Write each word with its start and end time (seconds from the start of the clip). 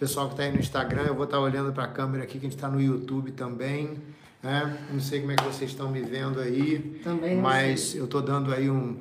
pessoal 0.00 0.28
que 0.28 0.32
está 0.32 0.44
aí 0.44 0.50
no 0.50 0.58
Instagram, 0.58 1.02
eu 1.02 1.14
vou 1.14 1.24
estar 1.24 1.36
tá 1.36 1.42
olhando 1.42 1.74
para 1.74 1.84
a 1.84 1.88
câmera 1.88 2.24
aqui, 2.24 2.38
que 2.38 2.46
a 2.46 2.48
gente 2.48 2.56
está 2.56 2.70
no 2.70 2.80
YouTube 2.80 3.32
também. 3.32 3.98
Né? 4.42 4.78
Não 4.90 4.98
sei 4.98 5.20
como 5.20 5.32
é 5.32 5.36
que 5.36 5.44
vocês 5.44 5.70
estão 5.70 5.90
me 5.90 6.00
vendo 6.00 6.40
aí, 6.40 6.98
também 7.04 7.36
mas 7.36 7.80
sei. 7.80 8.00
eu 8.00 8.06
estou 8.06 8.22
dando 8.22 8.50
aí 8.54 8.70
um, 8.70 8.96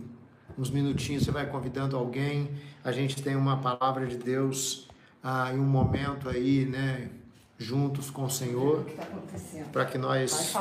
uns 0.57 0.69
minutinhos, 0.69 1.23
você 1.23 1.31
vai 1.31 1.45
convidando 1.45 1.95
alguém. 1.95 2.51
A 2.83 2.91
gente 2.91 3.23
tem 3.23 3.37
uma 3.37 3.55
palavra 3.55 4.05
de 4.07 4.17
Deus 4.17 4.89
ah, 5.23 5.53
em 5.53 5.57
um 5.57 5.63
momento 5.63 6.27
aí, 6.27 6.65
né? 6.65 7.09
Juntos 7.57 8.09
com 8.09 8.25
o 8.25 8.29
Senhor, 8.29 8.83
tá 8.85 9.07
para 9.71 9.85
que 9.85 9.97
nós 9.97 10.53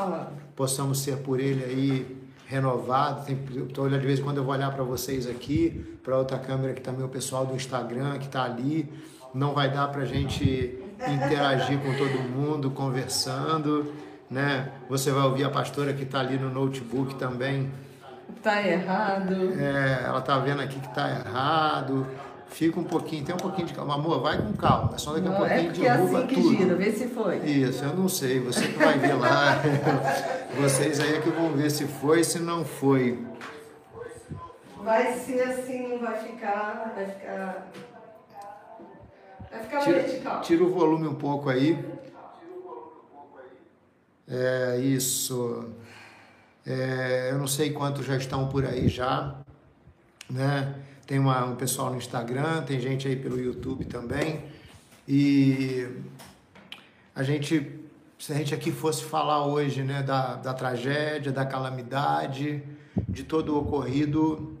possamos 0.55 0.99
ser 0.99 1.17
por 1.17 1.39
Ele 1.41 1.63
aí 1.63 2.17
renovado. 2.45 3.29
Estou 3.67 3.85
olhando 3.85 4.01
de 4.01 4.07
vez 4.07 4.19
em 4.19 4.23
quando 4.23 4.37
eu 4.37 4.43
vou 4.45 4.53
olhar 4.53 4.73
para 4.73 4.83
vocês 4.83 5.27
aqui, 5.27 5.97
para 6.01 6.17
outra 6.17 6.39
câmera 6.39 6.73
que 6.73 6.81
também 6.81 7.05
o 7.05 7.09
pessoal 7.09 7.45
do 7.45 7.55
Instagram 7.55 8.17
que 8.19 8.25
está 8.25 8.43
ali. 8.43 8.89
Não 9.33 9.53
vai 9.53 9.69
dar 9.69 9.87
para 9.87 10.01
a 10.01 10.05
gente 10.05 10.79
interagir 11.07 11.79
com 11.79 11.93
todo 11.95 12.19
mundo, 12.19 12.71
conversando, 12.71 13.93
né? 14.29 14.69
Você 14.89 15.11
vai 15.11 15.23
ouvir 15.23 15.43
a 15.43 15.49
pastora 15.49 15.93
que 15.93 16.03
está 16.03 16.19
ali 16.19 16.37
no 16.37 16.49
notebook 16.49 17.15
também. 17.15 17.71
Tá 18.43 18.65
errado. 18.65 19.53
É, 19.59 20.03
ela 20.05 20.21
tá 20.21 20.37
vendo 20.39 20.61
aqui 20.61 20.79
que 20.79 20.93
tá 20.93 21.09
errado. 21.09 22.05
Fica 22.49 22.79
um 22.79 22.83
pouquinho, 22.83 23.23
tem 23.23 23.35
um 23.35 23.39
pouquinho 23.39 23.67
de 23.67 23.73
calma. 23.73 23.95
Amor, 23.95 24.21
vai 24.21 24.37
com 24.37 24.53
calma. 24.53 24.97
Só 24.97 25.13
daqui 25.13 25.27
a 25.27 25.31
pouquinho 25.31 25.69
é 25.69 25.71
derruba 25.71 26.19
é 26.19 26.23
assim 26.23 26.27
que 26.27 26.35
tudo. 26.35 26.57
Gira, 26.57 26.75
vê 26.75 26.91
se 26.91 27.07
foi. 27.07 27.37
Isso, 27.37 27.83
eu 27.83 27.95
não 27.95 28.09
sei. 28.09 28.39
Você 28.39 28.67
que 28.67 28.79
vai 28.79 28.97
ver 28.97 29.13
lá. 29.13 29.61
Vocês 30.59 30.99
aí 30.99 31.15
é 31.15 31.21
que 31.21 31.29
vão 31.29 31.51
ver 31.51 31.69
se 31.69 31.85
foi, 31.85 32.23
se 32.23 32.39
não 32.39 32.65
foi. 32.65 33.19
Vai 34.83 35.13
ser 35.13 35.41
assim, 35.43 35.89
não 35.89 35.99
vai 35.99 36.17
ficar. 36.17 36.93
Vai 36.95 37.05
ficar. 37.05 37.67
Vai 39.51 39.63
ficar 39.63 39.79
tira, 39.83 39.99
vertical. 40.01 40.41
Tira 40.41 40.63
o 40.63 40.69
volume 40.69 41.07
um 41.07 41.15
pouco 41.15 41.49
aí. 41.49 41.77
É 44.27 44.77
isso. 44.77 45.69
É, 46.65 47.29
eu 47.31 47.39
não 47.39 47.47
sei 47.47 47.71
quantos 47.71 48.05
já 48.05 48.15
estão 48.15 48.47
por 48.47 48.63
aí 48.63 48.87
já, 48.87 49.35
né? 50.29 50.75
Tem 51.07 51.17
uma, 51.17 51.43
um 51.45 51.55
pessoal 51.55 51.89
no 51.89 51.97
Instagram, 51.97 52.61
tem 52.61 52.79
gente 52.79 53.07
aí 53.07 53.15
pelo 53.15 53.39
YouTube 53.39 53.85
também. 53.85 54.43
E 55.07 55.87
a 57.15 57.23
gente, 57.23 57.81
se 58.19 58.31
a 58.31 58.35
gente 58.35 58.53
aqui 58.53 58.71
fosse 58.71 59.03
falar 59.03 59.43
hoje, 59.47 59.81
né, 59.81 60.03
da, 60.03 60.35
da 60.35 60.53
tragédia, 60.53 61.31
da 61.31 61.43
calamidade, 61.43 62.63
de 63.07 63.23
todo 63.23 63.55
o 63.55 63.59
ocorrido, 63.59 64.55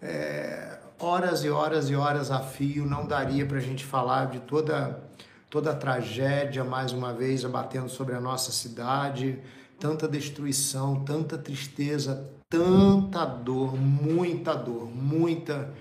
é, 0.00 0.77
horas 0.98 1.44
e 1.44 1.50
horas 1.50 1.88
e 1.90 1.94
horas 1.94 2.30
a 2.30 2.40
fio, 2.40 2.84
não 2.84 3.06
daria 3.06 3.46
para 3.46 3.58
a 3.58 3.60
gente 3.60 3.84
falar 3.84 4.26
de 4.26 4.40
toda 4.40 5.06
toda 5.50 5.70
a 5.70 5.74
tragédia 5.74 6.62
mais 6.62 6.92
uma 6.92 7.12
vez 7.14 7.42
abatendo 7.44 7.88
sobre 7.88 8.14
a 8.14 8.20
nossa 8.20 8.52
cidade, 8.52 9.38
tanta 9.80 10.06
destruição, 10.06 11.02
tanta 11.04 11.38
tristeza, 11.38 12.30
tanta 12.50 13.24
dor, 13.24 13.74
muita 13.74 14.54
dor, 14.54 14.90
muita. 14.90 15.72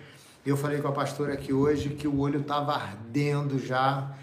Eu 0.46 0.56
falei 0.56 0.80
com 0.82 0.88
a 0.88 0.94
pastora 0.94 1.34
aqui 1.34 1.52
hoje 1.52 1.90
que 1.90 2.08
o 2.08 2.20
olho 2.20 2.40
estava 2.40 2.74
ardendo 2.74 3.60
já 3.60 4.16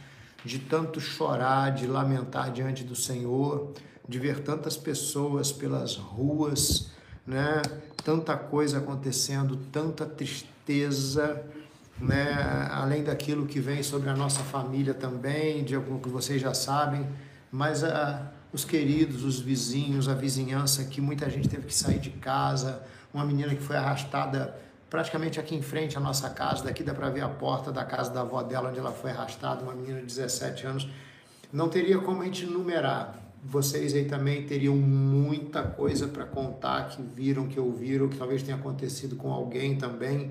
de 0.42 0.58
tanto 0.58 0.98
chorar, 1.00 1.72
de 1.72 1.86
lamentar 1.86 2.50
diante 2.50 2.82
do 2.82 2.96
Senhor, 2.96 3.72
de 4.08 4.18
ver 4.18 4.40
tantas 4.40 4.78
pessoas 4.78 5.52
pelas 5.52 5.96
ruas, 5.96 6.90
né? 7.26 7.60
Tanta 8.02 8.36
coisa 8.36 8.78
acontecendo, 8.78 9.56
tanta 9.70 10.06
tristeza, 10.06 10.53
né? 12.00 12.68
Além 12.70 13.04
daquilo 13.04 13.46
que 13.46 13.60
vem 13.60 13.82
sobre 13.82 14.10
a 14.10 14.16
nossa 14.16 14.40
família 14.40 14.94
também, 14.94 15.64
de 15.64 15.74
algo 15.74 15.98
que 16.00 16.08
vocês 16.08 16.40
já 16.40 16.54
sabem, 16.54 17.06
mas 17.50 17.84
a 17.84 18.32
os 18.54 18.64
queridos, 18.64 19.24
os 19.24 19.40
vizinhos, 19.40 20.08
a 20.08 20.14
vizinhança 20.14 20.84
que 20.84 21.00
muita 21.00 21.28
gente 21.28 21.48
teve 21.48 21.66
que 21.66 21.74
sair 21.74 21.98
de 21.98 22.10
casa, 22.10 22.80
uma 23.12 23.24
menina 23.24 23.52
que 23.52 23.60
foi 23.60 23.74
arrastada 23.74 24.56
praticamente 24.88 25.40
aqui 25.40 25.56
em 25.56 25.60
frente 25.60 25.98
à 25.98 26.00
nossa 26.00 26.30
casa, 26.30 26.62
daqui 26.62 26.84
dá 26.84 26.94
para 26.94 27.10
ver 27.10 27.22
a 27.22 27.28
porta 27.28 27.72
da 27.72 27.84
casa 27.84 28.12
da 28.12 28.20
avó 28.20 28.44
dela 28.44 28.70
onde 28.70 28.78
ela 28.78 28.92
foi 28.92 29.10
arrastada, 29.10 29.64
uma 29.64 29.74
menina 29.74 29.98
de 29.98 30.06
17 30.06 30.66
anos. 30.68 30.88
Não 31.52 31.68
teria 31.68 31.98
como 31.98 32.22
a 32.22 32.26
gente 32.26 32.46
numerar. 32.46 33.18
Vocês 33.42 33.92
aí 33.92 34.04
também 34.04 34.46
teriam 34.46 34.76
muita 34.76 35.64
coisa 35.64 36.06
para 36.06 36.24
contar 36.24 36.90
que 36.90 37.02
viram, 37.02 37.48
que 37.48 37.58
ouviram, 37.58 38.08
que 38.08 38.16
talvez 38.16 38.44
tenha 38.44 38.56
acontecido 38.56 39.16
com 39.16 39.32
alguém 39.32 39.76
também. 39.76 40.30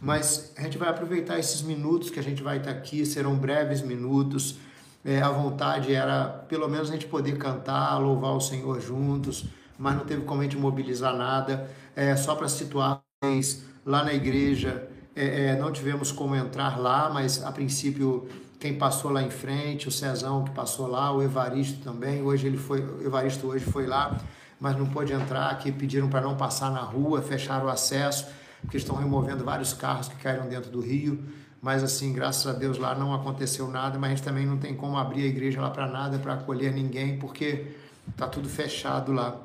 Mas 0.00 0.52
a 0.56 0.62
gente 0.62 0.78
vai 0.78 0.88
aproveitar 0.88 1.38
esses 1.38 1.62
minutos 1.62 2.10
que 2.10 2.18
a 2.18 2.22
gente 2.22 2.42
vai 2.42 2.58
estar 2.58 2.70
aqui, 2.70 3.04
serão 3.04 3.36
breves 3.36 3.82
minutos 3.82 4.58
é, 5.04 5.20
a 5.22 5.30
vontade 5.30 5.94
era 5.94 6.24
pelo 6.48 6.68
menos 6.68 6.90
a 6.90 6.92
gente 6.92 7.06
poder 7.06 7.38
cantar, 7.38 7.98
louvar 7.98 8.32
o 8.32 8.40
Senhor 8.40 8.80
juntos, 8.80 9.46
mas 9.78 9.96
não 9.96 10.04
teve 10.04 10.22
como 10.24 10.40
a 10.40 10.44
gente 10.44 10.58
mobilizar 10.58 11.16
nada. 11.16 11.70
É, 11.96 12.14
só 12.16 12.34
para 12.34 12.48
situar 12.48 13.02
lá 13.84 14.04
na 14.04 14.12
igreja, 14.12 14.88
é, 15.16 15.46
é, 15.46 15.56
não 15.58 15.72
tivemos 15.72 16.12
como 16.12 16.36
entrar 16.36 16.78
lá, 16.78 17.10
mas 17.10 17.42
a 17.42 17.50
princípio 17.50 18.28
quem 18.58 18.76
passou 18.76 19.10
lá 19.10 19.22
em 19.22 19.30
frente, 19.30 19.88
o 19.88 19.90
Cezão 19.90 20.44
que 20.44 20.50
passou 20.50 20.86
lá, 20.86 21.10
o 21.10 21.22
Evaristo 21.22 21.82
também. 21.82 22.22
Hoje 22.22 22.46
ele 22.46 22.58
foi, 22.58 22.80
o 22.80 23.02
Evaristo 23.02 23.46
hoje 23.46 23.64
foi 23.64 23.86
lá, 23.86 24.20
mas 24.60 24.76
não 24.76 24.84
pôde 24.84 25.14
entrar, 25.14 25.56
que 25.58 25.72
pediram 25.72 26.10
para 26.10 26.20
não 26.20 26.36
passar 26.36 26.70
na 26.70 26.82
rua, 26.82 27.22
fecharam 27.22 27.66
o 27.66 27.68
acesso, 27.70 28.26
porque 28.60 28.76
estão 28.76 28.96
removendo 28.96 29.44
vários 29.44 29.72
carros 29.72 30.08
que 30.08 30.16
caíram 30.16 30.48
dentro 30.48 30.70
do 30.70 30.80
rio 30.80 31.22
mas 31.60 31.82
assim, 31.82 32.12
graças 32.12 32.46
a 32.46 32.56
Deus 32.56 32.78
lá 32.78 32.94
não 32.94 33.14
aconteceu 33.14 33.68
nada, 33.68 33.98
mas 33.98 34.12
a 34.12 34.14
gente 34.14 34.24
também 34.24 34.46
não 34.46 34.56
tem 34.56 34.74
como 34.74 34.96
abrir 34.96 35.24
a 35.24 35.26
igreja 35.26 35.60
lá 35.60 35.70
para 35.70 35.86
nada, 35.86 36.18
para 36.18 36.34
acolher 36.34 36.72
ninguém, 36.72 37.18
porque 37.18 37.74
tá 38.16 38.26
tudo 38.26 38.48
fechado 38.48 39.12
lá. 39.12 39.38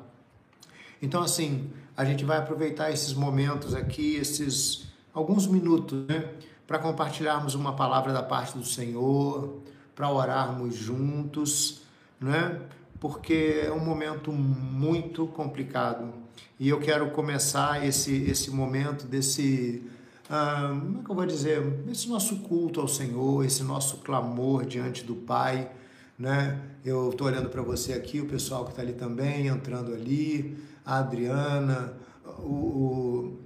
Então 1.02 1.22
assim, 1.22 1.70
a 1.96 2.04
gente 2.04 2.24
vai 2.24 2.38
aproveitar 2.38 2.90
esses 2.90 3.12
momentos 3.12 3.74
aqui, 3.74 4.16
esses 4.16 4.86
alguns 5.12 5.46
minutos, 5.46 6.06
né, 6.06 6.30
para 6.66 6.78
compartilharmos 6.78 7.54
uma 7.54 7.74
palavra 7.74 8.12
da 8.12 8.22
parte 8.22 8.56
do 8.56 8.64
Senhor, 8.64 9.60
para 9.94 10.10
orarmos 10.10 10.74
juntos, 10.74 11.82
né? 12.20 12.60
Porque 12.98 13.62
é 13.64 13.72
um 13.72 13.82
momento 13.82 14.32
muito 14.32 15.26
complicado. 15.26 16.12
E 16.58 16.68
eu 16.68 16.80
quero 16.80 17.10
começar 17.10 17.86
esse 17.86 18.14
esse 18.30 18.50
momento 18.50 19.06
desse 19.06 19.82
ah, 20.28 20.68
como 20.68 21.00
é 21.00 21.04
que 21.04 21.10
eu 21.10 21.14
vou 21.14 21.26
dizer, 21.26 21.62
esse 21.88 22.08
nosso 22.08 22.38
culto 22.38 22.80
ao 22.80 22.88
Senhor, 22.88 23.44
esse 23.44 23.62
nosso 23.62 23.98
clamor 23.98 24.66
diante 24.66 25.04
do 25.04 25.14
Pai, 25.14 25.70
né? 26.18 26.60
Eu 26.84 27.10
estou 27.10 27.28
olhando 27.28 27.48
para 27.48 27.62
você 27.62 27.92
aqui, 27.92 28.20
o 28.20 28.26
pessoal 28.26 28.64
que 28.64 28.70
está 28.70 28.82
ali 28.82 28.92
também, 28.92 29.46
entrando 29.46 29.92
ali, 29.92 30.56
a 30.84 30.98
Adriana, 30.98 31.92
o, 32.38 32.42
o 32.42 33.38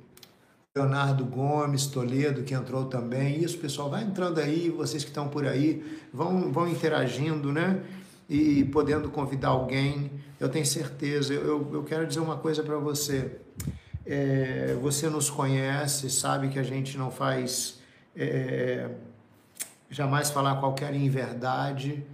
Leonardo 0.75 1.25
Gomes, 1.25 1.87
Toledo, 1.87 2.45
que 2.45 2.55
entrou 2.55 2.87
também. 2.87 3.43
Isso, 3.43 3.59
pessoal, 3.59 3.91
vai 3.91 4.03
entrando 4.03 4.39
aí, 4.39 4.71
vocês 4.71 5.03
que 5.05 5.11
estão 5.11 5.29
por 5.29 5.47
aí, 5.47 5.85
vão, 6.13 6.51
vão 6.51 6.67
interagindo, 6.67 7.53
né? 7.53 7.83
E 8.29 8.65
podendo 8.67 9.11
convidar 9.11 9.49
alguém, 9.49 10.11
eu 10.41 10.49
tenho 10.49 10.65
certeza. 10.65 11.35
Eu, 11.35 11.71
eu 11.73 11.85
quero 11.85 12.07
dizer 12.07 12.21
uma 12.21 12.39
coisa 12.39 12.63
para 12.63 12.79
você. 12.79 13.39
É, 14.07 14.75
você 14.81 15.09
nos 15.11 15.29
conhece, 15.29 16.11
sabe 16.11 16.49
que 16.49 16.59
a 16.59 16.63
gente 16.63 16.97
não 16.97 17.11
faz 17.11 17.79
é, 18.17 18.91
jamais 19.91 20.31
falar 20.31 20.57
qualquer 20.57 20.95
inverdade, 20.95 22.05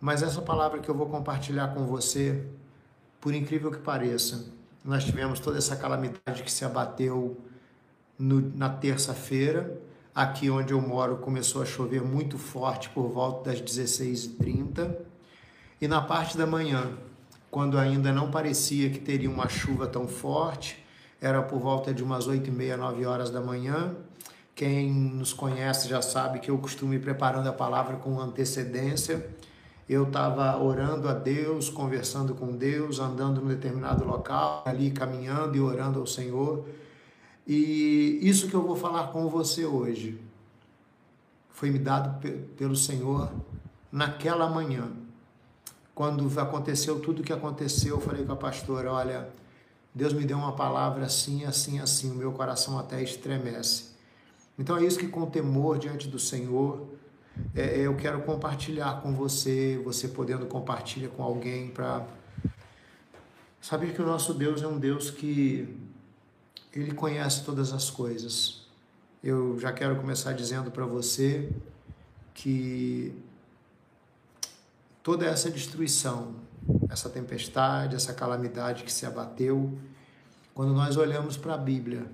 mas 0.00 0.22
essa 0.22 0.42
palavra 0.42 0.80
que 0.80 0.88
eu 0.88 0.94
vou 0.94 1.06
compartilhar 1.06 1.68
com 1.68 1.86
você, 1.86 2.44
por 3.20 3.32
incrível 3.32 3.70
que 3.70 3.78
pareça, 3.78 4.46
nós 4.84 5.04
tivemos 5.04 5.38
toda 5.38 5.56
essa 5.56 5.76
calamidade 5.76 6.42
que 6.42 6.50
se 6.50 6.64
abateu 6.64 7.38
no, 8.18 8.40
na 8.56 8.68
terça-feira. 8.68 9.78
Aqui 10.12 10.50
onde 10.50 10.72
eu 10.72 10.80
moro 10.80 11.18
começou 11.18 11.62
a 11.62 11.64
chover 11.64 12.02
muito 12.02 12.36
forte 12.36 12.90
por 12.90 13.08
volta 13.08 13.50
das 13.50 13.62
16h30. 13.62 14.96
E 15.80 15.86
na 15.86 16.00
parte 16.00 16.36
da 16.36 16.46
manhã, 16.46 16.98
quando 17.50 17.78
ainda 17.78 18.12
não 18.12 18.30
parecia 18.30 18.90
que 18.90 18.98
teria 18.98 19.28
uma 19.28 19.48
chuva 19.48 19.86
tão 19.86 20.06
forte, 20.06 20.84
era 21.20 21.42
por 21.42 21.58
volta 21.58 21.92
de 21.92 22.02
umas 22.02 22.26
8 22.26 22.48
e 22.48 22.50
meia, 22.50 22.76
9 22.76 23.04
horas 23.04 23.30
da 23.30 23.40
manhã. 23.40 23.94
Quem 24.54 24.92
nos 24.92 25.32
conhece 25.32 25.88
já 25.88 26.00
sabe 26.00 26.38
que 26.38 26.50
eu 26.50 26.58
costumo 26.58 26.94
ir 26.94 27.00
preparando 27.00 27.48
a 27.48 27.52
palavra 27.52 27.96
com 27.96 28.20
antecedência. 28.20 29.28
Eu 29.88 30.04
estava 30.04 30.56
orando 30.62 31.08
a 31.08 31.12
Deus, 31.12 31.68
conversando 31.68 32.34
com 32.34 32.56
Deus, 32.56 33.00
andando 33.00 33.40
num 33.40 33.48
determinado 33.48 34.04
local, 34.04 34.62
ali 34.64 34.90
caminhando 34.92 35.56
e 35.56 35.60
orando 35.60 35.98
ao 35.98 36.06
Senhor. 36.06 36.64
E 37.46 38.20
isso 38.22 38.48
que 38.48 38.54
eu 38.54 38.62
vou 38.62 38.76
falar 38.76 39.08
com 39.08 39.28
você 39.28 39.64
hoje 39.64 40.20
foi 41.48 41.70
me 41.70 41.78
dado 41.78 42.20
pelo 42.56 42.76
Senhor 42.76 43.32
naquela 43.90 44.48
manhã. 44.48 44.99
Quando 46.00 46.40
aconteceu 46.40 46.98
tudo 46.98 47.20
o 47.20 47.22
que 47.22 47.30
aconteceu, 47.30 47.96
eu 47.96 48.00
falei 48.00 48.24
com 48.24 48.32
a 48.32 48.36
pastora: 48.36 48.90
olha, 48.90 49.28
Deus 49.94 50.14
me 50.14 50.24
deu 50.24 50.38
uma 50.38 50.56
palavra 50.56 51.04
assim, 51.04 51.44
assim, 51.44 51.78
assim, 51.78 52.10
o 52.10 52.14
meu 52.14 52.32
coração 52.32 52.78
até 52.78 53.02
estremece. 53.02 53.90
Então 54.58 54.78
é 54.78 54.82
isso 54.82 54.98
que 54.98 55.06
com 55.06 55.26
temor 55.26 55.78
diante 55.78 56.08
do 56.08 56.18
Senhor, 56.18 56.88
é, 57.54 57.80
eu 57.80 57.94
quero 57.96 58.22
compartilhar 58.22 59.02
com 59.02 59.12
você, 59.12 59.78
você 59.84 60.08
podendo 60.08 60.46
compartilhar 60.46 61.10
com 61.10 61.22
alguém 61.22 61.68
para 61.68 62.06
saber 63.60 63.92
que 63.92 64.00
o 64.00 64.06
nosso 64.06 64.32
Deus 64.32 64.62
é 64.62 64.66
um 64.66 64.78
Deus 64.78 65.10
que 65.10 65.68
ele 66.72 66.94
conhece 66.94 67.44
todas 67.44 67.74
as 67.74 67.90
coisas. 67.90 68.66
Eu 69.22 69.60
já 69.60 69.70
quero 69.70 69.96
começar 69.96 70.32
dizendo 70.32 70.70
para 70.70 70.86
você 70.86 71.52
que 72.32 73.14
toda 75.02 75.26
essa 75.26 75.50
destruição, 75.50 76.34
essa 76.88 77.08
tempestade, 77.08 77.96
essa 77.96 78.12
calamidade 78.12 78.82
que 78.84 78.92
se 78.92 79.06
abateu, 79.06 79.78
quando 80.54 80.72
nós 80.72 80.96
olhamos 80.96 81.36
para 81.36 81.54
a 81.54 81.58
Bíblia, 81.58 82.06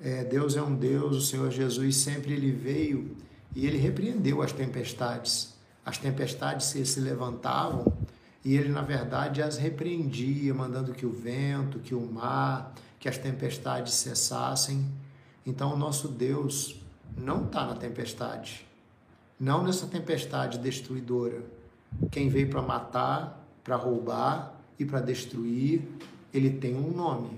é, 0.00 0.24
Deus 0.24 0.56
é 0.56 0.62
um 0.62 0.74
Deus, 0.74 1.16
o 1.16 1.20
Senhor 1.20 1.50
Jesus 1.50 1.96
sempre 1.96 2.32
ele 2.32 2.50
veio 2.50 3.16
e 3.54 3.66
ele 3.66 3.78
repreendeu 3.78 4.42
as 4.42 4.52
tempestades. 4.52 5.54
As 5.84 5.98
tempestades 5.98 6.66
se, 6.66 6.84
se 6.86 7.00
levantavam 7.00 7.92
e 8.44 8.56
ele, 8.56 8.68
na 8.68 8.82
verdade, 8.82 9.42
as 9.42 9.56
repreendia, 9.56 10.52
mandando 10.52 10.92
que 10.92 11.06
o 11.06 11.10
vento, 11.10 11.78
que 11.78 11.94
o 11.94 12.00
mar, 12.00 12.74
que 13.00 13.08
as 13.08 13.16
tempestades 13.16 13.94
cessassem. 13.94 14.86
Então, 15.46 15.72
o 15.72 15.76
nosso 15.76 16.08
Deus 16.08 16.80
não 17.16 17.44
está 17.44 17.66
na 17.66 17.74
tempestade, 17.74 18.66
não 19.38 19.62
nessa 19.62 19.86
tempestade 19.86 20.58
destruidora. 20.58 21.42
Quem 22.10 22.28
veio 22.28 22.48
para 22.50 22.62
matar, 22.62 23.46
para 23.62 23.76
roubar 23.76 24.54
e 24.78 24.84
para 24.84 25.00
destruir, 25.00 25.82
ele 26.32 26.50
tem 26.50 26.74
um 26.74 26.90
nome. 26.90 27.30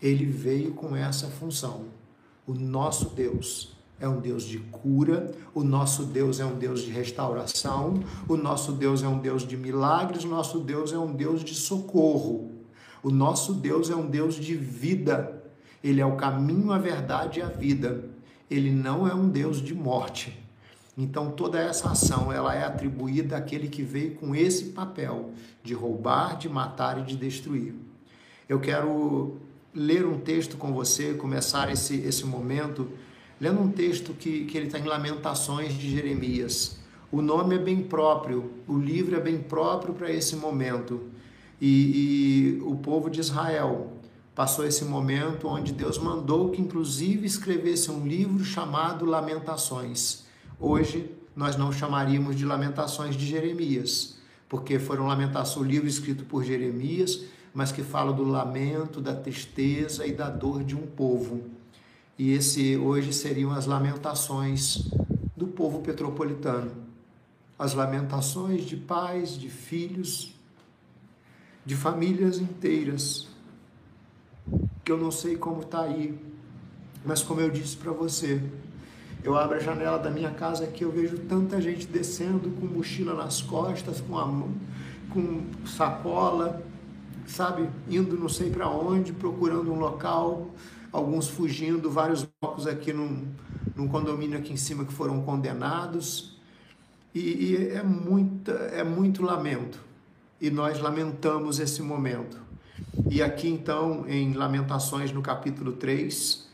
Ele 0.00 0.24
veio 0.24 0.72
com 0.72 0.94
essa 0.94 1.26
função. 1.28 1.86
O 2.46 2.54
nosso 2.54 3.10
Deus 3.10 3.76
é 3.98 4.08
um 4.08 4.20
Deus 4.20 4.44
de 4.44 4.58
cura, 4.58 5.32
o 5.54 5.64
nosso 5.64 6.04
Deus 6.04 6.38
é 6.38 6.44
um 6.44 6.56
Deus 6.56 6.82
de 6.82 6.90
restauração, 6.90 8.02
o 8.28 8.36
nosso 8.36 8.72
Deus 8.72 9.02
é 9.02 9.08
um 9.08 9.18
Deus 9.18 9.46
de 9.46 9.56
milagres, 9.56 10.24
o 10.24 10.28
nosso 10.28 10.60
Deus 10.60 10.92
é 10.92 10.98
um 10.98 11.12
Deus 11.12 11.42
de 11.42 11.54
socorro. 11.54 12.52
O 13.02 13.10
nosso 13.10 13.54
Deus 13.54 13.90
é 13.90 13.96
um 13.96 14.08
Deus 14.08 14.34
de 14.34 14.54
vida. 14.54 15.42
Ele 15.82 16.00
é 16.00 16.06
o 16.06 16.16
caminho, 16.16 16.72
a 16.72 16.78
verdade 16.78 17.40
e 17.40 17.42
a 17.42 17.48
vida. 17.48 18.04
Ele 18.50 18.70
não 18.70 19.06
é 19.06 19.14
um 19.14 19.28
Deus 19.28 19.62
de 19.62 19.74
morte. 19.74 20.45
Então 20.96 21.30
toda 21.30 21.58
essa 21.58 21.90
ação 21.90 22.32
ela 22.32 22.54
é 22.54 22.64
atribuída 22.64 23.36
àquele 23.36 23.68
que 23.68 23.82
veio 23.82 24.14
com 24.14 24.34
esse 24.34 24.66
papel 24.66 25.30
de 25.62 25.74
roubar, 25.74 26.38
de 26.38 26.48
matar 26.48 26.98
e 26.98 27.02
de 27.02 27.16
destruir. 27.16 27.74
Eu 28.48 28.60
quero 28.60 29.36
ler 29.74 30.06
um 30.06 30.18
texto 30.18 30.56
com 30.56 30.72
você, 30.72 31.12
começar 31.14 31.70
esse, 31.70 31.96
esse 31.96 32.24
momento 32.24 32.88
lendo 33.40 33.60
um 33.60 33.70
texto 33.70 34.14
que, 34.14 34.46
que 34.46 34.56
ele 34.56 34.66
está 34.66 34.78
em 34.78 34.84
Lamentações 34.84 35.74
de 35.74 35.90
Jeremias. 35.90 36.78
O 37.12 37.22
nome 37.22 37.56
é 37.56 37.58
bem 37.58 37.82
próprio, 37.82 38.50
o 38.66 38.78
livro 38.78 39.16
é 39.16 39.20
bem 39.20 39.38
próprio 39.38 39.94
para 39.94 40.10
esse 40.10 40.36
momento. 40.36 41.02
E, 41.60 42.58
e, 42.58 42.62
o 42.62 42.76
povo 42.76 43.08
de 43.08 43.20
Israel 43.20 43.92
passou 44.34 44.66
esse 44.66 44.84
momento 44.84 45.48
onde 45.48 45.72
Deus 45.72 45.98
mandou 45.98 46.50
que, 46.50 46.60
inclusive, 46.60 47.26
escrevesse 47.26 47.90
um 47.90 48.06
livro 48.06 48.44
chamado 48.44 49.06
Lamentações. 49.06 50.25
Hoje, 50.58 51.14
nós 51.34 51.54
não 51.54 51.70
chamaríamos 51.70 52.34
de 52.34 52.46
Lamentações 52.46 53.14
de 53.14 53.26
Jeremias, 53.26 54.16
porque 54.48 54.78
foram 54.78 55.06
lamentações, 55.06 55.66
o 55.66 55.68
livro 55.68 55.86
escrito 55.86 56.24
por 56.24 56.42
Jeremias, 56.42 57.24
mas 57.52 57.70
que 57.70 57.82
fala 57.82 58.10
do 58.10 58.24
lamento, 58.24 59.00
da 59.00 59.14
tristeza 59.14 60.06
e 60.06 60.12
da 60.12 60.30
dor 60.30 60.64
de 60.64 60.74
um 60.74 60.86
povo. 60.86 61.42
E 62.18 62.32
esse 62.32 62.74
hoje 62.78 63.12
seriam 63.12 63.50
as 63.50 63.66
lamentações 63.66 64.88
do 65.36 65.46
povo 65.46 65.80
petropolitano. 65.80 66.72
As 67.58 67.74
lamentações 67.74 68.64
de 68.64 68.76
pais, 68.76 69.38
de 69.38 69.50
filhos, 69.50 70.34
de 71.66 71.76
famílias 71.76 72.38
inteiras. 72.38 73.28
Que 74.82 74.90
eu 74.90 74.96
não 74.96 75.10
sei 75.10 75.36
como 75.36 75.60
está 75.60 75.82
aí, 75.82 76.18
mas 77.04 77.22
como 77.22 77.40
eu 77.40 77.50
disse 77.50 77.76
para 77.76 77.92
você, 77.92 78.42
eu 79.22 79.36
abro 79.36 79.56
a 79.56 79.60
janela 79.60 79.98
da 79.98 80.10
minha 80.10 80.30
casa 80.30 80.64
aqui, 80.64 80.84
eu 80.84 80.90
vejo 80.90 81.18
tanta 81.18 81.60
gente 81.60 81.86
descendo 81.86 82.50
com 82.50 82.66
mochila 82.66 83.14
nas 83.14 83.42
costas, 83.42 84.00
com, 84.00 84.18
a, 84.18 84.26
com 85.12 85.44
sacola, 85.66 86.62
sabe, 87.26 87.68
indo 87.88 88.16
não 88.16 88.28
sei 88.28 88.50
para 88.50 88.68
onde, 88.68 89.12
procurando 89.12 89.72
um 89.72 89.78
local 89.78 90.50
alguns 90.96 91.28
fugindo, 91.28 91.90
vários 91.90 92.26
blocos 92.40 92.66
aqui 92.66 92.92
num, 92.92 93.26
num 93.74 93.86
condomínio 93.86 94.38
aqui 94.38 94.52
em 94.52 94.56
cima 94.56 94.84
que 94.84 94.92
foram 94.92 95.20
condenados. 95.22 96.36
E, 97.14 97.20
e 97.20 97.68
é, 97.68 97.82
muita, 97.82 98.52
é 98.52 98.82
muito 98.82 99.22
lamento. 99.22 99.78
E 100.40 100.50
nós 100.50 100.80
lamentamos 100.80 101.58
esse 101.58 101.82
momento. 101.82 102.38
E 103.10 103.22
aqui 103.22 103.48
então, 103.48 104.04
em 104.08 104.32
Lamentações, 104.32 105.12
no 105.12 105.22
capítulo 105.22 105.72
3, 105.72 106.45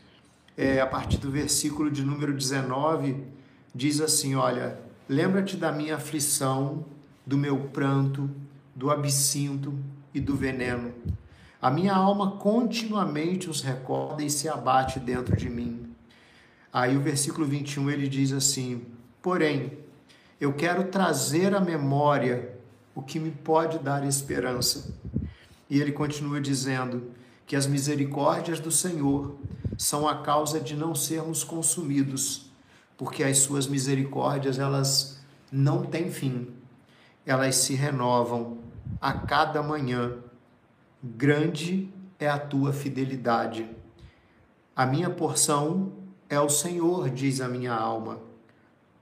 é, 0.57 0.79
a 0.79 0.87
partir 0.87 1.17
do 1.17 1.31
versículo 1.31 1.89
de 1.89 2.03
número 2.03 2.33
19, 2.33 3.23
diz 3.73 4.01
assim: 4.01 4.35
Olha, 4.35 4.79
lembra-te 5.07 5.57
da 5.57 5.71
minha 5.71 5.95
aflição, 5.95 6.85
do 7.25 7.37
meu 7.37 7.59
pranto, 7.69 8.29
do 8.75 8.89
absinto 8.89 9.73
e 10.13 10.19
do 10.19 10.35
veneno 10.35 10.93
a 11.63 11.71
minha 11.71 11.93
alma 11.93 12.31
continuamente 12.31 13.49
os 13.49 13.61
recorda 13.61 14.21
e 14.21 14.29
se 14.29 14.49
abate 14.49 14.99
dentro 14.99 15.33
de 15.33 15.49
mim. 15.49 15.95
Aí 16.73 16.97
o 16.97 16.99
versículo 16.99 17.47
21 17.47 17.89
ele 17.89 18.09
diz 18.09 18.33
assim: 18.33 18.85
Porém, 19.21 19.71
eu 20.41 20.51
quero 20.51 20.83
trazer 20.83 21.55
à 21.55 21.61
memória 21.61 22.53
o 22.93 23.01
que 23.01 23.17
me 23.17 23.31
pode 23.31 23.79
dar 23.79 24.05
esperança. 24.05 24.93
E 25.69 25.79
ele 25.79 25.93
continua 25.93 26.41
dizendo 26.41 27.11
que 27.45 27.55
as 27.55 27.67
misericórdias 27.67 28.59
do 28.59 28.71
Senhor 28.71 29.35
são 29.77 30.07
a 30.07 30.21
causa 30.21 30.59
de 30.59 30.75
não 30.75 30.95
sermos 30.95 31.43
consumidos, 31.43 32.51
porque 32.97 33.23
as 33.23 33.39
suas 33.39 33.67
misericórdias 33.67 34.59
elas 34.59 35.19
não 35.51 35.83
têm 35.83 36.11
fim. 36.11 36.47
Elas 37.25 37.55
se 37.55 37.73
renovam 37.73 38.57
a 38.99 39.13
cada 39.13 39.61
manhã 39.61 40.17
grande 41.03 41.89
é 42.19 42.29
a 42.29 42.39
tua 42.39 42.71
fidelidade. 42.71 43.69
A 44.75 44.85
minha 44.85 45.09
porção 45.09 45.91
é 46.29 46.39
o 46.39 46.49
Senhor, 46.49 47.09
diz 47.09 47.41
a 47.41 47.47
minha 47.47 47.73
alma. 47.73 48.19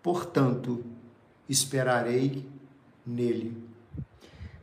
Portanto, 0.02 0.84
esperarei 1.48 2.48
nele. 3.06 3.64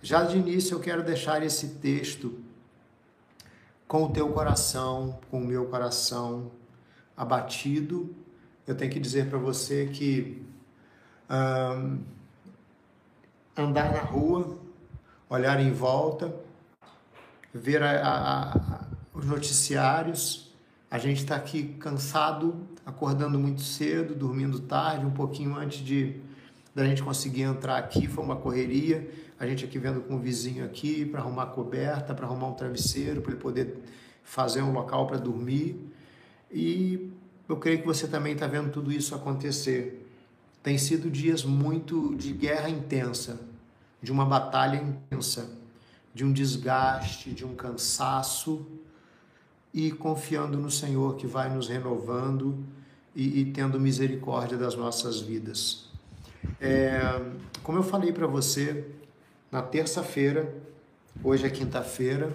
Já 0.02 0.24
de 0.24 0.38
início 0.38 0.74
eu 0.74 0.80
quero 0.80 1.02
deixar 1.02 1.42
esse 1.42 1.68
texto 1.76 2.38
com 3.88 4.04
o 4.04 4.10
teu 4.10 4.28
coração, 4.28 5.18
com 5.30 5.40
o 5.40 5.44
meu 5.44 5.64
coração 5.64 6.52
abatido. 7.16 8.14
Eu 8.66 8.76
tenho 8.76 8.92
que 8.92 9.00
dizer 9.00 9.30
para 9.30 9.38
você 9.38 9.86
que 9.86 10.46
um, 11.30 11.98
andar 13.56 13.90
na 13.90 14.00
rua, 14.00 14.58
olhar 15.28 15.58
em 15.58 15.72
volta, 15.72 16.34
ver 17.52 17.82
a, 17.82 17.90
a, 17.90 18.52
a, 18.52 18.84
os 19.14 19.24
noticiários. 19.24 20.54
A 20.90 20.98
gente 20.98 21.22
está 21.22 21.36
aqui 21.36 21.74
cansado, 21.80 22.68
acordando 22.84 23.38
muito 23.38 23.62
cedo, 23.62 24.14
dormindo 24.14 24.60
tarde, 24.60 25.06
um 25.06 25.10
pouquinho 25.10 25.56
antes 25.56 25.78
de 25.78 26.20
da 26.74 26.84
gente 26.84 27.02
conseguir 27.02 27.42
entrar 27.42 27.76
aqui, 27.76 28.06
foi 28.06 28.22
uma 28.22 28.36
correria. 28.36 29.10
A 29.38 29.46
gente 29.46 29.64
aqui 29.64 29.78
vendo 29.78 30.00
com 30.00 30.16
o 30.16 30.18
vizinho 30.18 30.64
aqui 30.64 31.04
para 31.04 31.20
arrumar 31.20 31.46
coberta, 31.46 32.14
para 32.14 32.26
arrumar 32.26 32.48
um 32.48 32.54
travesseiro, 32.54 33.20
para 33.20 33.32
ele 33.32 33.40
poder 33.40 33.76
fazer 34.24 34.62
um 34.62 34.72
local 34.72 35.06
para 35.06 35.16
dormir. 35.16 35.78
E 36.50 37.10
eu 37.48 37.56
creio 37.56 37.80
que 37.80 37.86
você 37.86 38.08
também 38.08 38.32
está 38.32 38.46
vendo 38.46 38.70
tudo 38.70 38.90
isso 38.90 39.14
acontecer. 39.14 40.06
Tem 40.62 40.76
sido 40.76 41.10
dias 41.10 41.44
muito 41.44 42.14
de 42.16 42.32
guerra 42.32 42.68
intensa, 42.68 43.40
de 44.02 44.10
uma 44.10 44.24
batalha 44.24 44.76
intensa 44.76 45.58
de 46.18 46.24
um 46.24 46.32
desgaste, 46.32 47.30
de 47.30 47.44
um 47.44 47.54
cansaço, 47.54 48.66
e 49.72 49.92
confiando 49.92 50.58
no 50.58 50.68
Senhor 50.68 51.14
que 51.14 51.28
vai 51.28 51.48
nos 51.48 51.68
renovando 51.68 52.58
e, 53.14 53.42
e 53.42 53.52
tendo 53.52 53.78
misericórdia 53.78 54.58
das 54.58 54.74
nossas 54.74 55.20
vidas. 55.20 55.88
É, 56.60 57.00
como 57.62 57.78
eu 57.78 57.84
falei 57.84 58.12
para 58.12 58.26
você, 58.26 58.84
na 59.50 59.62
terça-feira, 59.62 60.54
hoje 61.22 61.46
é 61.46 61.50
quinta-feira, 61.50 62.32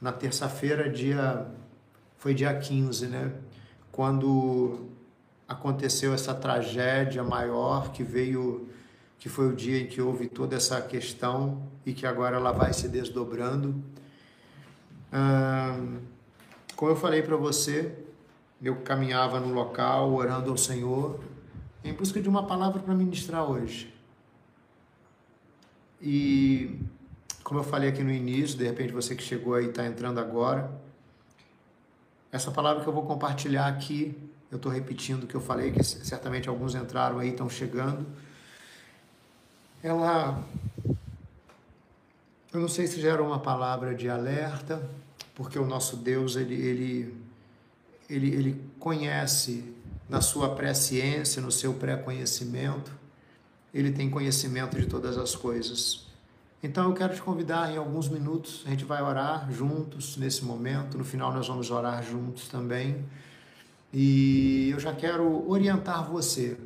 na 0.00 0.12
terça-feira, 0.12 0.88
dia 0.88 1.46
foi 2.18 2.34
dia 2.34 2.54
15, 2.54 3.06
né? 3.06 3.32
Quando 3.90 4.88
aconteceu 5.48 6.14
essa 6.14 6.34
tragédia 6.34 7.22
maior 7.22 7.92
que 7.92 8.02
veio 8.02 8.68
que 9.18 9.28
foi 9.28 9.48
o 9.48 9.54
dia 9.54 9.80
em 9.80 9.86
que 9.86 10.02
houve 10.02 10.26
toda 10.28 10.54
essa 10.54 10.80
questão 10.82 11.62
e 11.86 11.94
que 11.94 12.06
agora 12.06 12.36
ela 12.36 12.52
vai 12.52 12.72
se 12.72 12.88
desdobrando. 12.88 13.74
como 16.76 16.90
eu 16.90 16.96
falei 16.96 17.22
para 17.22 17.36
você, 17.36 17.96
eu 18.60 18.76
caminhava 18.76 19.40
no 19.40 19.54
local 19.54 20.12
orando 20.12 20.50
ao 20.50 20.56
Senhor 20.56 21.20
em 21.82 21.94
busca 21.94 22.20
de 22.20 22.28
uma 22.28 22.46
palavra 22.46 22.82
para 22.82 22.94
ministrar 22.94 23.48
hoje. 23.48 23.93
E 26.06 26.78
como 27.42 27.60
eu 27.60 27.64
falei 27.64 27.88
aqui 27.88 28.02
no 28.02 28.12
início, 28.12 28.58
de 28.58 28.64
repente 28.64 28.92
você 28.92 29.16
que 29.16 29.22
chegou 29.22 29.54
aí 29.54 29.70
está 29.70 29.86
entrando 29.86 30.20
agora, 30.20 30.70
essa 32.30 32.50
palavra 32.50 32.82
que 32.82 32.88
eu 32.88 32.92
vou 32.92 33.06
compartilhar 33.06 33.66
aqui, 33.68 34.14
eu 34.50 34.56
estou 34.56 34.70
repetindo 34.70 35.24
o 35.24 35.26
que 35.26 35.34
eu 35.34 35.40
falei, 35.40 35.72
que 35.72 35.82
certamente 35.82 36.46
alguns 36.46 36.74
entraram 36.74 37.20
aí, 37.20 37.30
estão 37.30 37.48
chegando. 37.48 38.04
Ela, 39.82 40.44
eu 42.52 42.60
não 42.60 42.68
sei 42.68 42.86
se 42.86 43.00
gera 43.00 43.22
uma 43.22 43.38
palavra 43.38 43.94
de 43.94 44.10
alerta, 44.10 44.86
porque 45.34 45.58
o 45.58 45.64
nosso 45.64 45.96
Deus, 45.96 46.36
ele, 46.36 46.54
ele, 46.54 47.14
ele, 48.10 48.34
ele 48.34 48.70
conhece 48.78 49.74
na 50.06 50.20
sua 50.20 50.54
presciência, 50.54 51.40
no 51.40 51.50
seu 51.50 51.72
pré-conhecimento, 51.72 52.92
ele 53.74 53.90
tem 53.90 54.08
conhecimento 54.08 54.78
de 54.78 54.86
todas 54.86 55.18
as 55.18 55.34
coisas. 55.34 56.06
Então 56.62 56.88
eu 56.88 56.94
quero 56.94 57.12
te 57.12 57.20
convidar 57.20 57.70
em 57.72 57.76
alguns 57.76 58.08
minutos, 58.08 58.62
a 58.64 58.70
gente 58.70 58.84
vai 58.84 59.02
orar 59.02 59.50
juntos 59.50 60.16
nesse 60.16 60.44
momento, 60.44 60.96
no 60.96 61.04
final 61.04 61.32
nós 61.32 61.48
vamos 61.48 61.70
orar 61.70 62.02
juntos 62.02 62.48
também. 62.48 63.04
E 63.92 64.70
eu 64.70 64.78
já 64.78 64.94
quero 64.94 65.48
orientar 65.50 66.08
você. 66.08 66.56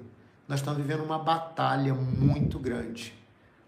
Nós 0.47 0.61
estamos 0.61 0.81
vivendo 0.81 1.03
uma 1.03 1.19
batalha 1.19 1.95
muito 1.95 2.59
grande, 2.59 3.15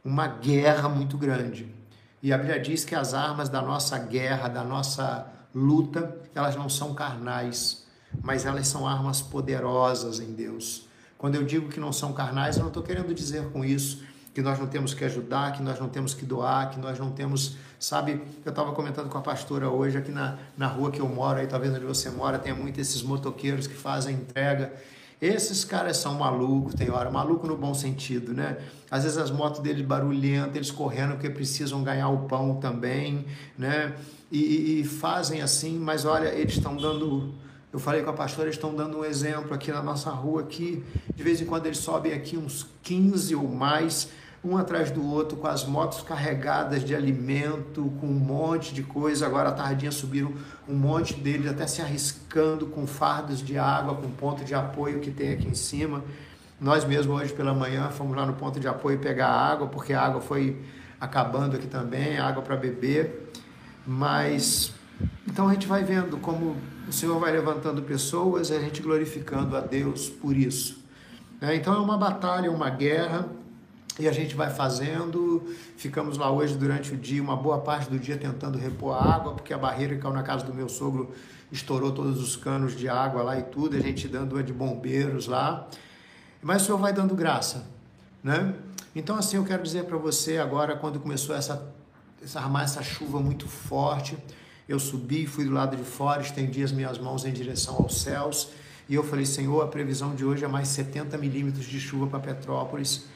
uma 0.05 0.27
guerra 0.29 0.89
muito 0.89 1.19
grande. 1.19 1.75
E 2.23 2.33
a 2.33 2.39
Bíblia 2.39 2.61
diz 2.61 2.85
que 2.85 2.95
as 2.95 3.15
armas 3.15 3.49
da 3.49 3.63
nossa 3.63 3.99
guerra, 3.99 4.49
da 4.49 4.63
nossa 4.63 5.27
luta, 5.55 6.17
elas 6.35 6.55
não 6.57 6.69
são 6.69 6.95
carnais, 6.95 7.87
mas 8.23 8.45
elas 8.45 8.69
são 8.69 8.87
armas 8.87 9.21
poderosas 9.21 10.21
em 10.21 10.33
Deus. 10.33 10.89
Quando 11.21 11.35
eu 11.35 11.45
digo 11.45 11.69
que 11.69 11.79
não 11.79 11.93
são 11.93 12.15
carnais, 12.15 12.57
eu 12.57 12.63
não 12.63 12.69
estou 12.69 12.83
querendo 12.83 13.15
dizer 13.15 13.51
com 13.51 13.63
isso 13.63 14.03
que 14.33 14.41
nós 14.41 14.59
não 14.59 14.67
temos 14.67 14.95
que 14.95 15.05
ajudar, 15.05 15.53
que 15.53 15.63
nós 15.63 15.79
não 15.79 15.87
temos 15.87 16.15
que 16.15 16.25
doar, 16.25 16.71
que 16.71 16.81
nós 16.81 16.99
não 16.99 17.11
temos, 17.11 17.59
sabe? 17.79 18.23
Eu 18.43 18.49
estava 18.49 18.73
comentando 18.73 19.11
com 19.11 19.19
a 19.19 19.21
pastora 19.21 19.69
hoje 19.69 19.99
aqui 19.99 20.11
na, 20.11 20.39
na 20.57 20.67
rua 20.67 20.91
que 20.91 20.99
eu 20.99 21.07
moro, 21.07 21.39
aí 21.39 21.47
talvez 21.47 21.75
onde 21.75 21.85
você 21.85 22.09
mora, 22.09 22.39
tem 22.39 22.55
muito 22.55 22.81
esses 22.81 23.03
motoqueiros 23.03 23.67
que 23.67 23.75
fazem 23.75 24.15
entrega. 24.17 24.73
Esses 25.21 25.63
caras 25.63 25.99
são 25.99 26.15
malucos, 26.15 26.75
tem 26.75 26.91
hora, 26.91 27.11
maluco 27.11 27.47
no 27.47 27.55
bom 27.55 27.75
sentido, 27.75 28.33
né? 28.33 28.57
Às 28.91 29.03
vezes 29.03 29.19
as 29.19 29.31
motos 29.31 29.61
deles 29.61 29.85
barulhentas, 29.85 30.57
eles 30.57 30.71
correndo 30.71 31.17
porque 31.17 31.29
precisam 31.29 31.85
ganhar 31.85 32.09
o 32.09 32.21
pão 32.29 32.55
também, 32.55 33.27
né? 33.59 33.95
E, 34.33 34.81
e 34.81 34.85
fazem 34.85 35.43
assim, 35.43 35.79
mas 35.79 36.07
olha, 36.07 36.29
eles 36.29 36.55
estão 36.55 36.75
dando 36.75 37.35
eu 37.73 37.79
falei 37.79 38.03
com 38.03 38.11
a 38.11 38.13
pastora, 38.13 38.49
eles 38.49 38.57
estão 38.57 38.75
dando 38.75 38.99
um 38.99 39.05
exemplo 39.05 39.55
aqui 39.55 39.71
na 39.71 39.83
nossa 39.83 40.11
rua 40.11 40.43
aqui. 40.43 40.83
De 41.15 41.23
vez 41.23 41.41
em 41.41 41.45
quando 41.45 41.67
eles 41.67 41.79
sobem 41.79 42.13
aqui 42.13 42.37
uns 42.37 42.67
15 42.83 43.37
ou 43.37 43.47
mais, 43.47 44.09
um 44.43 44.57
atrás 44.57 44.91
do 44.91 45.07
outro, 45.07 45.37
com 45.37 45.47
as 45.47 45.65
motos 45.65 46.03
carregadas 46.03 46.85
de 46.85 46.97
alimento, 46.97 47.93
com 48.01 48.09
um 48.09 48.19
monte 48.19 48.75
de 48.75 48.83
coisa. 48.83 49.25
Agora 49.25 49.51
à 49.51 49.53
tardinha 49.53 49.93
subiram 49.93 50.33
um 50.69 50.75
monte 50.75 51.15
deles, 51.15 51.49
até 51.49 51.65
se 51.67 51.81
arriscando 51.81 52.67
com 52.67 52.87
fardos 52.89 53.41
de 53.41 53.57
água, 53.57 53.95
com 53.95 54.11
ponto 54.11 54.45
de 54.45 54.55
apoio 54.55 54.99
que 54.99 55.13
tem 55.13 55.33
aqui 55.33 55.47
em 55.47 55.55
cima. 55.55 56.03
Nós 56.61 56.85
mesmos 56.85 57.23
hoje 57.23 57.33
pela 57.33 57.55
manhã 57.55 57.89
fomos 57.91 58.17
lá 58.17 58.27
no 58.27 58.33
ponto 58.33 58.59
de 58.59 58.67
apoio 58.67 58.99
pegar 58.99 59.29
água, 59.29 59.69
porque 59.69 59.93
a 59.93 60.03
água 60.03 60.21
foi 60.21 60.61
acabando 61.01 61.55
aqui 61.55 61.69
também, 61.69 62.19
água 62.19 62.43
para 62.43 62.57
beber. 62.57 63.31
Mas 63.87 64.73
então 65.27 65.49
a 65.49 65.53
gente 65.53 65.67
vai 65.69 65.85
vendo 65.85 66.17
como 66.19 66.57
o 66.91 66.93
Senhor 66.93 67.19
vai 67.19 67.33
levantando 67.33 67.83
pessoas 67.83 68.51
e 68.51 68.55
a 68.55 68.61
gente 68.61 68.83
glorificando 68.83 69.57
a 69.57 69.61
Deus 69.61 70.09
por 70.09 70.37
isso. 70.37 70.79
É, 71.41 71.55
então 71.55 71.73
é 71.75 71.79
uma 71.79 71.97
batalha, 71.97 72.51
uma 72.51 72.69
guerra, 72.69 73.29
e 73.99 74.09
a 74.09 74.13
gente 74.13 74.35
vai 74.35 74.51
fazendo. 74.51 75.43
Ficamos 75.77 76.19
lá 76.19 76.31
hoje 76.31 76.57
durante 76.57 76.93
o 76.93 76.97
dia, 76.97 77.23
uma 77.23 77.37
boa 77.37 77.59
parte 77.59 77.89
do 77.89 77.99
dia 77.99 78.17
tentando 78.17 78.59
repor 78.59 78.95
a 78.95 79.15
água, 79.15 79.35
porque 79.35 79.55
a 79.55 79.59
barreira 79.59 79.95
que 79.95 80.01
caiu 80.01 80.13
na 80.13 80.23
casa 80.23 80.45
do 80.45 80.53
meu 80.53 80.69
sogro 80.69 81.11
estourou 81.51 81.93
todos 81.93 82.21
os 82.21 82.37
canos 82.37 82.77
de 82.77 82.89
água 82.89 83.23
lá 83.23 83.39
e 83.39 83.43
tudo, 83.43 83.77
a 83.77 83.81
gente 83.81 84.07
dando 84.09 84.43
de 84.43 84.53
bombeiros 84.53 85.27
lá. 85.27 85.69
Mas 86.43 86.63
o 86.63 86.67
Senhor 86.67 86.79
vai 86.79 86.93
dando 86.93 87.15
graça, 87.15 87.67
né? 88.23 88.55
Então 88.95 89.17
assim 89.17 89.37
eu 89.37 89.45
quero 89.45 89.63
dizer 89.63 89.85
para 89.85 89.97
você 89.97 90.39
agora 90.39 90.77
quando 90.77 90.99
começou 90.99 91.35
essa 91.35 91.73
essa 92.23 92.39
armar 92.39 92.65
essa 92.65 92.83
chuva 92.83 93.19
muito 93.19 93.49
forte, 93.49 94.19
eu 94.71 94.79
subi, 94.79 95.27
fui 95.27 95.45
do 95.45 95.51
lado 95.51 95.77
de 95.77 95.83
fora, 95.83 96.23
estendi 96.23 96.63
as 96.63 96.71
minhas 96.71 96.97
mãos 96.97 97.25
em 97.25 97.33
direção 97.33 97.75
aos 97.75 98.03
céus 98.03 98.51
e 98.89 98.95
eu 98.95 99.03
falei: 99.03 99.27
Senhor, 99.27 99.61
a 99.63 99.67
previsão 99.67 100.15
de 100.15 100.25
hoje 100.25 100.45
é 100.45 100.49
mais 100.49 100.69
70 100.69 101.19
milímetros 101.19 101.67
de 101.67 101.81
chuva 101.81 102.07
para 102.07 102.21
Petrópolis. 102.21 103.07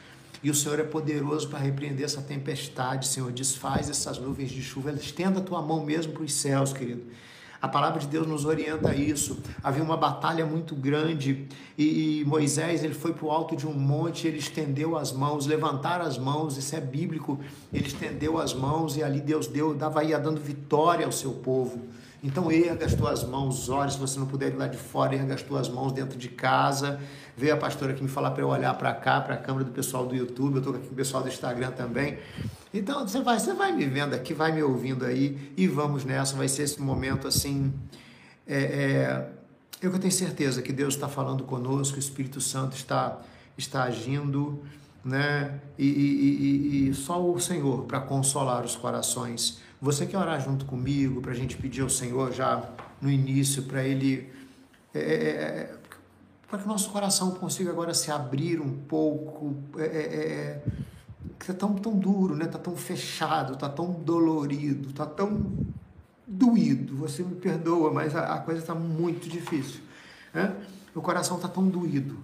E 0.43 0.51
o 0.51 0.55
Senhor 0.55 0.81
é 0.81 0.83
poderoso 0.83 1.49
para 1.49 1.61
repreender 1.61 2.05
essa 2.05 2.21
tempestade, 2.21 3.07
Senhor. 3.07 3.31
Desfaz 3.31 3.89
essas 3.89 4.19
nuvens 4.19 4.51
de 4.51 4.61
chuva. 4.63 4.91
Estenda 4.91 5.39
a 5.39 5.43
tua 5.43 5.63
mão 5.63 5.85
mesmo 5.85 6.13
para 6.13 6.25
os 6.25 6.35
céus, 6.35 6.73
querido. 6.73 7.05
A 7.65 7.69
palavra 7.69 7.99
de 7.99 8.07
Deus 8.07 8.27
nos 8.27 8.45
orienta 8.45 8.91
a 8.91 8.95
isso. 8.95 9.39
Havia 9.63 9.83
uma 9.83 9.97
batalha 9.97 10.45
muito 10.45 10.75
grande 10.75 11.49
e, 11.79 12.21
e 12.21 12.25
Moisés 12.27 12.85
ele 12.85 12.93
foi 12.93 13.15
para 13.15 13.25
o 13.25 13.31
alto 13.31 13.57
de 13.57 13.67
um 13.67 13.73
monte, 13.73 14.29
ele 14.29 14.37
estendeu 14.37 14.99
as 14.99 15.13
mãos, 15.13 15.47
levantar 15.47 16.03
as 16.03 16.19
mãos, 16.19 16.59
isso 16.59 16.77
é 16.77 16.81
bíblico. 16.81 17.41
Ele 17.73 17.87
estendeu 17.87 18.39
as 18.39 18.53
mãos 18.53 18.99
e 18.99 19.03
ali 19.03 19.19
Deus 19.19 19.47
deu, 19.47 19.73
dava 19.73 20.05
ia 20.05 20.19
dando 20.19 20.43
vitória 20.43 21.07
ao 21.07 21.13
seu 21.13 21.33
povo. 21.33 21.89
Então 22.23 22.53
erga 22.53 22.85
as 22.85 22.93
tuas 22.93 23.25
mãos, 23.25 23.67
ore, 23.71 23.91
se 23.91 23.99
você 23.99 24.19
não 24.19 24.27
puder 24.27 24.53
ir 24.53 24.57
lá 24.57 24.67
de 24.67 24.77
fora, 24.77 25.15
erga 25.15 25.33
as 25.33 25.43
tuas 25.43 25.67
mãos 25.67 25.91
dentro 25.91 26.19
de 26.19 26.29
casa. 26.29 27.01
Veio 27.37 27.55
a 27.55 27.57
pastora 27.57 27.93
aqui 27.93 28.03
me 28.03 28.09
falar 28.09 28.31
para 28.31 28.43
eu 28.43 28.49
olhar 28.49 28.73
para 28.75 28.95
cá, 28.95 29.21
para 29.21 29.35
a 29.35 29.37
câmera 29.37 29.65
do 29.65 29.73
pessoal 29.73 30.07
do 30.07 30.15
YouTube, 30.15 30.55
eu 30.55 30.59
estou 30.59 30.75
aqui 30.75 30.87
com 30.87 30.93
o 30.93 30.97
pessoal 30.97 31.23
do 31.23 31.29
Instagram 31.29 31.73
também. 31.73 32.19
Então 32.73 33.07
você 33.07 33.21
vai, 33.21 33.39
você 33.39 33.53
vai 33.53 33.73
me 33.73 33.87
vendo 33.87 34.15
aqui, 34.15 34.33
vai 34.33 34.53
me 34.53 34.63
ouvindo 34.63 35.05
aí 35.05 35.53
e 35.57 35.67
vamos 35.67 36.05
nessa, 36.05 36.37
vai 36.37 36.49
ser 36.49 36.63
esse 36.63 36.81
momento 36.81 37.27
assim. 37.27 37.73
É, 38.47 38.57
é, 38.57 39.31
eu 39.83 39.99
tenho 39.99 40.13
certeza 40.13 40.63
que 40.63 40.73
Deus 40.73 40.95
está 40.95 41.09
falando 41.09 41.43
conosco, 41.45 41.97
o 41.97 41.99
Espírito 41.99 42.41
Santo 42.41 42.77
está, 42.77 43.21
está 43.59 43.83
agindo, 43.83 44.63
né? 45.05 45.61
E, 45.77 45.87
e, 45.87 46.87
e, 46.87 46.89
e 46.89 46.95
só 46.95 47.21
o 47.21 47.39
Senhor 47.41 47.85
para 47.85 48.01
consolar 48.01 48.65
os 48.65 48.77
corações. 48.77 49.61
Você 49.81 50.07
quer 50.07 50.19
orar 50.19 50.41
junto 50.41 50.65
comigo 50.65 51.21
para 51.21 51.33
a 51.33 51.35
gente 51.35 51.57
pedir 51.57 51.83
ao 51.83 51.91
Senhor 51.91 52.33
já 52.33 52.63
no 53.03 53.11
início 53.11 53.65
para 53.65 53.83
Ele 53.83 54.33
é, 54.95 54.99
é, 54.99 55.03
é, 55.03 55.75
para 56.55 56.63
que 56.63 56.69
o 56.69 56.71
nosso 56.71 56.91
coração 56.91 57.33
consiga 57.33 57.71
agora 57.71 57.93
se 57.93 58.13
abrir 58.13 58.61
um 58.61 58.71
pouco. 58.71 59.57
É, 59.77 59.85
é, 59.85 59.89
é 59.89 60.63
que 61.37 61.51
está 61.51 61.53
tão, 61.55 61.75
tão 61.75 61.99
duro, 61.99 62.37
né? 62.37 62.45
Está 62.45 62.59
tão 62.59 62.77
fechado, 62.77 63.55
está 63.55 63.69
tão 63.69 63.91
dolorido, 63.91 64.91
está 64.91 65.05
tão 65.05 65.53
doído. 66.25 66.97
Você 66.99 67.25
me 67.25 67.35
perdoa, 67.35 67.93
mas 67.93 68.15
a, 68.15 68.35
a 68.35 68.39
coisa 68.39 68.61
está 68.61 68.73
muito 68.73 69.29
difícil. 69.29 69.81
Né? 70.33 70.55
O 70.95 71.03
coração 71.03 71.37
está 71.37 71.49
tão 71.49 71.67
doído. 71.67 72.19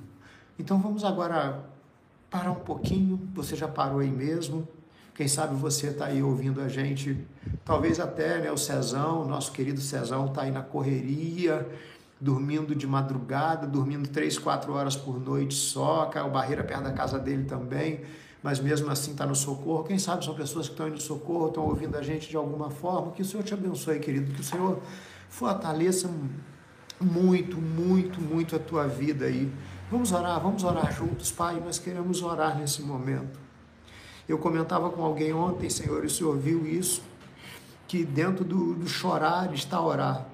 Então 0.56 0.78
vamos 0.78 1.02
agora 1.02 1.64
parar 2.30 2.52
um 2.52 2.60
pouquinho. 2.60 3.20
Você 3.34 3.56
já 3.56 3.66
parou 3.66 3.98
aí 3.98 4.10
mesmo? 4.10 4.66
Quem 5.12 5.26
sabe 5.26 5.56
você 5.56 5.88
está 5.88 6.06
aí 6.06 6.22
ouvindo 6.22 6.60
a 6.60 6.68
gente, 6.68 7.18
talvez 7.64 7.98
até 7.98 8.38
né, 8.38 8.52
o 8.52 8.56
Cezão, 8.56 9.26
nosso 9.26 9.50
querido 9.50 9.80
Cezão, 9.80 10.26
está 10.26 10.42
aí 10.42 10.52
na 10.52 10.62
correria, 10.62 11.68
dormindo 12.20 12.74
de 12.74 12.86
madrugada, 12.86 13.66
dormindo 13.66 14.08
três, 14.08 14.38
quatro 14.38 14.74
horas 14.74 14.94
por 14.94 15.18
noite 15.18 15.54
só, 15.54 16.06
caiu 16.06 16.30
barreira 16.30 16.62
perto 16.62 16.84
da 16.84 16.92
casa 16.92 17.18
dele 17.18 17.44
também, 17.44 18.02
mas 18.42 18.60
mesmo 18.60 18.90
assim 18.90 19.12
está 19.12 19.24
no 19.24 19.34
socorro. 19.34 19.84
Quem 19.84 19.98
sabe 19.98 20.24
são 20.24 20.34
pessoas 20.34 20.66
que 20.66 20.74
estão 20.74 20.86
indo 20.86 20.96
no 20.96 21.00
socorro, 21.00 21.48
estão 21.48 21.64
ouvindo 21.64 21.96
a 21.96 22.02
gente 22.02 22.28
de 22.28 22.36
alguma 22.36 22.68
forma. 22.70 23.12
Que 23.12 23.22
o 23.22 23.24
Senhor 23.24 23.42
te 23.42 23.54
abençoe, 23.54 23.98
querido, 24.00 24.32
que 24.34 24.40
o 24.40 24.44
Senhor 24.44 24.78
fortaleça 25.30 26.10
muito, 27.00 27.56
muito, 27.56 28.20
muito 28.20 28.54
a 28.54 28.58
tua 28.58 28.86
vida 28.86 29.24
aí. 29.24 29.50
Vamos 29.90 30.12
orar, 30.12 30.38
vamos 30.40 30.62
orar 30.62 30.92
juntos, 30.92 31.32
Pai, 31.32 31.58
nós 31.64 31.78
queremos 31.78 32.22
orar 32.22 32.58
nesse 32.58 32.82
momento. 32.82 33.40
Eu 34.28 34.38
comentava 34.38 34.90
com 34.90 35.02
alguém 35.02 35.32
ontem, 35.32 35.68
Senhor, 35.68 36.04
e 36.04 36.06
o 36.06 36.10
Senhor 36.10 36.36
viu 36.36 36.66
isso, 36.66 37.02
que 37.88 38.04
dentro 38.04 38.44
do, 38.44 38.74
do 38.74 38.86
chorar 38.86 39.52
está 39.52 39.80
orar. 39.80 40.29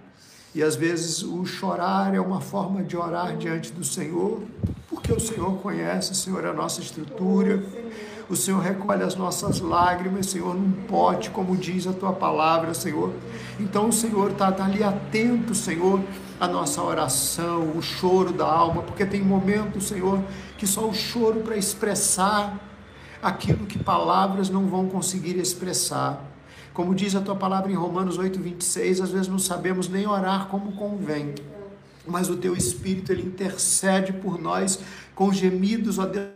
E 0.56 0.62
às 0.62 0.74
vezes 0.74 1.22
o 1.22 1.44
chorar 1.44 2.14
é 2.14 2.18
uma 2.18 2.40
forma 2.40 2.82
de 2.82 2.96
orar 2.96 3.36
diante 3.36 3.70
do 3.70 3.84
Senhor, 3.84 4.40
porque 4.88 5.12
o 5.12 5.20
Senhor 5.20 5.58
conhece, 5.58 6.14
Senhor, 6.14 6.46
a 6.46 6.52
nossa 6.54 6.80
estrutura. 6.80 7.62
O 8.26 8.34
Senhor 8.34 8.62
recolhe 8.62 9.02
as 9.02 9.14
nossas 9.14 9.60
lágrimas, 9.60 10.24
Senhor, 10.28 10.54
num 10.54 10.72
pote, 10.88 11.28
como 11.28 11.54
diz 11.54 11.86
a 11.86 11.92
tua 11.92 12.14
palavra, 12.14 12.72
Senhor. 12.72 13.12
Então 13.60 13.90
o 13.90 13.92
Senhor 13.92 14.30
está 14.30 14.50
tá 14.50 14.64
ali 14.64 14.82
atento, 14.82 15.54
Senhor, 15.54 16.00
à 16.40 16.48
nossa 16.48 16.82
oração, 16.82 17.72
o 17.76 17.82
choro 17.82 18.32
da 18.32 18.46
alma, 18.46 18.80
porque 18.80 19.04
tem 19.04 19.22
momentos, 19.22 19.84
Senhor, 19.84 20.20
que 20.56 20.66
só 20.66 20.88
o 20.88 20.94
choro 20.94 21.40
para 21.40 21.58
expressar 21.58 22.58
aquilo 23.22 23.66
que 23.66 23.78
palavras 23.78 24.48
não 24.48 24.66
vão 24.68 24.88
conseguir 24.88 25.36
expressar. 25.36 26.24
Como 26.76 26.94
diz 26.94 27.14
a 27.14 27.22
tua 27.22 27.34
palavra 27.34 27.72
em 27.72 27.74
Romanos 27.74 28.18
8, 28.18 28.38
26, 28.38 29.00
às 29.00 29.10
vezes 29.10 29.28
não 29.28 29.38
sabemos 29.38 29.88
nem 29.88 30.06
orar 30.06 30.48
como 30.48 30.76
convém. 30.76 31.34
mas 32.06 32.28
o 32.28 32.36
teu 32.36 32.54
Espírito 32.54 33.10
ele 33.10 33.22
intercede 33.22 34.12
por 34.12 34.38
nós 34.38 34.78
com 35.14 35.32
gemidos, 35.32 35.98
ó 35.98 36.04
Deus. 36.04 36.34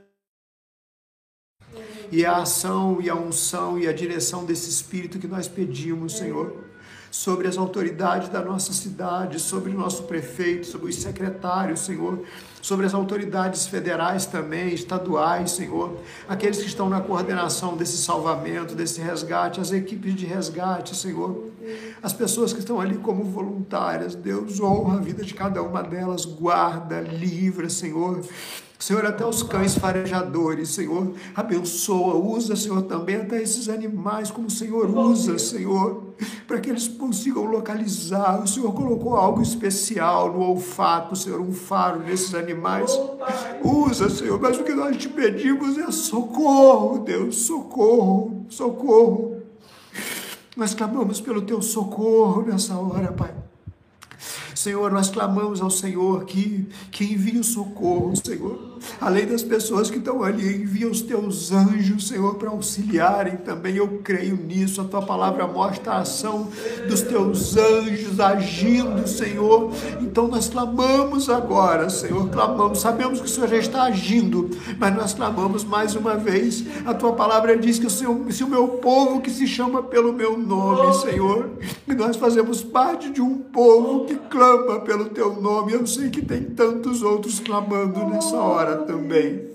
E 2.11 2.25
a 2.25 2.39
ação 2.39 3.03
e 3.03 3.11
a 3.11 3.15
unção 3.15 3.79
e 3.79 3.87
a 3.87 3.93
direção 3.93 4.47
desse 4.47 4.71
Espírito 4.71 5.19
que 5.19 5.29
nós 5.29 5.47
pedimos, 5.47 6.17
Senhor, 6.17 6.65
sobre 7.11 7.49
as 7.49 7.59
autoridades 7.59 8.29
da 8.29 8.41
nossa 8.41 8.73
cidade, 8.73 9.41
sobre 9.41 9.73
o 9.73 9.79
nosso 9.79 10.05
prefeito, 10.05 10.67
sobre 10.67 10.91
os 10.91 10.97
secretários, 10.97 11.81
Senhor, 11.81 12.21
sobre 12.63 12.87
as 12.87 12.95
autoridades 12.95 13.67
federais 13.67 14.27
também, 14.27 14.73
estaduais, 14.73 15.53
Senhor, 15.53 15.97
aqueles 16.29 16.59
que 16.59 16.67
estão 16.67 16.89
na 16.89 17.01
coordenação 17.01 17.77
desse 17.77 17.97
salvamento, 17.99 18.75
desse 18.75 19.01
resgate, 19.01 19.61
as 19.61 19.73
equipes 19.73 20.15
de 20.15 20.27
resgate, 20.27 20.95
Senhor, 20.95 21.51
as 22.03 22.13
pessoas 22.13 22.53
que 22.53 22.61
estão 22.61 22.81
ali 22.81 22.97
como 22.97 23.25
voluntárias, 23.25 24.15
Deus 24.15 24.61
honra 24.61 24.99
a 24.99 25.01
vida 25.01 25.25
de 25.25 25.35
cada 25.35 25.63
uma 25.63 25.83
delas, 25.83 26.25
guarda, 26.25 27.01
livra, 27.01 27.69
Senhor. 27.69 28.23
Senhor, 28.79 29.05
até 29.05 29.27
os 29.27 29.43
cães 29.43 29.77
farejadores, 29.77 30.71
Senhor, 30.71 31.13
abençoa, 31.37 32.15
usa, 32.15 32.57
Senhor, 32.57 32.81
também 32.83 33.17
até 33.17 33.43
esses 33.43 33.69
animais, 33.69 34.31
como 34.31 34.47
o 34.47 34.51
Senhor 34.51 34.89
usa, 34.89 35.39
Senhor, 35.39 36.10
para 36.47 36.61
que 36.61 36.71
eles 36.71 36.89
consigam 36.89 37.45
localizar. 37.45 38.43
O 38.43 38.47
Senhor 38.47 38.73
colocou 38.73 39.17
algo 39.17 39.43
especial 39.43 40.33
no 40.33 40.41
olfato, 40.41 41.17
Senhor, 41.17 41.41
um 41.41 41.53
faro 41.53 42.01
nesses 42.01 42.35
animais. 42.35 42.91
Usa, 43.63 44.09
Senhor, 44.09 44.41
mas 44.41 44.59
o 44.59 44.65
que 44.65 44.75
nós 44.75 44.97
te 44.97 45.09
pedimos 45.09 45.79
é 45.79 45.91
socorro, 45.91 46.99
Deus, 46.99 47.37
socorro, 47.37 48.45
socorro. 48.49 49.43
Nós 50.57 50.75
clamamos 50.75 51.21
pelo 51.21 51.43
teu 51.43 51.63
socorro 51.63 52.43
nessa 52.43 52.77
hora, 52.77 53.13
Pai. 53.13 53.35
Senhor, 54.55 54.91
nós 54.91 55.09
clamamos 55.09 55.63
ao 55.63 55.71
Senhor 55.71 56.25
que, 56.25 56.69
que 56.91 57.05
envie 57.05 57.39
o 57.39 57.45
socorro, 57.45 58.13
Senhor. 58.15 58.70
Além 59.01 59.27
das 59.27 59.43
pessoas 59.43 59.91
que 59.91 59.99
estão 59.99 60.23
ali, 60.23 60.63
envia 60.63 60.89
os 60.89 61.01
teus 61.03 61.53
anjos, 61.53 62.09
Senhor, 62.09 62.35
para 62.35 62.51
auxiliarem 62.51 63.37
também. 63.37 63.77
Eu 63.77 64.01
creio 64.03 64.37
nisso. 64.37 64.81
A 64.81 64.85
tua 64.85 65.03
palavra 65.03 65.47
mostra 65.47 65.93
a 65.93 65.99
ação 66.01 66.49
dos 66.89 67.03
teus 67.03 67.57
anjos 67.57 68.21
agindo, 68.21 69.07
Senhor. 69.07 69.73
Então 70.01 70.29
nós 70.29 70.49
clamamos 70.49 71.29
agora, 71.29 71.89
Senhor, 71.91 72.29
clamamos. 72.29 72.81
Sabemos 72.81 73.21
que 73.21 73.27
o 73.27 73.29
Senhor 73.29 73.49
já 73.49 73.57
está 73.57 73.83
agindo, 73.85 74.51
mas 74.79 74.95
nós 74.95 75.15
clamamos 75.15 75.65
mais 75.65 75.95
uma 75.95 76.17
vez. 76.17 76.65
A 76.85 76.95
tua 76.95 77.13
palavra 77.13 77.57
diz 77.57 77.79
que 77.79 77.87
o 77.87 77.91
Senhor, 77.91 78.31
se 78.33 78.45
o 78.45 78.49
meu 78.49 78.69
povo 78.69 79.21
que 79.21 79.31
se 79.31 79.47
chama 79.47 79.83
pelo 79.83 80.13
meu 80.13 80.39
nome, 80.39 80.95
Senhor, 80.95 81.51
e 81.87 81.95
nós 81.95 82.17
fazemos 82.17 82.63
parte 82.63 83.11
de 83.11 83.21
um 83.21 83.39
povo 83.39 84.05
que 84.05 84.15
clama 84.15 84.81
pelo 84.81 85.07
teu 85.07 85.41
nome. 85.41 85.73
Eu 85.73 85.87
sei 85.87 86.11
que 86.11 86.25
tem 86.25 86.43
tantos 86.45 87.03
outros 87.03 87.41
clamando 87.41 88.05
nessa 88.07 88.37
hora 88.37 88.70
também. 88.77 89.51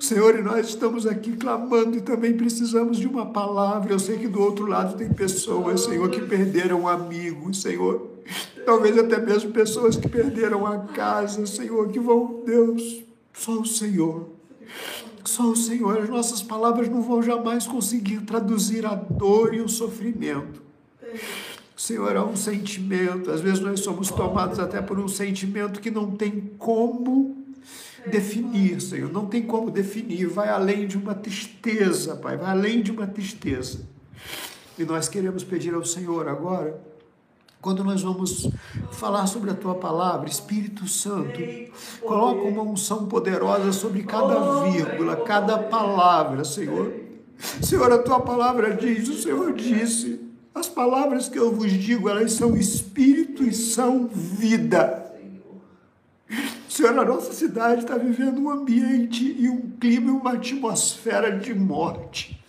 Senhor, 0.00 0.38
e 0.38 0.42
nós 0.42 0.68
estamos 0.68 1.06
aqui 1.06 1.36
clamando 1.36 1.96
e 1.96 2.00
também 2.00 2.32
precisamos 2.36 2.96
de 2.96 3.06
uma 3.06 3.26
palavra. 3.26 3.92
Eu 3.92 3.98
sei 3.98 4.18
que 4.18 4.26
do 4.26 4.40
outro 4.40 4.66
lado 4.66 4.96
tem 4.96 5.08
pessoas, 5.08 5.82
Senhor, 5.82 6.08
que 6.10 6.20
perderam 6.20 6.88
amigos, 6.88 7.60
Senhor. 7.60 8.08
Talvez 8.64 8.98
até 8.98 9.20
mesmo 9.20 9.52
pessoas 9.52 9.96
que 9.96 10.08
perderam 10.08 10.66
a 10.66 10.78
casa, 10.78 11.46
Senhor, 11.46 11.88
que 11.88 12.00
vão, 12.00 12.42
Deus, 12.44 13.02
só 13.32 13.52
o 13.52 13.66
Senhor. 13.66 14.28
Só 15.24 15.44
o 15.44 15.56
Senhor. 15.56 15.98
As 15.98 16.08
nossas 16.08 16.42
palavras 16.42 16.88
não 16.88 17.02
vão 17.02 17.22
jamais 17.22 17.66
conseguir 17.66 18.20
traduzir 18.22 18.86
a 18.86 18.94
dor 18.94 19.54
e 19.54 19.60
o 19.60 19.68
sofrimento. 19.68 20.62
Senhor, 21.76 22.16
é 22.16 22.20
um 22.20 22.36
sentimento. 22.36 23.30
Às 23.30 23.40
vezes 23.40 23.60
nós 23.60 23.80
somos 23.80 24.10
tomados 24.10 24.58
até 24.58 24.80
por 24.82 24.98
um 24.98 25.08
sentimento 25.08 25.80
que 25.80 25.90
não 25.90 26.10
tem 26.10 26.52
como 26.58 27.39
definir, 28.06 28.80
Senhor. 28.80 29.12
Não 29.12 29.26
tem 29.26 29.42
como 29.42 29.70
definir. 29.70 30.26
Vai 30.26 30.48
além 30.48 30.86
de 30.86 30.96
uma 30.96 31.14
tristeza, 31.14 32.16
Pai. 32.16 32.36
Vai 32.36 32.50
além 32.50 32.82
de 32.82 32.90
uma 32.90 33.06
tristeza. 33.06 33.80
E 34.78 34.84
nós 34.84 35.08
queremos 35.08 35.44
pedir 35.44 35.74
ao 35.74 35.84
Senhor 35.84 36.28
agora, 36.28 36.80
quando 37.60 37.84
nós 37.84 38.00
vamos 38.02 38.48
falar 38.92 39.26
sobre 39.26 39.50
a 39.50 39.54
tua 39.54 39.74
palavra, 39.74 40.28
Espírito 40.28 40.88
Santo, 40.88 41.38
coloca 42.00 42.40
uma 42.40 42.62
unção 42.62 43.06
poderosa 43.06 43.72
sobre 43.72 44.02
cada 44.04 44.62
vírgula, 44.62 45.16
cada 45.16 45.58
palavra, 45.58 46.42
Senhor. 46.44 46.94
Senhor, 47.60 47.92
a 47.92 47.98
tua 47.98 48.20
palavra 48.20 48.74
diz, 48.74 49.08
o 49.08 49.20
Senhor 49.20 49.52
disse, 49.52 50.20
as 50.54 50.68
palavras 50.68 51.28
que 51.28 51.38
eu 51.38 51.54
vos 51.54 51.70
digo, 51.70 52.08
elas 52.08 52.32
são 52.32 52.56
espírito 52.56 53.44
e 53.44 53.52
são 53.52 54.08
vida. 54.08 55.09
Senhor, 56.70 56.96
a 56.96 57.04
nossa 57.04 57.32
cidade 57.32 57.80
está 57.82 57.98
vivendo 57.98 58.40
um 58.40 58.48
ambiente 58.48 59.24
e 59.24 59.48
um 59.48 59.72
clima 59.72 60.06
e 60.08 60.12
uma 60.12 60.34
atmosfera 60.34 61.36
de 61.36 61.52
morte. 61.52 62.40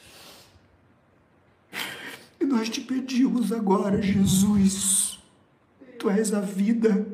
E 2.40 2.46
nós 2.46 2.70
te 2.70 2.82
pedimos 2.82 3.52
agora, 3.52 4.00
Jesus, 4.00 5.20
Tu 5.98 6.08
és 6.08 6.36
a 6.36 6.40
vida. 6.40 7.08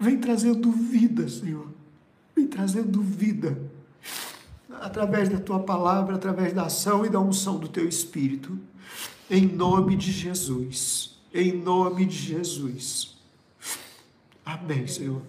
Vem 0.00 0.18
trazendo 0.18 0.72
vida, 0.72 1.28
Senhor. 1.28 1.68
Vem 2.34 2.48
trazendo 2.48 3.00
vida. 3.00 3.56
Através 4.80 5.28
da 5.28 5.38
Tua 5.38 5.60
palavra, 5.60 6.16
através 6.16 6.52
da 6.52 6.64
ação 6.64 7.06
e 7.06 7.08
da 7.08 7.20
unção 7.20 7.60
do 7.60 7.68
Teu 7.68 7.88
Espírito. 7.88 8.58
Em 9.30 9.46
nome 9.46 9.94
de 9.94 10.10
Jesus. 10.10 11.16
Em 11.32 11.52
nome 11.52 12.06
de 12.06 12.16
Jesus. 12.16 13.16
Amém, 14.44 14.88
Senhor. 14.88 15.22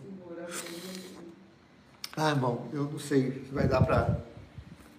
Ah, 2.17 2.29
irmão, 2.29 2.69
eu 2.71 2.85
não 2.85 2.97
sei 2.97 3.43
se 3.45 3.53
vai 3.53 3.67
dar 3.67 3.81
para 3.81 4.17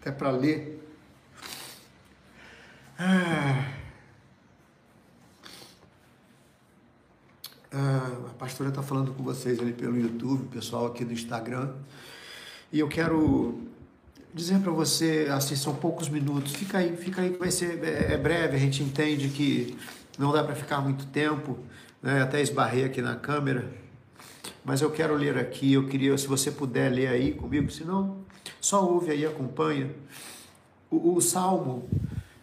até 0.00 0.12
para 0.12 0.30
ler. 0.30 0.86
Ah, 2.98 3.72
ah, 7.72 8.30
a 8.30 8.34
pastora 8.34 8.68
está 8.68 8.82
falando 8.82 9.14
com 9.14 9.22
vocês 9.22 9.58
ali 9.58 9.72
pelo 9.72 9.98
YouTube, 9.98 10.48
pessoal 10.48 10.86
aqui 10.86 11.06
do 11.06 11.14
Instagram. 11.14 11.72
E 12.70 12.80
eu 12.80 12.88
quero 12.88 13.62
dizer 14.34 14.58
para 14.60 14.72
você, 14.72 15.26
assim, 15.32 15.56
são 15.56 15.74
poucos 15.74 16.10
minutos. 16.10 16.52
Fica 16.52 16.76
aí, 16.78 16.98
fica 16.98 17.22
aí, 17.22 17.30
vai 17.30 17.50
ser 17.50 17.82
é, 17.82 18.12
é 18.12 18.18
breve. 18.18 18.56
A 18.56 18.60
gente 18.60 18.82
entende 18.82 19.30
que 19.30 19.74
não 20.18 20.32
dá 20.32 20.44
para 20.44 20.54
ficar 20.54 20.82
muito 20.82 21.06
tempo. 21.06 21.58
Né? 22.02 22.20
Até 22.20 22.42
esbarrei 22.42 22.84
aqui 22.84 23.00
na 23.00 23.16
câmera 23.16 23.85
mas 24.64 24.80
eu 24.80 24.90
quero 24.90 25.14
ler 25.14 25.38
aqui, 25.38 25.72
eu 25.74 25.86
queria, 25.86 26.16
se 26.16 26.26
você 26.26 26.50
puder 26.50 26.90
ler 26.90 27.08
aí 27.08 27.32
comigo, 27.32 27.70
se 27.70 27.84
não, 27.84 28.18
só 28.60 28.84
ouve 28.84 29.10
aí, 29.10 29.24
acompanha. 29.26 29.90
O, 30.90 31.16
o 31.16 31.20
Salmo 31.20 31.88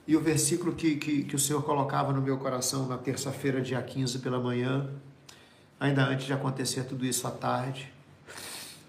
e 0.08 0.16
o 0.16 0.20
versículo 0.20 0.74
que, 0.74 0.96
que, 0.98 1.24
que 1.24 1.36
o 1.36 1.40
Senhor 1.40 1.64
colocava 1.64 2.12
no 2.12 2.22
meu 2.22 2.38
coração 2.38 2.88
na 2.88 2.98
terça-feira, 2.98 3.62
dia 3.62 3.82
15 3.82 4.20
pela 4.20 4.40
manhã, 4.40 4.90
ainda 5.80 6.06
antes 6.06 6.26
de 6.26 6.34
acontecer 6.34 6.84
tudo 6.84 7.06
isso 7.06 7.26
à 7.28 7.32
tarde. 7.32 7.92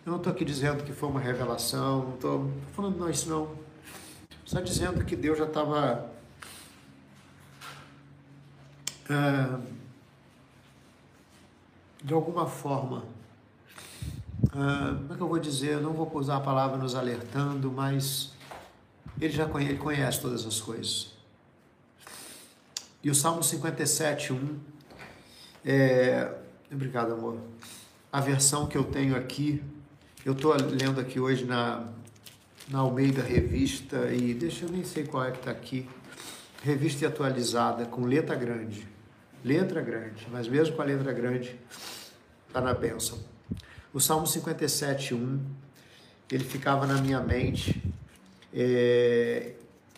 Eu 0.05 0.11
não 0.11 0.19
estou 0.19 0.33
aqui 0.33 0.45
dizendo 0.45 0.83
que 0.83 0.93
foi 0.93 1.09
uma 1.09 1.21
revelação, 1.21 2.05
não 2.05 2.15
estou 2.15 2.53
falando 2.75 2.99
não, 2.99 3.09
isso 3.09 3.29
não. 3.29 3.49
Só 4.45 4.61
dizendo 4.61 5.05
que 5.05 5.17
Deus 5.17 5.39
já 5.39 5.47
estava. 5.47 6.11
Ah, 9.09 9.59
de 12.05 12.13
alguma 12.13 12.47
forma, 12.47 13.03
ah, 14.53 14.95
como 14.99 15.15
é 15.15 15.17
que 15.17 15.23
eu 15.23 15.29
vou 15.29 15.39
dizer? 15.39 15.73
Eu 15.73 15.81
não 15.81 15.95
vou 15.95 16.11
usar 16.17 16.37
a 16.37 16.41
palavra 16.41 16.77
nos 16.77 16.95
alertando, 16.95 17.73
mas 17.73 18.35
ele 19.19 19.33
já 19.33 19.47
conhece, 19.47 19.73
ele 19.73 19.79
conhece 19.79 20.21
todas 20.21 20.45
as 20.45 20.61
coisas. 20.61 21.15
E 23.03 23.11
o 23.11 23.15
Salmo 23.15 23.43
57, 23.43 24.35
1, 24.35 24.59
é, 25.65 26.31
obrigado 26.71 27.15
amor, 27.15 27.39
a 28.13 28.21
versão 28.21 28.67
que 28.67 28.77
eu 28.77 28.85
tenho 28.85 29.17
aqui, 29.17 29.63
eu 30.27 30.35
estou 30.35 30.55
lendo 30.55 31.01
aqui 31.01 31.19
hoje 31.19 31.47
na, 31.47 31.89
na 32.69 32.81
Almeida 32.81 33.23
Revista, 33.23 34.13
e 34.13 34.35
deixa 34.35 34.67
eu 34.67 34.71
nem 34.71 34.85
sei 34.85 35.07
qual 35.07 35.25
é 35.25 35.31
que 35.31 35.39
está 35.39 35.51
aqui, 35.51 35.89
revista 36.63 37.07
atualizada, 37.07 37.87
com 37.87 38.05
letra 38.05 38.35
grande, 38.35 38.94
letra 39.45 39.83
grande, 39.83 40.27
mas 40.33 40.49
mesmo 40.49 40.75
com 40.75 40.83
a 40.83 40.85
letra 40.87 41.13
grande, 41.13 41.55
está 42.49 42.61
na 42.61 42.73
bênção. 42.73 43.19
O 43.93 44.01
Salmo 44.01 44.27
57, 44.27 45.15
1, 45.15 45.41
ele 46.33 46.45
ficava 46.45 46.87
na 46.87 47.01
minha 47.01 47.21
mente. 47.21 47.83
É, 48.53 49.53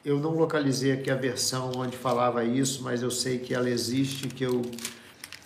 eu 0.05 0.19
não 0.19 0.33
localizei 0.33 0.93
aqui 0.93 1.11
a 1.11 1.15
versão 1.15 1.71
onde 1.77 1.97
falava 1.97 2.45
isso, 2.45 2.83
mas 2.83 3.03
eu 3.03 3.11
sei 3.11 3.39
que 3.39 3.55
ela 3.55 3.71
existe, 3.71 4.27
que 4.29 4.45
eu 4.45 4.63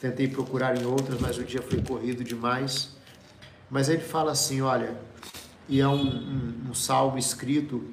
tentei 0.01 0.29
procurar 0.29 0.81
em 0.81 0.87
outras, 0.87 1.21
mas 1.21 1.37
o 1.37 1.45
dia 1.45 1.61
foi 1.61 1.83
corrido 1.83 2.25
demais. 2.25 2.97
Mas 3.71 3.89
ele 3.89 4.03
fala 4.03 4.33
assim, 4.33 4.63
olha, 4.63 4.97
e 5.69 5.81
é 5.81 5.87
um, 5.87 5.95
um, 5.95 6.71
um 6.71 6.75
salmo 6.75 7.19
escrito 7.19 7.85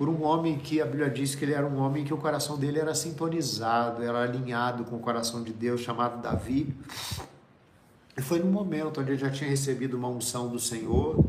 por 0.00 0.08
um 0.08 0.22
homem 0.22 0.58
que 0.58 0.80
a 0.80 0.86
Bíblia 0.86 1.10
diz 1.10 1.34
que 1.34 1.44
ele 1.44 1.52
era 1.52 1.66
um 1.66 1.78
homem 1.78 2.06
que 2.06 2.14
o 2.14 2.16
coração 2.16 2.56
dele 2.56 2.78
era 2.78 2.94
sintonizado, 2.94 4.02
era 4.02 4.22
alinhado 4.22 4.82
com 4.82 4.96
o 4.96 4.98
coração 4.98 5.42
de 5.42 5.52
Deus, 5.52 5.82
chamado 5.82 6.22
Davi. 6.22 6.74
E 8.16 8.22
foi 8.22 8.38
no 8.38 8.46
momento 8.46 9.02
onde 9.02 9.10
ele 9.10 9.18
já 9.18 9.28
tinha 9.28 9.50
recebido 9.50 9.98
uma 9.98 10.08
unção 10.08 10.48
do 10.48 10.58
Senhor, 10.58 11.22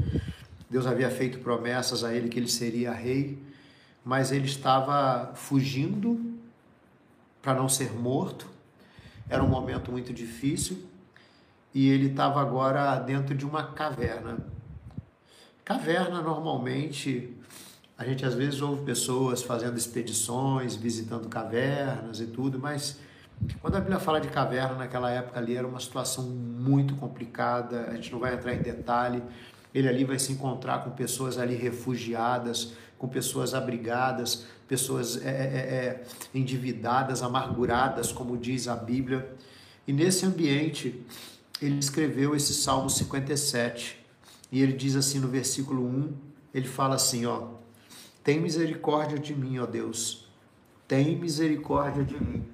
Deus 0.69 0.87
havia 0.87 1.11
feito 1.11 1.39
promessas 1.39 2.01
a 2.01 2.15
ele 2.15 2.29
que 2.29 2.39
ele 2.39 2.47
seria 2.47 2.93
rei, 2.93 3.43
mas 4.05 4.31
ele 4.31 4.45
estava 4.45 5.33
fugindo 5.35 6.39
para 7.41 7.53
não 7.53 7.67
ser 7.67 7.91
morto. 7.91 8.47
Era 9.27 9.43
um 9.43 9.49
momento 9.49 9.91
muito 9.91 10.13
difícil 10.13 10.81
e 11.73 11.89
ele 11.89 12.07
estava 12.07 12.39
agora 12.39 12.97
dentro 12.99 13.35
de 13.35 13.45
uma 13.45 13.73
caverna. 13.73 14.37
Caverna, 15.65 16.21
normalmente, 16.21 17.35
a 18.01 18.03
gente 18.03 18.25
às 18.25 18.33
vezes 18.33 18.59
ouve 18.63 18.83
pessoas 18.83 19.43
fazendo 19.43 19.77
expedições, 19.77 20.75
visitando 20.75 21.29
cavernas 21.29 22.19
e 22.19 22.25
tudo, 22.25 22.57
mas 22.57 22.97
quando 23.61 23.75
a 23.75 23.79
Bíblia 23.79 23.99
fala 23.99 24.19
de 24.19 24.27
caverna 24.27 24.73
naquela 24.73 25.11
época 25.11 25.39
ali 25.39 25.55
era 25.55 25.67
uma 25.67 25.79
situação 25.79 26.23
muito 26.23 26.95
complicada, 26.95 27.89
a 27.91 27.93
gente 27.93 28.11
não 28.11 28.17
vai 28.17 28.33
entrar 28.33 28.55
em 28.55 28.61
detalhe. 28.61 29.21
Ele 29.71 29.87
ali 29.87 30.03
vai 30.03 30.17
se 30.17 30.31
encontrar 30.31 30.83
com 30.83 30.89
pessoas 30.89 31.37
ali 31.37 31.53
refugiadas, 31.53 32.73
com 32.97 33.07
pessoas 33.07 33.53
abrigadas, 33.53 34.47
pessoas 34.67 35.23
é, 35.23 35.29
é, 35.29 35.33
é, 35.33 36.03
endividadas, 36.33 37.21
amarguradas, 37.21 38.11
como 38.11 38.35
diz 38.35 38.67
a 38.67 38.75
Bíblia. 38.75 39.31
E 39.87 39.93
nesse 39.93 40.25
ambiente, 40.25 41.05
ele 41.61 41.77
escreveu 41.77 42.35
esse 42.35 42.55
Salmo 42.55 42.89
57. 42.89 44.03
E 44.51 44.59
ele 44.59 44.73
diz 44.73 44.95
assim 44.95 45.19
no 45.19 45.27
versículo 45.27 45.85
1, 45.85 46.13
ele 46.51 46.67
fala 46.67 46.95
assim, 46.95 47.27
ó: 47.27 47.60
Tem 48.23 48.39
misericórdia 48.39 49.17
de 49.17 49.35
mim, 49.35 49.59
ó 49.59 49.65
Deus. 49.65 50.27
Tem 50.87 51.15
misericórdia 51.15 52.03
de 52.03 52.21
mim 52.21 52.51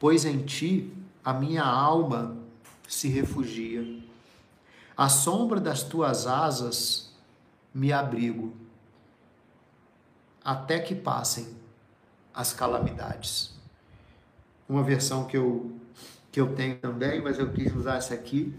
pois 0.00 0.24
em 0.24 0.38
ti 0.38 0.92
a 1.22 1.32
minha 1.34 1.62
alma 1.62 2.34
se 2.88 3.06
refugia. 3.06 4.02
À 4.96 5.08
sombra 5.08 5.60
das 5.60 5.82
tuas 5.82 6.26
asas 6.26 7.14
me 7.72 7.92
abrigo, 7.92 8.52
até 10.42 10.80
que 10.80 10.94
passem 10.94 11.54
as 12.34 12.52
calamidades. 12.52 13.54
Uma 14.68 14.82
versão 14.82 15.24
que 15.26 15.36
eu, 15.36 15.70
que 16.32 16.40
eu 16.40 16.54
tenho 16.54 16.78
também, 16.78 17.22
mas 17.22 17.38
eu 17.38 17.52
quis 17.52 17.72
usar 17.74 17.96
essa 17.96 18.14
aqui. 18.14 18.54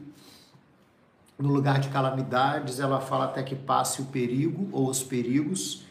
No 1.37 1.51
lugar 1.51 1.79
de 1.79 1.89
calamidades, 1.89 2.79
ela 2.79 3.01
fala 3.01 3.25
até 3.25 3.41
que 3.41 3.55
passe 3.55 4.01
o 4.01 4.05
perigo 4.05 4.69
ou 4.71 4.87
os 4.87 5.01
perigos, 5.01 5.83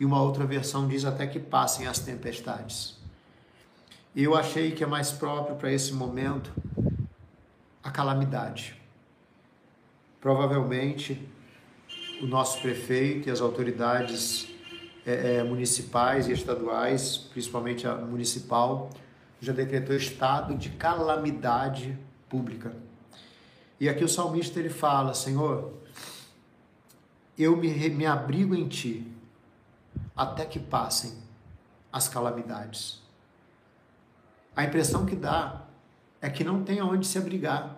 e 0.00 0.04
uma 0.06 0.22
outra 0.22 0.46
versão 0.46 0.88
diz 0.88 1.04
até 1.04 1.26
que 1.26 1.38
passem 1.38 1.86
as 1.86 1.98
tempestades. 1.98 2.98
E 4.14 4.24
eu 4.24 4.34
achei 4.34 4.72
que 4.72 4.82
é 4.82 4.86
mais 4.86 5.12
próprio 5.12 5.56
para 5.56 5.70
esse 5.70 5.92
momento 5.92 6.50
a 7.82 7.90
calamidade. 7.90 8.80
Provavelmente 10.18 11.28
o 12.22 12.26
nosso 12.26 12.62
prefeito 12.62 13.28
e 13.28 13.30
as 13.30 13.42
autoridades 13.42 14.48
é, 15.06 15.36
é, 15.36 15.44
municipais 15.44 16.28
e 16.28 16.32
estaduais, 16.32 17.18
principalmente 17.18 17.86
a 17.86 17.94
municipal, 17.94 18.90
já 19.38 19.52
decretou 19.52 19.94
estado 19.94 20.54
de 20.54 20.70
calamidade 20.70 21.96
pública. 22.28 22.72
E 23.78 23.88
aqui 23.88 24.04
o 24.04 24.08
salmista 24.08 24.58
ele 24.58 24.68
fala: 24.70 25.14
Senhor, 25.14 25.72
eu 27.38 27.56
me, 27.56 27.88
me 27.90 28.06
abrigo 28.06 28.54
em 28.54 28.68
ti 28.68 29.19
até 30.16 30.44
que 30.44 30.58
passem 30.58 31.12
as 31.92 32.08
calamidades. 32.08 33.00
A 34.54 34.64
impressão 34.64 35.06
que 35.06 35.16
dá 35.16 35.64
é 36.20 36.28
que 36.28 36.44
não 36.44 36.62
tem 36.62 36.80
aonde 36.80 37.06
se 37.06 37.18
abrigar. 37.18 37.76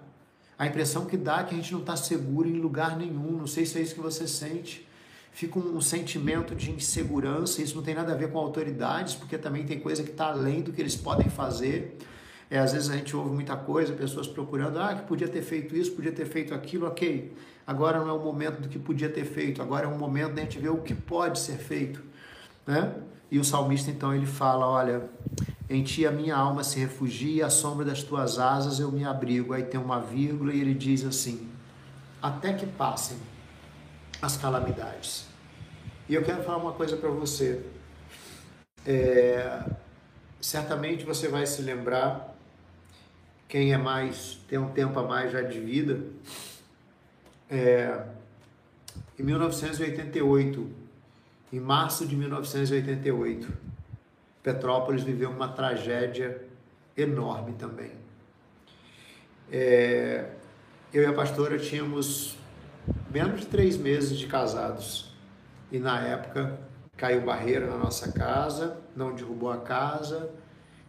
A 0.59 0.67
impressão 0.67 1.07
que 1.07 1.17
dá 1.17 1.41
é 1.41 1.45
que 1.45 1.55
a 1.55 1.59
gente 1.59 1.73
não 1.73 1.81
está 1.81 1.97
seguro 1.97 2.49
em 2.49 2.61
lugar 2.61 2.97
nenhum. 2.97 3.33
Não 3.33 3.47
sei 3.47 3.65
se 3.67 3.79
é 3.79 3.83
isso 3.83 3.95
que 3.95 4.01
você 4.01 4.27
sente. 4.27 4.87
Fica 5.33 5.59
um, 5.59 5.81
sentimento 5.81 6.55
de 6.55 6.71
insegurança. 6.71 7.63
Isso 7.63 7.75
não 7.75 7.83
tem 7.83 7.95
nada 7.95 8.13
a 8.13 8.17
ver 8.17 8.31
com 8.31 8.39
autoridades, 8.39 9.15
porque 9.15 9.39
também 9.39 9.65
tem 9.65 9.81
coisa 9.81 10.03
que 10.03 10.11
está 10.11 10.27
além 10.27 10.63
do 10.63 10.73
que 10.73 10.81
eles 10.81 10.95
podem 10.95 11.29
fazer. 11.29 11.97
É, 12.51 12.59
às 12.59 12.73
vezes 12.73 12.91
a 12.91 12.97
gente 12.97 13.17
ouve 13.17 13.31
muita 13.31 13.57
coisa, 13.57 13.95
pessoas 13.95 14.29
procurando, 14.29 14.79
ah, 14.79 14.95
que 14.95 15.07
podia 15.07 15.27
ter 15.27 15.41
feito 15.41 15.75
isso, 15.75 15.93
podia 15.93 16.13
ter 16.13 16.27
feito 16.27 16.53
aquilo, 16.53 16.87
ok. 16.87 17.33
Agora 17.67 17.99
não 17.99 18.09
é 18.11 18.13
o 18.13 18.19
momento 18.19 18.61
do 18.61 18.69
que 18.69 18.79
podia 18.79 19.09
ter 19.09 19.25
feito, 19.25 19.63
agora 19.63 19.87
é 19.87 19.89
o 19.89 19.97
momento 19.97 20.35
da 20.35 20.43
gente 20.43 20.59
ver 20.59 20.69
o 20.69 20.83
que 20.83 20.95
pode 20.95 21.39
ser 21.39 21.57
feito. 21.57 22.12
Né? 22.67 22.95
E 23.31 23.39
o 23.39 23.45
salmista 23.45 23.91
então 23.91 24.15
ele 24.15 24.27
fala, 24.27 24.67
olha, 24.67 25.09
em 25.69 25.83
ti 25.83 26.07
a 26.07 26.11
minha 26.11 26.37
alma 26.37 26.63
se 26.63 26.79
refugia, 26.79 27.47
à 27.47 27.51
sombra 27.51 27.85
das 27.85 28.03
tuas 28.03 28.39
asas 28.39 28.79
eu 28.79 28.93
me 28.93 29.05
abrigo. 29.05 29.55
Aí 29.55 29.63
tem 29.63 29.81
uma 29.81 29.99
vírgula 29.99 30.53
e 30.53 30.61
ele 30.61 30.75
diz 30.75 31.05
assim: 31.05 31.49
até 32.21 32.53
que 32.53 32.67
passem 32.67 33.17
as 34.21 34.37
calamidades. 34.37 35.27
E 36.09 36.15
eu 36.15 36.23
quero 36.23 36.43
falar 36.43 36.59
uma 36.59 36.73
coisa 36.73 36.97
para 36.97 37.09
você. 37.09 37.65
É, 38.85 39.65
certamente 40.41 41.05
você 41.05 41.29
vai 41.29 41.47
se 41.47 41.63
lembrar, 41.63 42.37
quem 43.49 43.73
é 43.73 43.79
mais, 43.79 44.39
tem 44.49 44.59
um 44.59 44.73
tempo 44.73 44.99
a 44.99 45.03
mais 45.03 45.33
já 45.33 45.41
de 45.41 45.59
vida, 45.59 46.05
é, 47.49 48.05
em 49.19 49.23
1988, 49.23 50.82
em 51.53 51.61
março 51.61 52.07
de 52.07 52.17
1988, 52.17 53.53
Petrópolis 54.43 55.03
viveu 55.03 55.31
uma 55.31 55.49
tragédia 55.49 56.43
enorme 56.97 57.53
também. 57.53 57.93
É, 59.51 60.31
eu 60.95 61.03
e 61.03 61.07
a 61.07 61.13
pastora 61.13 61.59
tínhamos 61.59 62.39
menos 63.11 63.41
de 63.41 63.47
três 63.47 63.77
meses 63.77 64.19
de 64.19 64.27
casados 64.27 65.15
e 65.71 65.79
na 65.79 66.01
época 66.01 66.59
caiu 66.97 67.21
barreira 67.21 67.67
na 67.67 67.77
nossa 67.77 68.11
casa, 68.11 68.79
não 68.97 69.15
derrubou 69.15 69.53
a 69.53 69.59
casa. 69.59 70.31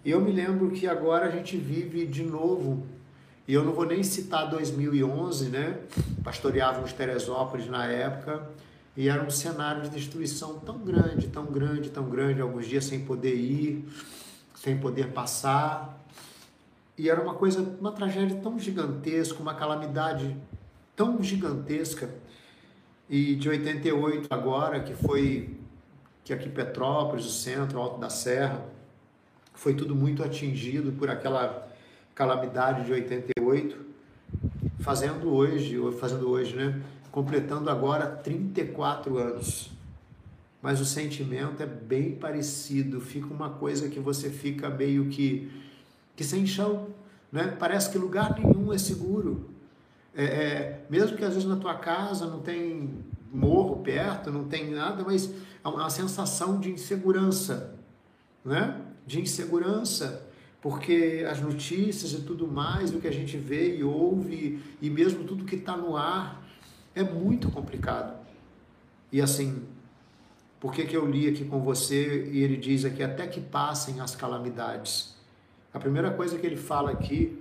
E 0.06 0.12
eu 0.12 0.22
me 0.22 0.32
lembro 0.32 0.72
que 0.72 0.88
agora 0.88 1.26
a 1.26 1.30
gente 1.30 1.58
vive 1.58 2.06
de 2.06 2.24
novo. 2.24 2.88
E 3.46 3.54
eu 3.54 3.64
não 3.66 3.74
vou 3.74 3.86
nem 3.86 4.02
citar 4.02 4.50
2011, 4.50 5.50
né? 5.50 5.80
Pastoreávamos 6.24 6.94
Teresópolis 6.94 7.68
na 7.68 7.86
época 7.86 8.48
e 8.96 9.10
era 9.10 9.24
um 9.24 9.30
cenário 9.30 9.82
de 9.82 9.90
destruição 9.90 10.60
tão 10.60 10.78
grande, 10.78 11.28
tão 11.28 11.46
grande, 11.46 11.90
tão 11.90 12.10
grande, 12.10 12.42
alguns 12.42 12.68
dias 12.68 12.86
sem 12.86 13.04
poder 13.04 13.36
ir, 13.36 13.86
sem 14.56 14.78
poder 14.78 15.12
passar. 15.12 16.00
E 16.98 17.10
era 17.10 17.20
uma 17.20 17.34
coisa, 17.34 17.62
uma 17.80 17.92
tragédia 17.92 18.40
tão 18.40 18.60
gigantesca, 18.60 19.40
uma 19.40 19.56
calamidade 19.56 20.38
tão 20.96 21.24
gigantesca. 21.24 22.10
E 23.10 23.36
de 23.36 23.50
88 23.50 24.28
agora, 24.30 24.80
que 24.82 24.94
foi 24.94 25.58
que 26.24 26.32
aqui 26.32 26.48
Petrópolis, 26.48 27.26
o 27.26 27.30
centro, 27.30 27.80
o 27.80 27.82
Alto 27.82 28.00
da 28.00 28.10
Serra, 28.10 28.64
foi 29.54 29.74
tudo 29.74 29.96
muito 29.96 30.24
atingido 30.24 30.92
por 30.94 31.10
aquela 31.10 31.68
calamidade 32.16 32.86
de 32.86 32.94
88, 32.94 33.76
fazendo 34.80 35.34
hoje, 35.34 35.78
fazendo 36.00 36.30
hoje, 36.30 36.56
né, 36.56 36.82
completando 37.14 37.70
agora 37.70 38.08
34 38.08 39.20
anos. 39.20 39.70
Mas 40.60 40.82
o 40.82 40.86
sentimento 40.86 41.62
é 41.62 41.66
bem 41.66 42.16
parecido, 42.16 43.00
fica 43.00 43.28
uma 43.28 43.52
coisa 43.52 43.88
que 43.88 44.00
você 44.00 44.32
fica 44.32 44.68
meio 44.68 45.10
que, 45.10 45.52
que 46.16 46.24
sem 46.24 46.48
chão, 46.48 46.88
né? 47.32 47.56
Parece 47.60 47.92
que 47.92 48.00
lugar 48.00 48.36
nenhum 48.40 48.74
é 48.74 48.80
seguro. 48.80 49.52
É, 50.16 50.24
é, 50.24 50.86
mesmo 50.90 51.16
que 51.16 51.24
às 51.24 51.34
vezes 51.34 51.48
na 51.48 51.58
tua 51.58 51.76
casa 51.76 52.26
não 52.26 52.40
tem 52.40 52.90
morro 53.32 53.78
perto, 53.84 54.32
não 54.32 54.46
tem 54.46 54.72
nada, 54.72 55.04
mas 55.04 55.32
é 55.64 55.68
uma 55.68 55.90
sensação 55.92 56.60
de 56.60 56.72
insegurança, 56.72 57.76
né? 58.44 58.82
De 59.06 59.22
insegurança, 59.22 60.26
porque 60.60 61.24
as 61.30 61.40
notícias 61.40 62.14
e 62.14 62.22
tudo 62.22 62.48
mais, 62.48 62.92
o 62.92 63.00
que 63.00 63.08
a 63.08 63.14
gente 63.14 63.38
vê 63.38 63.78
e 63.78 63.84
ouve, 63.84 64.60
e 64.82 64.90
mesmo 64.90 65.26
tudo 65.26 65.46
que 65.46 65.58
está 65.58 65.78
no 65.78 65.96
ar, 65.96 66.43
é 66.96 67.04
muito 67.04 67.50
complicado. 67.52 68.16
E 69.12 69.22
assim, 69.22 69.64
por 70.60 70.72
que, 70.74 70.86
que 70.86 70.96
eu 70.96 71.06
li 71.06 71.28
aqui 71.28 71.46
com 71.46 71.62
você 71.62 72.30
e 72.32 72.42
ele 72.42 72.58
diz 72.58 72.86
aqui 72.86 73.04
até 73.04 73.28
que 73.28 73.42
passem 73.42 74.00
as 74.00 74.16
calamidades? 74.16 75.16
A 75.74 75.80
primeira 75.80 76.12
coisa 76.12 76.38
que 76.38 76.46
ele 76.46 76.56
fala 76.56 76.92
aqui 76.92 77.38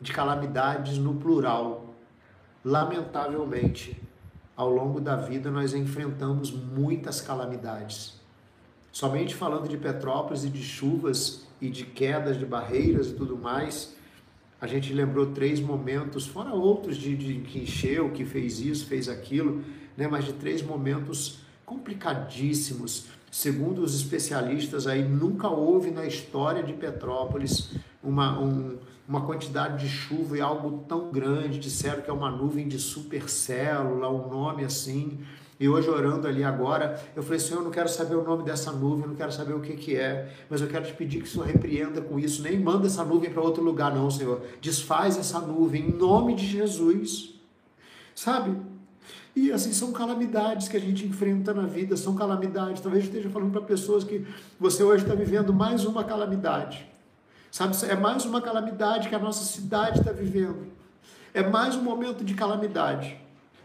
de 0.00 0.12
calamidades 0.12 0.98
no 0.98 1.14
plural. 1.14 1.94
Lamentavelmente, 2.64 4.00
ao 4.56 4.70
longo 4.70 5.00
da 5.00 5.16
vida 5.16 5.50
nós 5.50 5.74
enfrentamos 5.74 6.52
muitas 6.52 7.20
calamidades. 7.20 8.20
Somente 8.92 9.34
falando 9.34 9.68
de 9.68 9.76
Petrópolis 9.76 10.44
e 10.44 10.48
de 10.48 10.62
chuvas 10.62 11.46
e 11.60 11.68
de 11.68 11.84
quedas 11.84 12.38
de 12.38 12.46
barreiras 12.46 13.08
e 13.08 13.14
tudo 13.14 13.36
mais, 13.36 13.96
a 14.60 14.66
gente 14.66 14.92
lembrou 14.92 15.26
três 15.26 15.60
momentos, 15.60 16.26
fora 16.26 16.52
outros 16.52 16.96
de, 16.96 17.16
de 17.16 17.40
que 17.40 17.60
encheu, 17.60 18.10
que 18.10 18.24
fez 18.24 18.60
isso, 18.60 18.86
fez 18.86 19.08
aquilo, 19.08 19.62
né? 19.96 20.08
mas 20.08 20.24
de 20.24 20.32
três 20.32 20.62
momentos 20.62 21.40
complicadíssimos. 21.64 23.06
Segundo 23.30 23.82
os 23.82 23.94
especialistas 23.94 24.86
aí, 24.86 25.02
nunca 25.02 25.48
houve 25.48 25.90
na 25.90 26.06
história 26.06 26.62
de 26.62 26.72
Petrópolis 26.72 27.74
uma, 28.02 28.38
um, 28.38 28.78
uma 29.08 29.26
quantidade 29.26 29.84
de 29.84 29.92
chuva 29.92 30.38
e 30.38 30.40
algo 30.40 30.84
tão 30.88 31.10
grande, 31.10 31.58
disseram 31.58 32.00
que 32.00 32.08
é 32.08 32.12
uma 32.12 32.30
nuvem 32.30 32.68
de 32.68 32.78
supercélula, 32.78 34.08
um 34.08 34.28
nome 34.28 34.64
assim. 34.64 35.18
E 35.58 35.68
hoje 35.68 35.88
orando 35.88 36.26
ali 36.26 36.42
agora, 36.42 37.00
eu 37.14 37.22
falei, 37.22 37.38
Senhor, 37.38 37.60
eu 37.60 37.64
não 37.64 37.70
quero 37.70 37.88
saber 37.88 38.16
o 38.16 38.24
nome 38.24 38.42
dessa 38.42 38.72
nuvem, 38.72 39.06
não 39.06 39.14
quero 39.14 39.32
saber 39.32 39.54
o 39.54 39.60
que, 39.60 39.74
que 39.74 39.96
é, 39.96 40.32
mas 40.50 40.60
eu 40.60 40.66
quero 40.66 40.84
te 40.84 40.92
pedir 40.94 41.20
que 41.20 41.28
o 41.28 41.30
Senhor 41.30 41.46
repreenda 41.46 42.00
com 42.00 42.18
isso. 42.18 42.42
Nem 42.42 42.58
manda 42.58 42.86
essa 42.86 43.04
nuvem 43.04 43.30
para 43.30 43.40
outro 43.40 43.62
lugar, 43.62 43.94
não, 43.94 44.10
Senhor. 44.10 44.42
Desfaz 44.60 45.16
essa 45.16 45.38
nuvem 45.40 45.88
em 45.88 45.92
nome 45.92 46.34
de 46.34 46.44
Jesus. 46.44 47.34
Sabe? 48.14 48.56
E 49.36 49.50
assim, 49.50 49.72
são 49.72 49.92
calamidades 49.92 50.68
que 50.68 50.76
a 50.76 50.80
gente 50.80 51.04
enfrenta 51.06 51.52
na 51.52 51.66
vida, 51.66 51.96
são 51.96 52.14
calamidades. 52.14 52.80
Talvez 52.80 53.04
eu 53.04 53.10
esteja 53.10 53.30
falando 53.30 53.50
para 53.50 53.62
pessoas 53.62 54.04
que 54.04 54.26
você 54.58 54.82
hoje 54.82 55.04
está 55.04 55.14
vivendo 55.14 55.52
mais 55.52 55.84
uma 55.84 56.04
calamidade. 56.04 56.88
Sabe, 57.50 57.76
é 57.88 57.94
mais 57.94 58.24
uma 58.24 58.40
calamidade 58.40 59.08
que 59.08 59.14
a 59.14 59.18
nossa 59.18 59.44
cidade 59.44 60.00
está 60.00 60.12
vivendo. 60.12 60.66
É 61.32 61.42
mais 61.42 61.76
um 61.76 61.82
momento 61.82 62.24
de 62.24 62.34
calamidade. 62.34 63.16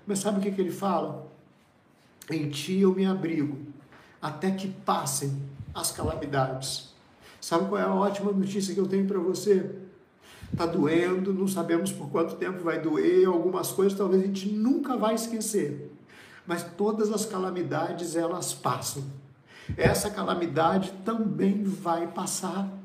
Mas 0.06 0.19
sabe 0.19 0.39
o 0.39 0.41
que, 0.41 0.52
que 0.52 0.62
ele 0.62 0.71
fala? 0.71 1.28
Em 2.30 2.50
ti 2.50 2.80
eu 2.80 2.94
me 2.94 3.06
abrigo, 3.06 3.58
até 4.22 4.52
que 4.52 4.68
passem 4.68 5.42
as 5.74 5.92
calamidades. 5.92 6.94
Sabe 7.42 7.68
qual 7.68 7.82
é 7.82 7.84
a 7.84 7.94
ótima 7.94 8.32
notícia 8.32 8.74
que 8.74 8.80
eu 8.80 8.88
tenho 8.88 9.08
para 9.08 9.20
você? 9.20 9.70
Está 10.52 10.65
doendo, 10.65 11.34
não 11.34 11.48
sabemos 11.48 11.92
por 11.92 12.10
quanto 12.10 12.36
tempo 12.36 12.63
vai 12.63 12.80
doer, 12.80 13.28
algumas 13.28 13.72
coisas 13.72 13.98
talvez 13.98 14.24
a 14.24 14.26
gente 14.26 14.50
nunca 14.50 14.98
vai 14.98 15.15
esquecer. 15.15 15.92
Mas 16.46 16.63
todas 16.63 17.12
as 17.12 17.26
calamidades 17.26 18.15
elas 18.15 18.54
passam. 18.54 19.04
Essa 19.78 20.10
calamidade 20.10 20.92
também 21.06 21.63
vai 21.63 22.08
passar 22.08 22.80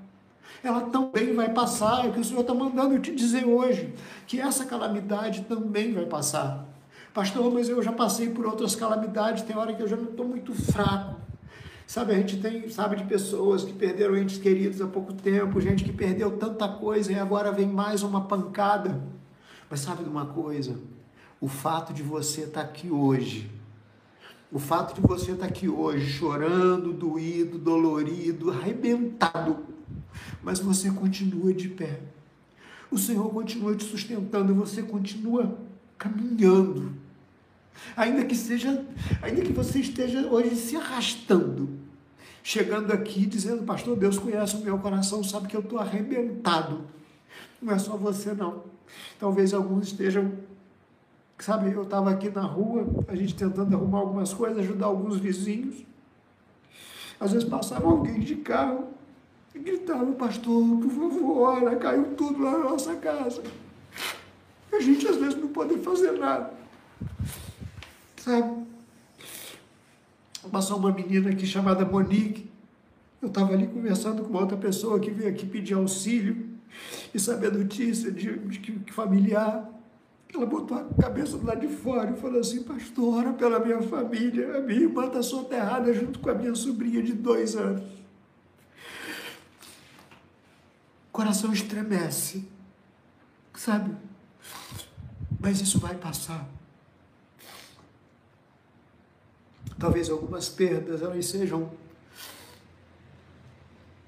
ela 0.64 0.82
também 0.82 1.34
vai 1.34 1.50
passar. 1.50 2.04
É 2.04 2.08
o 2.08 2.12
que 2.12 2.20
o 2.20 2.24
Senhor 2.24 2.40
está 2.40 2.54
mandando 2.54 2.94
eu 2.94 3.00
te 3.00 3.14
dizer 3.14 3.44
hoje, 3.44 3.92
que 4.26 4.40
essa 4.40 4.64
calamidade 4.64 5.42
também 5.42 5.92
vai 5.92 6.06
passar. 6.06 6.66
Pastor, 7.14 7.48
mas 7.54 7.68
eu 7.68 7.80
já 7.80 7.92
passei 7.92 8.28
por 8.28 8.44
outras 8.44 8.74
calamidades, 8.74 9.44
tem 9.44 9.56
hora 9.56 9.72
que 9.72 9.80
eu 9.80 9.86
já 9.86 9.94
não 9.94 10.10
estou 10.10 10.26
muito 10.26 10.52
fraco. 10.52 11.14
Sabe, 11.86 12.12
a 12.12 12.16
gente 12.16 12.38
tem, 12.38 12.68
sabe, 12.68 12.96
de 12.96 13.04
pessoas 13.04 13.62
que 13.62 13.72
perderam 13.72 14.16
entes 14.16 14.36
queridos 14.36 14.80
há 14.80 14.86
pouco 14.88 15.12
tempo, 15.12 15.60
gente 15.60 15.84
que 15.84 15.92
perdeu 15.92 16.36
tanta 16.36 16.66
coisa 16.66 17.12
e 17.12 17.14
agora 17.14 17.52
vem 17.52 17.68
mais 17.68 18.02
uma 18.02 18.22
pancada. 18.22 19.00
Mas 19.70 19.78
sabe 19.78 20.02
de 20.02 20.10
uma 20.10 20.26
coisa? 20.26 20.76
O 21.40 21.46
fato 21.46 21.92
de 21.92 22.02
você 22.02 22.42
estar 22.42 22.62
tá 22.62 22.66
aqui 22.66 22.90
hoje, 22.90 23.48
o 24.50 24.58
fato 24.58 25.00
de 25.00 25.00
você 25.00 25.32
estar 25.32 25.44
tá 25.44 25.46
aqui 25.46 25.68
hoje 25.68 26.10
chorando, 26.10 26.92
doído, 26.92 27.58
dolorido, 27.58 28.50
arrebentado, 28.50 29.58
mas 30.42 30.58
você 30.58 30.90
continua 30.90 31.54
de 31.54 31.68
pé. 31.68 32.00
O 32.90 32.98
Senhor 32.98 33.30
continua 33.30 33.76
te 33.76 33.84
sustentando 33.84 34.50
e 34.50 34.54
você 34.56 34.82
continua 34.82 35.56
caminhando. 35.96 37.03
Ainda 37.96 38.24
que 38.24 38.34
seja, 38.34 38.84
ainda 39.22 39.42
que 39.42 39.52
você 39.52 39.80
esteja 39.80 40.26
hoje 40.26 40.56
se 40.56 40.76
arrastando, 40.76 41.68
chegando 42.42 42.92
aqui 42.92 43.26
dizendo, 43.26 43.62
pastor, 43.62 43.96
Deus 43.96 44.18
conhece 44.18 44.56
o 44.56 44.60
meu 44.60 44.78
coração, 44.78 45.22
sabe 45.22 45.48
que 45.48 45.56
eu 45.56 45.60
estou 45.60 45.78
arrebentado. 45.78 46.82
Não 47.60 47.72
é 47.72 47.78
só 47.78 47.96
você 47.96 48.32
não. 48.32 48.64
Talvez 49.18 49.54
alguns 49.54 49.88
estejam, 49.88 50.32
sabe, 51.38 51.72
eu 51.72 51.82
estava 51.82 52.10
aqui 52.10 52.28
na 52.30 52.42
rua, 52.42 52.86
a 53.08 53.16
gente 53.16 53.34
tentando 53.34 53.74
arrumar 53.74 53.98
algumas 53.98 54.32
coisas, 54.32 54.58
ajudar 54.58 54.86
alguns 54.86 55.18
vizinhos. 55.18 55.84
Às 57.18 57.32
vezes 57.32 57.48
passava 57.48 57.86
alguém 57.86 58.20
de 58.20 58.36
carro, 58.36 58.88
e 59.54 59.58
gritava, 59.60 60.10
pastor, 60.12 60.62
por 60.80 60.90
favor, 60.90 61.38
olha, 61.38 61.76
caiu 61.76 62.14
tudo 62.16 62.42
lá 62.42 62.58
na 62.58 62.70
nossa 62.70 62.96
casa. 62.96 63.40
A 64.72 64.80
gente 64.80 65.06
às 65.06 65.16
vezes 65.16 65.36
não 65.36 65.48
pode 65.48 65.78
fazer 65.78 66.12
nada. 66.18 66.52
Sabe? 68.24 68.64
Passou 70.50 70.78
uma 70.78 70.90
menina 70.90 71.28
aqui 71.28 71.46
chamada 71.46 71.84
Monique. 71.84 72.50
Eu 73.20 73.28
estava 73.28 73.52
ali 73.52 73.66
conversando 73.66 74.22
com 74.22 74.30
uma 74.30 74.40
outra 74.40 74.56
pessoa 74.56 74.98
que 74.98 75.10
veio 75.10 75.28
aqui 75.28 75.44
pedir 75.44 75.74
auxílio 75.74 76.48
e 77.12 77.20
saber 77.20 77.52
notícia 77.52 78.10
de, 78.10 78.38
de 78.38 78.92
familiar. 78.92 79.70
Ela 80.34 80.46
botou 80.46 80.78
a 80.78 81.02
cabeça 81.02 81.36
do 81.36 81.46
lado 81.46 81.60
de 81.60 81.68
fora 81.68 82.12
e 82.12 82.16
falou 82.18 82.40
assim: 82.40 82.62
Pastor, 82.62 83.14
ora 83.18 83.34
pela 83.34 83.60
minha 83.60 83.82
família. 83.82 84.56
A 84.56 84.60
minha 84.62 84.80
irmã 84.80 85.04
está 85.04 85.22
soterrada 85.22 85.92
junto 85.92 86.18
com 86.18 86.30
a 86.30 86.34
minha 86.34 86.54
sobrinha 86.54 87.02
de 87.02 87.12
dois 87.12 87.54
anos. 87.54 87.84
coração 91.12 91.52
estremece, 91.52 92.48
sabe? 93.54 93.94
Mas 95.38 95.60
isso 95.60 95.78
vai 95.78 95.94
passar. 95.94 96.48
Talvez 99.78 100.08
algumas 100.08 100.48
perdas 100.48 101.02
elas 101.02 101.26
sejam 101.26 101.70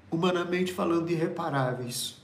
humanamente 0.09 0.73
falando 0.73 1.09
irreparáveis. 1.09 2.17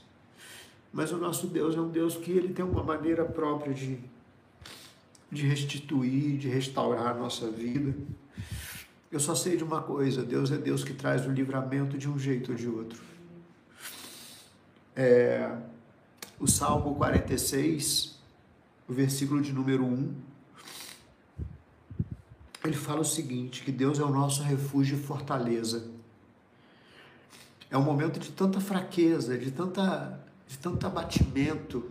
Mas 0.92 1.12
o 1.12 1.18
nosso 1.18 1.46
Deus 1.46 1.76
é 1.76 1.80
um 1.80 1.88
Deus 1.88 2.16
que 2.16 2.30
ele 2.30 2.54
tem 2.54 2.64
uma 2.64 2.82
maneira 2.82 3.24
própria 3.24 3.74
de 3.74 3.98
de 5.34 5.46
restituir, 5.46 6.38
de 6.38 6.48
restaurar 6.48 7.08
a 7.08 7.14
nossa 7.14 7.50
vida. 7.50 7.94
Eu 9.10 9.20
só 9.20 9.34
sei 9.34 9.56
de 9.56 9.64
uma 9.64 9.82
coisa, 9.82 10.22
Deus 10.22 10.50
é 10.50 10.56
Deus 10.56 10.84
que 10.84 10.94
traz 10.94 11.26
o 11.26 11.30
livramento 11.30 11.98
de 11.98 12.08
um 12.08 12.18
jeito 12.18 12.52
ou 12.52 12.56
de 12.56 12.68
outro. 12.68 13.02
É, 14.96 15.56
o 16.38 16.46
Salmo 16.46 16.94
46, 16.94 18.18
o 18.88 18.92
versículo 18.92 19.42
de 19.42 19.52
número 19.52 19.84
1, 19.84 20.14
ele 22.64 22.76
fala 22.76 23.00
o 23.00 23.04
seguinte: 23.04 23.62
que 23.62 23.70
Deus 23.70 23.98
é 23.98 24.02
o 24.02 24.10
nosso 24.10 24.42
refúgio 24.42 24.98
e 24.98 25.02
fortaleza. 25.02 25.90
É 27.70 27.76
um 27.76 27.82
momento 27.82 28.18
de 28.18 28.30
tanta 28.32 28.60
fraqueza, 28.60 29.36
de, 29.36 29.50
tanta, 29.50 30.20
de 30.46 30.58
tanto 30.58 30.86
abatimento. 30.86 31.90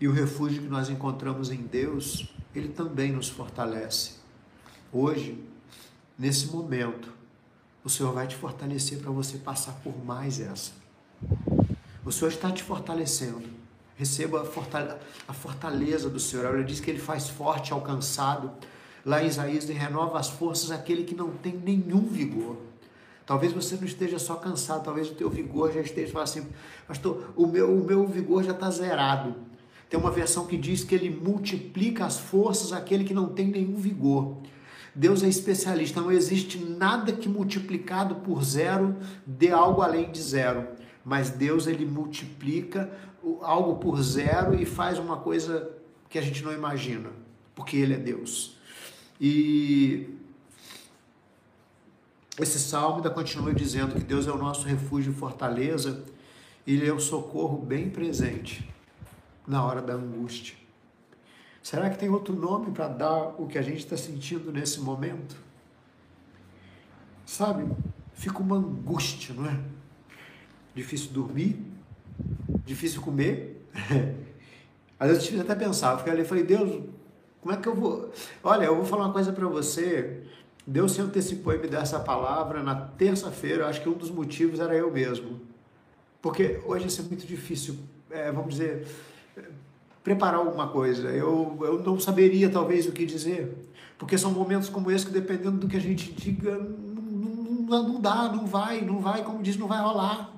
E 0.00 0.06
o 0.06 0.12
refúgio 0.12 0.62
que 0.62 0.68
nós 0.68 0.90
encontramos 0.90 1.50
em 1.50 1.62
Deus, 1.62 2.34
ele 2.54 2.68
também 2.68 3.12
nos 3.12 3.28
fortalece. 3.28 4.14
Hoje, 4.92 5.42
nesse 6.18 6.48
momento, 6.48 7.12
o 7.82 7.88
Senhor 7.88 8.12
vai 8.12 8.26
te 8.26 8.36
fortalecer 8.36 8.98
para 8.98 9.10
você 9.10 9.38
passar 9.38 9.72
por 9.82 9.96
mais 10.04 10.40
essa. 10.40 10.72
O 12.04 12.12
Senhor 12.12 12.30
está 12.30 12.50
te 12.50 12.62
fortalecendo. 12.62 13.48
Receba 13.96 14.46
a 15.26 15.32
fortaleza 15.32 16.10
do 16.10 16.20
Senhor. 16.20 16.54
Ele 16.54 16.64
diz 16.64 16.80
que 16.80 16.90
ele 16.90 16.98
faz 16.98 17.28
forte 17.28 17.72
ao 17.72 17.80
cansado. 17.80 18.52
Lá 19.06 19.22
em 19.22 19.28
Isaías, 19.28 19.70
ele 19.70 19.78
renova 19.78 20.18
as 20.18 20.28
forças 20.28 20.70
aquele 20.70 21.04
que 21.04 21.14
não 21.14 21.30
tem 21.30 21.56
nenhum 21.56 22.00
vigor. 22.00 22.56
Talvez 23.24 23.52
você 23.52 23.76
não 23.76 23.84
esteja 23.84 24.18
só 24.18 24.34
cansado, 24.34 24.84
talvez 24.84 25.08
o 25.08 25.14
teu 25.14 25.30
vigor 25.30 25.72
já 25.72 25.80
esteja 25.80 26.20
assim, 26.20 26.46
pastor, 26.86 27.32
o 27.36 27.46
meu, 27.46 27.72
o 27.72 27.84
meu 27.84 28.06
vigor 28.06 28.42
já 28.42 28.50
está 28.50 28.68
zerado. 28.68 29.34
Tem 29.88 29.98
uma 29.98 30.10
versão 30.10 30.46
que 30.46 30.56
diz 30.56 30.82
que 30.82 30.94
ele 30.94 31.08
multiplica 31.08 32.04
as 32.04 32.18
forças 32.18 32.72
aquele 32.72 33.04
que 33.04 33.14
não 33.14 33.28
tem 33.28 33.46
nenhum 33.46 33.76
vigor. 33.76 34.38
Deus 34.94 35.22
é 35.22 35.28
especialista, 35.28 36.00
não 36.00 36.10
existe 36.10 36.58
nada 36.58 37.12
que 37.12 37.28
multiplicado 37.28 38.16
por 38.16 38.42
zero 38.42 38.96
dê 39.24 39.52
algo 39.52 39.82
além 39.82 40.10
de 40.10 40.20
zero 40.20 40.66
mas 41.06 41.30
Deus 41.30 41.68
ele 41.68 41.86
multiplica 41.86 42.90
algo 43.40 43.76
por 43.76 44.02
zero 44.02 44.60
e 44.60 44.66
faz 44.66 44.98
uma 44.98 45.18
coisa 45.18 45.70
que 46.08 46.18
a 46.18 46.20
gente 46.20 46.42
não 46.42 46.52
imagina, 46.52 47.10
porque 47.54 47.76
ele 47.76 47.94
é 47.94 47.96
Deus. 47.96 48.55
E 49.20 50.08
esse 52.38 52.58
salmo 52.58 52.96
ainda 52.96 53.10
continua 53.10 53.54
dizendo 53.54 53.94
que 53.94 54.04
Deus 54.04 54.26
é 54.26 54.30
o 54.30 54.36
nosso 54.36 54.66
refúgio 54.66 55.12
e 55.12 55.14
fortaleza, 55.14 56.04
ele 56.66 56.86
é 56.86 56.92
o 56.92 57.00
socorro 57.00 57.58
bem 57.58 57.88
presente 57.88 58.68
na 59.46 59.64
hora 59.64 59.80
da 59.80 59.94
angústia. 59.94 60.56
Será 61.62 61.90
que 61.90 61.98
tem 61.98 62.08
outro 62.08 62.34
nome 62.34 62.70
para 62.70 62.88
dar 62.88 63.40
o 63.40 63.46
que 63.46 63.58
a 63.58 63.62
gente 63.62 63.78
está 63.78 63.96
sentindo 63.96 64.52
nesse 64.52 64.80
momento? 64.80 65.36
Sabe, 67.24 67.68
fica 68.14 68.38
uma 68.38 68.56
angústia, 68.56 69.34
não 69.34 69.46
é? 69.46 69.58
difícil 70.76 71.10
dormir, 71.10 71.58
difícil 72.66 73.00
comer. 73.00 73.66
Às 75.00 75.08
vezes 75.08 75.32
eu 75.32 75.40
até 75.40 75.54
pensar, 75.54 75.92
eu 75.92 75.98
fiquei 75.98 76.12
ali 76.12 76.22
e 76.22 76.24
falei, 76.26 76.44
Deus, 76.44 76.84
como 77.46 77.56
é 77.56 77.62
que 77.62 77.68
eu 77.68 77.76
vou. 77.76 78.10
Olha, 78.42 78.64
eu 78.64 78.74
vou 78.74 78.84
falar 78.84 79.04
uma 79.04 79.12
coisa 79.12 79.32
para 79.32 79.46
você. 79.46 80.24
Deus 80.66 80.90
se 80.90 81.00
antecipou 81.00 81.54
e 81.54 81.58
me 81.58 81.68
deu 81.68 81.78
essa 81.78 82.00
palavra 82.00 82.60
na 82.60 82.74
terça-feira. 82.74 83.68
Acho 83.68 83.80
que 83.80 83.88
um 83.88 83.92
dos 83.92 84.10
motivos 84.10 84.58
era 84.58 84.74
eu 84.74 84.90
mesmo. 84.90 85.40
Porque 86.20 86.60
hoje 86.66 86.88
isso 86.88 87.02
é 87.02 87.04
muito 87.04 87.24
difícil, 87.24 87.76
é, 88.10 88.32
vamos 88.32 88.54
dizer, 88.54 88.88
preparar 90.02 90.40
alguma 90.40 90.66
coisa. 90.66 91.06
Eu, 91.10 91.56
eu 91.60 91.80
não 91.84 92.00
saberia 92.00 92.50
talvez 92.50 92.88
o 92.88 92.92
que 92.92 93.06
dizer. 93.06 93.56
Porque 93.96 94.18
são 94.18 94.32
momentos 94.32 94.68
como 94.68 94.90
esse 94.90 95.06
que, 95.06 95.12
dependendo 95.12 95.58
do 95.58 95.68
que 95.68 95.76
a 95.76 95.80
gente 95.80 96.12
diga, 96.12 96.58
não, 96.58 97.84
não, 97.84 98.00
dá, 98.00 98.28
não 98.28 98.44
vai, 98.44 98.80
não 98.80 98.98
vai, 98.98 99.22
como 99.22 99.40
diz, 99.40 99.56
não 99.56 99.68
vai 99.68 99.80
rolar. 99.80 100.32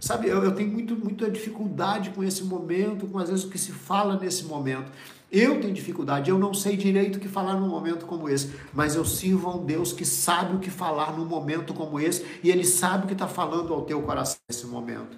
Sabe, 0.00 0.28
eu, 0.28 0.42
eu 0.42 0.52
tenho 0.52 0.72
muito, 0.72 0.96
muita 0.96 1.30
dificuldade 1.30 2.10
com 2.10 2.24
esse 2.24 2.42
momento, 2.42 3.06
com 3.06 3.18
às 3.20 3.28
vezes 3.30 3.44
o 3.44 3.48
que 3.48 3.58
se 3.58 3.70
fala 3.70 4.18
nesse 4.18 4.46
momento. 4.46 4.90
Eu 5.30 5.60
tenho 5.60 5.72
dificuldade, 5.72 6.28
eu 6.28 6.38
não 6.38 6.52
sei 6.52 6.76
direito 6.76 7.16
o 7.16 7.20
que 7.20 7.28
falar 7.28 7.54
num 7.54 7.68
momento 7.68 8.04
como 8.04 8.28
esse, 8.28 8.52
mas 8.72 8.96
eu 8.96 9.04
sirvo 9.04 9.48
a 9.48 9.54
um 9.54 9.64
Deus 9.64 9.92
que 9.92 10.04
sabe 10.04 10.56
o 10.56 10.58
que 10.58 10.70
falar 10.70 11.16
num 11.16 11.24
momento 11.24 11.72
como 11.72 12.00
esse 12.00 12.26
e 12.42 12.50
Ele 12.50 12.64
sabe 12.64 13.04
o 13.04 13.06
que 13.06 13.12
está 13.12 13.28
falando 13.28 13.72
ao 13.72 13.82
teu 13.82 14.02
coração 14.02 14.38
nesse 14.48 14.66
momento. 14.66 15.16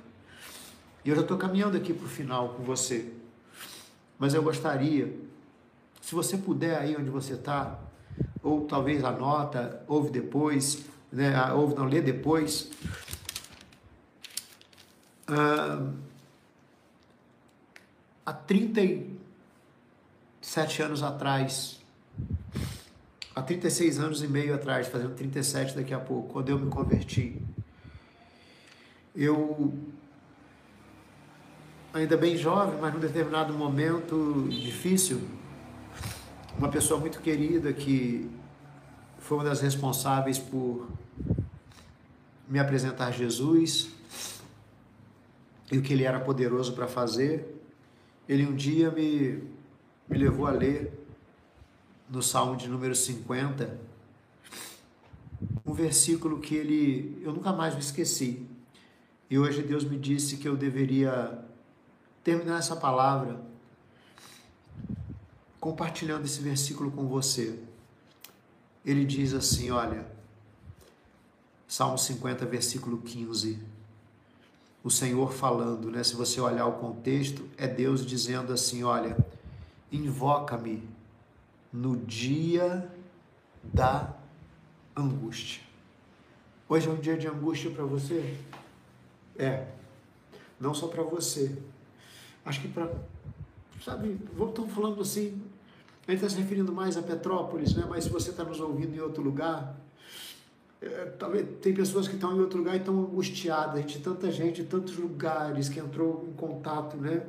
E 1.02 1.08
eu 1.08 1.16
já 1.16 1.22
estou 1.22 1.38
caminhando 1.38 1.78
aqui 1.78 1.94
para 1.94 2.04
o 2.04 2.08
final 2.08 2.50
com 2.50 2.62
você, 2.62 3.10
mas 4.18 4.34
eu 4.34 4.42
gostaria, 4.42 5.18
se 6.02 6.14
você 6.14 6.36
puder 6.36 6.78
aí 6.78 6.94
onde 6.94 7.08
você 7.08 7.32
está, 7.32 7.78
ou 8.42 8.66
talvez 8.66 9.02
anota, 9.02 9.82
ouve 9.88 10.10
depois, 10.10 10.84
né, 11.10 11.52
ouve 11.52 11.74
não, 11.74 11.86
lê 11.86 12.02
depois. 12.02 12.70
Ah, 15.26 15.90
há 18.26 18.32
30 18.32 18.80
sete 20.52 20.82
anos 20.82 21.02
atrás, 21.02 21.80
há 23.34 23.40
36 23.40 23.98
anos 23.98 24.22
e 24.22 24.28
meio 24.28 24.54
atrás, 24.54 24.86
fazendo 24.86 25.14
37 25.14 25.74
daqui 25.74 25.94
a 25.94 25.98
pouco, 25.98 26.30
quando 26.30 26.50
eu 26.50 26.58
me 26.58 26.68
converti, 26.68 27.40
eu, 29.16 29.72
ainda 31.94 32.18
bem 32.18 32.36
jovem, 32.36 32.78
mas 32.78 32.92
num 32.92 33.00
determinado 33.00 33.54
momento 33.54 34.46
difícil, 34.50 35.22
uma 36.58 36.68
pessoa 36.68 37.00
muito 37.00 37.22
querida 37.22 37.72
que 37.72 38.30
foi 39.20 39.38
uma 39.38 39.44
das 39.44 39.62
responsáveis 39.62 40.38
por 40.38 40.86
me 42.46 42.58
apresentar 42.58 43.10
Jesus 43.10 43.88
e 45.72 45.78
o 45.78 45.82
que 45.82 45.94
ele 45.94 46.04
era 46.04 46.20
poderoso 46.20 46.74
para 46.74 46.86
fazer, 46.86 47.58
ele 48.28 48.46
um 48.46 48.54
dia 48.54 48.90
me 48.90 49.61
me 50.08 50.18
levou 50.18 50.46
a 50.46 50.50
ler 50.50 50.92
no 52.08 52.22
Salmo 52.22 52.56
de 52.56 52.68
número 52.68 52.94
50, 52.94 53.78
um 55.64 55.72
versículo 55.72 56.40
que 56.40 56.54
ele 56.54 57.20
eu 57.22 57.32
nunca 57.32 57.52
mais 57.52 57.74
me 57.74 57.80
esqueci. 57.80 58.46
E 59.30 59.38
hoje 59.38 59.62
Deus 59.62 59.84
me 59.84 59.98
disse 59.98 60.36
que 60.36 60.46
eu 60.46 60.56
deveria 60.56 61.42
terminar 62.22 62.58
essa 62.58 62.76
palavra 62.76 63.40
compartilhando 65.58 66.24
esse 66.24 66.40
versículo 66.40 66.90
com 66.90 67.06
você. 67.06 67.58
Ele 68.84 69.04
diz 69.04 69.32
assim, 69.32 69.70
olha, 69.70 70.06
Salmo 71.68 71.96
50, 71.96 72.44
versículo 72.44 72.98
15. 72.98 73.58
O 74.84 74.90
Senhor 74.90 75.32
falando, 75.32 75.90
né? 75.90 76.02
Se 76.02 76.16
você 76.16 76.40
olhar 76.40 76.66
o 76.66 76.72
contexto, 76.72 77.48
é 77.56 77.68
Deus 77.68 78.04
dizendo 78.04 78.52
assim, 78.52 78.82
olha, 78.82 79.16
invoca-me 79.92 80.88
no 81.72 81.96
dia 81.96 82.90
da 83.62 84.12
angústia. 84.96 85.62
Hoje 86.68 86.88
é 86.88 86.90
um 86.90 86.96
dia 86.96 87.16
de 87.16 87.28
angústia 87.28 87.70
para 87.70 87.84
você? 87.84 88.36
É. 89.38 89.66
Não 90.58 90.72
só 90.72 90.88
para 90.88 91.02
você. 91.02 91.56
Acho 92.44 92.60
que 92.62 92.68
para. 92.68 92.90
Sabe, 93.84 94.18
estamos 94.48 94.72
falando 94.72 95.02
assim. 95.02 95.42
A 96.06 96.10
gente 96.10 96.24
está 96.24 96.34
se 96.34 96.40
referindo 96.40 96.72
mais 96.72 96.96
a 96.96 97.02
Petrópolis, 97.02 97.74
né? 97.74 97.86
mas 97.88 98.04
se 98.04 98.10
você 98.10 98.30
está 98.30 98.42
nos 98.42 98.58
ouvindo 98.58 98.94
em 98.94 99.00
outro 99.00 99.22
lugar, 99.22 99.76
é, 100.82 101.14
talvez 101.16 101.46
tem 101.60 101.72
pessoas 101.72 102.08
que 102.08 102.16
estão 102.16 102.36
em 102.36 102.40
outro 102.40 102.58
lugar 102.58 102.74
e 102.74 102.78
estão 102.78 102.98
angustiadas. 102.98 103.80
Gente, 103.80 104.00
tanta 104.00 104.30
gente, 104.32 104.64
tantos 104.64 104.96
lugares 104.96 105.68
que 105.68 105.78
entrou 105.78 106.26
em 106.28 106.32
contato, 106.32 106.96
né? 106.96 107.22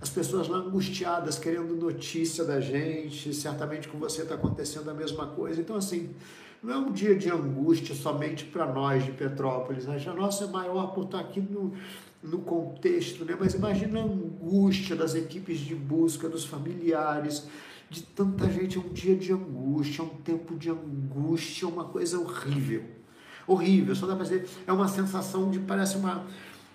As 0.00 0.08
pessoas 0.08 0.46
lá 0.46 0.58
angustiadas, 0.58 1.36
querendo 1.36 1.74
notícia 1.74 2.44
da 2.44 2.60
gente. 2.60 3.34
Certamente 3.34 3.88
com 3.88 3.98
você 3.98 4.22
está 4.22 4.36
acontecendo 4.36 4.88
a 4.90 4.94
mesma 4.94 5.26
coisa. 5.26 5.60
Então, 5.60 5.74
assim, 5.74 6.14
não 6.62 6.72
é 6.72 6.78
um 6.78 6.92
dia 6.92 7.16
de 7.16 7.28
angústia 7.28 7.96
somente 7.96 8.44
para 8.44 8.64
nós 8.64 9.04
de 9.04 9.10
Petrópolis. 9.10 9.86
Né? 9.86 10.00
A 10.06 10.14
nossa 10.14 10.44
é 10.44 10.46
maior 10.46 10.94
por 10.94 11.06
estar 11.06 11.18
aqui 11.18 11.40
no, 11.40 11.72
no 12.24 12.38
contexto, 12.38 13.24
né? 13.24 13.36
Mas 13.38 13.54
imagina 13.54 14.00
a 14.00 14.02
angústia 14.02 14.96
das 14.96 15.14
equipes 15.14 15.58
de 15.58 15.74
busca, 15.74 16.28
dos 16.28 16.44
familiares 16.44 17.46
de 17.90 18.02
tanta 18.02 18.50
gente, 18.50 18.76
é 18.76 18.80
um 18.80 18.92
dia 18.92 19.14
de 19.14 19.32
angústia, 19.32 20.02
é 20.02 20.04
um 20.04 20.08
tempo 20.08 20.56
de 20.56 20.70
angústia, 20.70 21.68
uma 21.68 21.84
coisa 21.84 22.18
horrível. 22.18 22.82
Horrível, 23.46 23.94
só 23.94 24.06
dá 24.06 24.16
para 24.16 24.24
dizer, 24.24 24.48
é 24.66 24.72
uma 24.72 24.88
sensação 24.88 25.50
de, 25.50 25.60
parece 25.60 25.96
uma, 25.96 26.26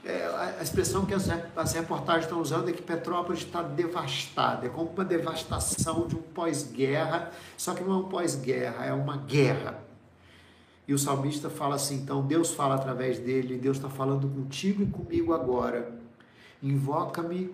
é, 0.06 0.56
a 0.60 0.64
expressão 0.64 1.06
que 1.06 1.14
as, 1.14 1.28
as 1.56 1.74
reportagens 1.74 2.26
estão 2.26 2.40
usando 2.40 2.70
é 2.70 2.72
que 2.72 2.82
Petrópolis 2.82 3.42
está 3.42 3.62
devastada, 3.62 4.68
é 4.68 4.70
como 4.70 4.92
uma 4.92 5.04
devastação 5.04 6.08
de 6.08 6.16
um 6.16 6.22
pós-guerra, 6.22 7.32
só 7.58 7.74
que 7.74 7.84
não 7.84 7.94
é 7.94 7.98
um 7.98 8.08
pós-guerra, 8.08 8.86
é 8.86 8.94
uma 8.94 9.18
guerra. 9.18 9.89
E 10.90 10.94
o 10.94 10.98
salmista 10.98 11.50
fala 11.50 11.76
assim, 11.76 11.98
então 11.98 12.26
Deus 12.26 12.52
fala 12.52 12.74
através 12.74 13.20
dele, 13.20 13.58
Deus 13.58 13.78
está 13.78 13.90
falando 13.90 14.28
contigo 14.28 14.82
e 14.82 14.88
comigo 14.88 15.34
agora. 15.34 15.98
Invoca-me, 16.62 17.54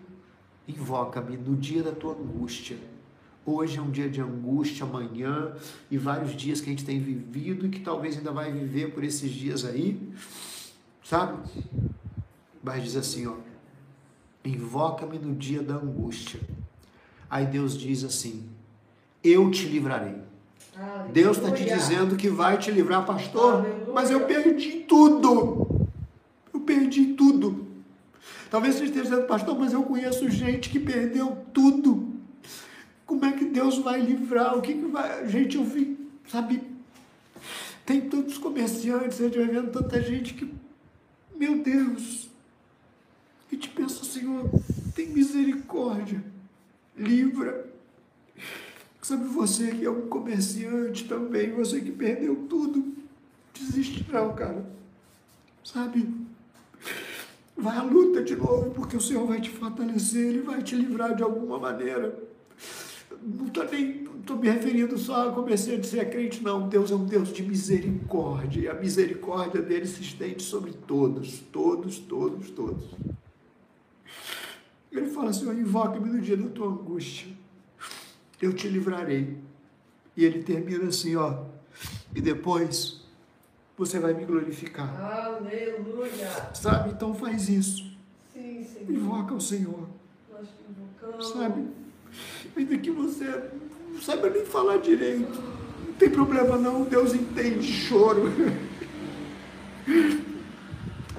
invoca-me 0.67 1.35
no 1.35 1.55
dia 1.55 1.83
da 1.83 1.91
tua 1.91 2.13
angústia 2.13 2.77
Hoje 3.45 3.77
é 3.77 3.81
um 3.81 3.91
dia 3.91 4.09
de 4.09 4.19
angústia, 4.19 4.87
amanhã 4.87 5.53
e 5.91 5.99
vários 5.99 6.35
dias 6.35 6.59
que 6.59 6.67
a 6.67 6.71
gente 6.71 6.83
tem 6.83 6.99
vivido 6.99 7.67
e 7.67 7.69
que 7.69 7.79
talvez 7.79 8.17
ainda 8.17 8.31
vai 8.31 8.51
viver 8.51 8.91
por 8.91 9.03
esses 9.03 9.29
dias 9.29 9.63
aí, 9.63 10.01
sabe? 11.03 11.47
Mas 12.63 12.81
diz 12.81 12.95
assim, 12.95 13.27
ó, 13.27 13.35
invoca-me 14.43 15.19
no 15.19 15.35
dia 15.35 15.61
da 15.61 15.75
angústia. 15.75 16.39
Aí 17.29 17.45
Deus 17.45 17.77
diz 17.77 18.03
assim, 18.03 18.49
eu 19.23 19.51
te 19.51 19.67
livrarei. 19.67 20.24
Aleluia. 20.77 21.11
Deus 21.11 21.37
está 21.37 21.51
te 21.51 21.63
dizendo 21.63 22.15
que 22.15 22.29
vai 22.29 22.57
te 22.57 22.69
livrar, 22.71 23.05
pastor, 23.05 23.65
Aleluia. 23.65 23.93
mas 23.93 24.11
eu 24.11 24.25
perdi 24.25 24.83
tudo. 24.87 25.87
Eu 26.53 26.59
perdi 26.59 27.13
tudo. 27.13 27.65
Talvez 28.49 28.75
você 28.75 28.85
esteja 28.85 29.03
dizendo, 29.03 29.27
pastor, 29.27 29.57
mas 29.57 29.73
eu 29.73 29.83
conheço 29.83 30.29
gente 30.29 30.69
que 30.69 30.79
perdeu 30.79 31.45
tudo. 31.53 32.13
Como 33.05 33.23
é 33.23 33.31
que 33.31 33.45
Deus 33.45 33.77
vai 33.79 33.99
livrar? 33.99 34.57
O 34.57 34.61
que, 34.61 34.73
que 34.73 34.85
vai. 34.85 35.27
Gente, 35.27 35.57
eu 35.57 35.63
vi, 35.63 35.97
sabe? 36.27 36.61
Tem 37.85 38.01
tantos 38.01 38.37
comerciantes, 38.37 39.21
a 39.21 39.25
gente 39.25 39.37
vai 39.37 39.47
vendo 39.47 39.71
tanta 39.71 40.01
gente 40.01 40.33
que. 40.33 40.51
Meu 41.35 41.59
Deus! 41.61 42.29
E 43.51 43.57
te 43.57 43.69
pensa, 43.69 44.03
Senhor, 44.03 44.49
tem 44.95 45.07
misericórdia, 45.07 46.23
livra. 46.97 47.69
Sabe 49.05 49.25
você 49.25 49.71
que 49.71 49.85
é 49.85 49.89
um 49.89 50.07
comerciante 50.07 51.07
também, 51.07 51.51
você 51.51 51.79
que 51.79 51.91
perdeu 51.91 52.35
tudo, 52.49 52.95
desiste 53.53 54.03
não, 54.11 54.33
cara. 54.33 54.65
Sabe? 55.63 56.09
Vai 57.55 57.77
à 57.77 57.83
luta 57.83 58.23
de 58.23 58.35
novo, 58.35 58.71
porque 58.71 58.97
o 58.97 59.01
Senhor 59.01 59.27
vai 59.27 59.39
te 59.39 59.51
fortalecer, 59.51 60.29
Ele 60.29 60.41
vai 60.41 60.63
te 60.63 60.75
livrar 60.75 61.15
de 61.15 61.21
alguma 61.21 61.59
maneira 61.59 62.17
não 63.21 63.47
estou 63.47 63.63
nem 63.65 64.05
tô 64.25 64.35
me 64.35 64.49
referindo 64.49 64.97
só 64.97 65.29
a 65.29 65.31
comecei 65.31 65.79
a 65.79 65.83
ser 65.83 66.09
crente, 66.09 66.43
não. 66.43 66.67
Deus 66.67 66.89
é 66.91 66.95
um 66.95 67.05
Deus 67.05 67.31
de 67.31 67.43
misericórdia, 67.43 68.61
e 68.61 68.67
a 68.67 68.73
misericórdia 68.73 69.61
dele 69.61 69.85
se 69.85 70.01
estende 70.01 70.41
sobre 70.41 70.73
todos, 70.73 71.43
todos, 71.51 71.99
todos, 71.99 72.49
todos. 72.49 72.83
Ele 74.91 75.07
fala 75.07 75.29
assim: 75.29 75.47
invoca-me 75.51 76.09
no 76.09 76.19
dia 76.19 76.37
da 76.37 76.49
tua 76.49 76.67
angústia, 76.67 77.34
eu 78.41 78.53
te 78.53 78.67
livrarei. 78.67 79.37
E 80.15 80.23
ele 80.25 80.43
termina 80.43 80.87
assim: 80.87 81.15
ó, 81.15 81.43
e 82.13 82.21
depois 82.21 83.03
você 83.77 83.99
vai 83.99 84.13
me 84.13 84.25
glorificar. 84.25 84.95
Aleluia! 84.99 86.53
Sabe? 86.53 86.91
Então 86.91 87.13
faz 87.13 87.49
isso. 87.49 87.95
Sim, 88.33 88.63
Senhor. 88.63 88.91
Invoca 88.91 89.33
o 89.33 89.41
Senhor. 89.41 89.87
Nós 90.31 90.47
te 90.47 90.63
invocamos. 90.69 91.29
Sabe? 91.29 91.67
ainda 92.55 92.77
que 92.77 92.91
você 92.91 93.25
não 93.91 94.01
saiba 94.01 94.29
nem 94.29 94.45
falar 94.45 94.77
direito. 94.77 95.41
Não 95.85 95.93
tem 95.93 96.09
problema 96.09 96.57
não, 96.57 96.83
Deus 96.83 97.13
entende 97.13 97.67
choro. 97.71 98.31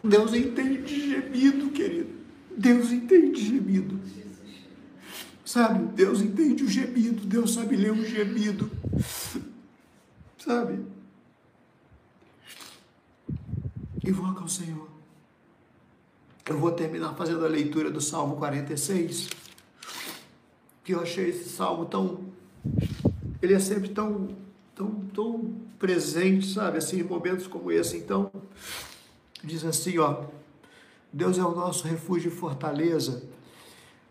Deus 0.02 0.34
entende 0.34 1.08
gemido, 1.08 1.70
querido. 1.70 2.10
Deus 2.56 2.92
entende 2.92 3.42
gemido. 3.42 3.98
Sabe? 5.46 5.86
Deus 5.94 6.20
entende 6.20 6.64
o 6.64 6.68
gemido, 6.68 7.24
Deus 7.24 7.54
sabe 7.54 7.76
ler 7.76 7.92
o 7.92 8.04
gemido. 8.04 8.68
Sabe? 10.36 10.84
Invoca 14.04 14.42
o 14.42 14.48
Senhor. 14.48 14.88
Eu 16.44 16.58
vou 16.58 16.72
terminar 16.72 17.14
fazendo 17.14 17.44
a 17.44 17.48
leitura 17.48 17.92
do 17.92 18.00
Salmo 18.00 18.36
46 18.36 19.28
que 20.82 20.94
eu 20.94 21.00
achei 21.00 21.30
esse 21.30 21.48
salmo 21.48 21.84
tão. 21.86 22.20
Ele 23.40 23.54
é 23.54 23.58
sempre 23.60 23.88
tão, 23.88 24.28
tão, 24.74 24.90
tão 25.14 25.54
presente, 25.78 26.52
sabe? 26.52 26.78
Assim, 26.78 27.00
em 27.00 27.04
momentos 27.04 27.46
como 27.46 27.70
esse. 27.70 27.96
Então, 27.96 28.32
diz 29.44 29.64
assim, 29.64 29.98
ó. 29.98 30.24
Deus 31.12 31.38
é 31.38 31.42
o 31.42 31.54
nosso 31.54 31.86
refúgio 31.86 32.30
e 32.30 32.34
fortaleza. 32.34 33.22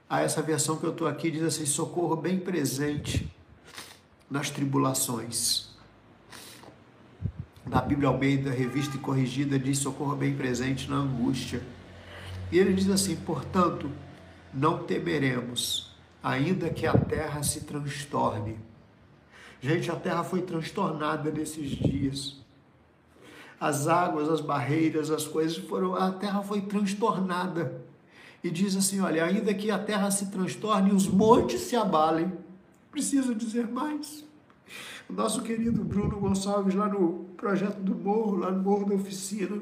A 0.08 0.22
essa 0.22 0.42
versão 0.42 0.78
que 0.78 0.86
eu 0.86 0.92
estou 0.92 1.08
aqui 1.08 1.32
diz 1.32 1.42
assim: 1.42 1.66
socorro 1.66 2.16
bem 2.16 2.40
presente 2.40 3.32
nas 4.30 4.50
tribulações. 4.50 5.70
Na 7.66 7.82
Bíblia 7.82 8.10
Almeida, 8.10 8.52
revista 8.52 8.96
e 8.96 9.00
corrigida, 9.00 9.58
diz 9.58 9.80
socorro 9.80 10.16
bem 10.16 10.36
presente 10.36 10.90
na 10.90 10.98
angústia. 10.98 11.64
E 12.52 12.60
ele 12.60 12.74
diz 12.74 12.88
assim: 12.90 13.16
portanto, 13.16 13.90
não 14.54 14.84
temeremos, 14.84 15.96
ainda 16.22 16.70
que 16.70 16.86
a 16.86 16.96
terra 16.96 17.42
se 17.42 17.62
transtorne. 17.62 18.60
Gente, 19.60 19.90
a 19.90 19.96
terra 19.96 20.24
foi 20.24 20.44
transtornada 20.44 21.32
nesses 21.32 21.72
dias. 21.72 22.38
As 23.60 23.88
águas, 23.88 24.30
as 24.30 24.42
barreiras, 24.42 25.10
as 25.10 25.26
coisas 25.26 25.58
foram. 25.58 25.96
A 25.96 26.12
terra 26.12 26.44
foi 26.44 26.62
transtornada. 26.62 27.85
E 28.46 28.52
diz 28.52 28.76
assim: 28.76 29.00
olha, 29.00 29.26
ainda 29.26 29.52
que 29.56 29.72
a 29.72 29.80
terra 29.80 30.12
se 30.12 30.28
transtorne, 30.28 30.92
os 30.92 31.08
montes 31.08 31.62
se 31.62 31.76
abalem. 31.76 32.32
Preciso 32.92 33.34
dizer 33.34 33.68
mais. 33.68 34.24
O 35.10 35.14
nosso 35.14 35.42
querido 35.42 35.84
Bruno 35.84 36.20
Gonçalves, 36.20 36.76
lá 36.76 36.88
no 36.88 37.26
Projeto 37.36 37.80
do 37.80 37.96
Morro, 37.96 38.36
lá 38.36 38.52
no 38.52 38.62
Morro 38.62 38.88
da 38.88 38.94
Oficina, 38.94 39.60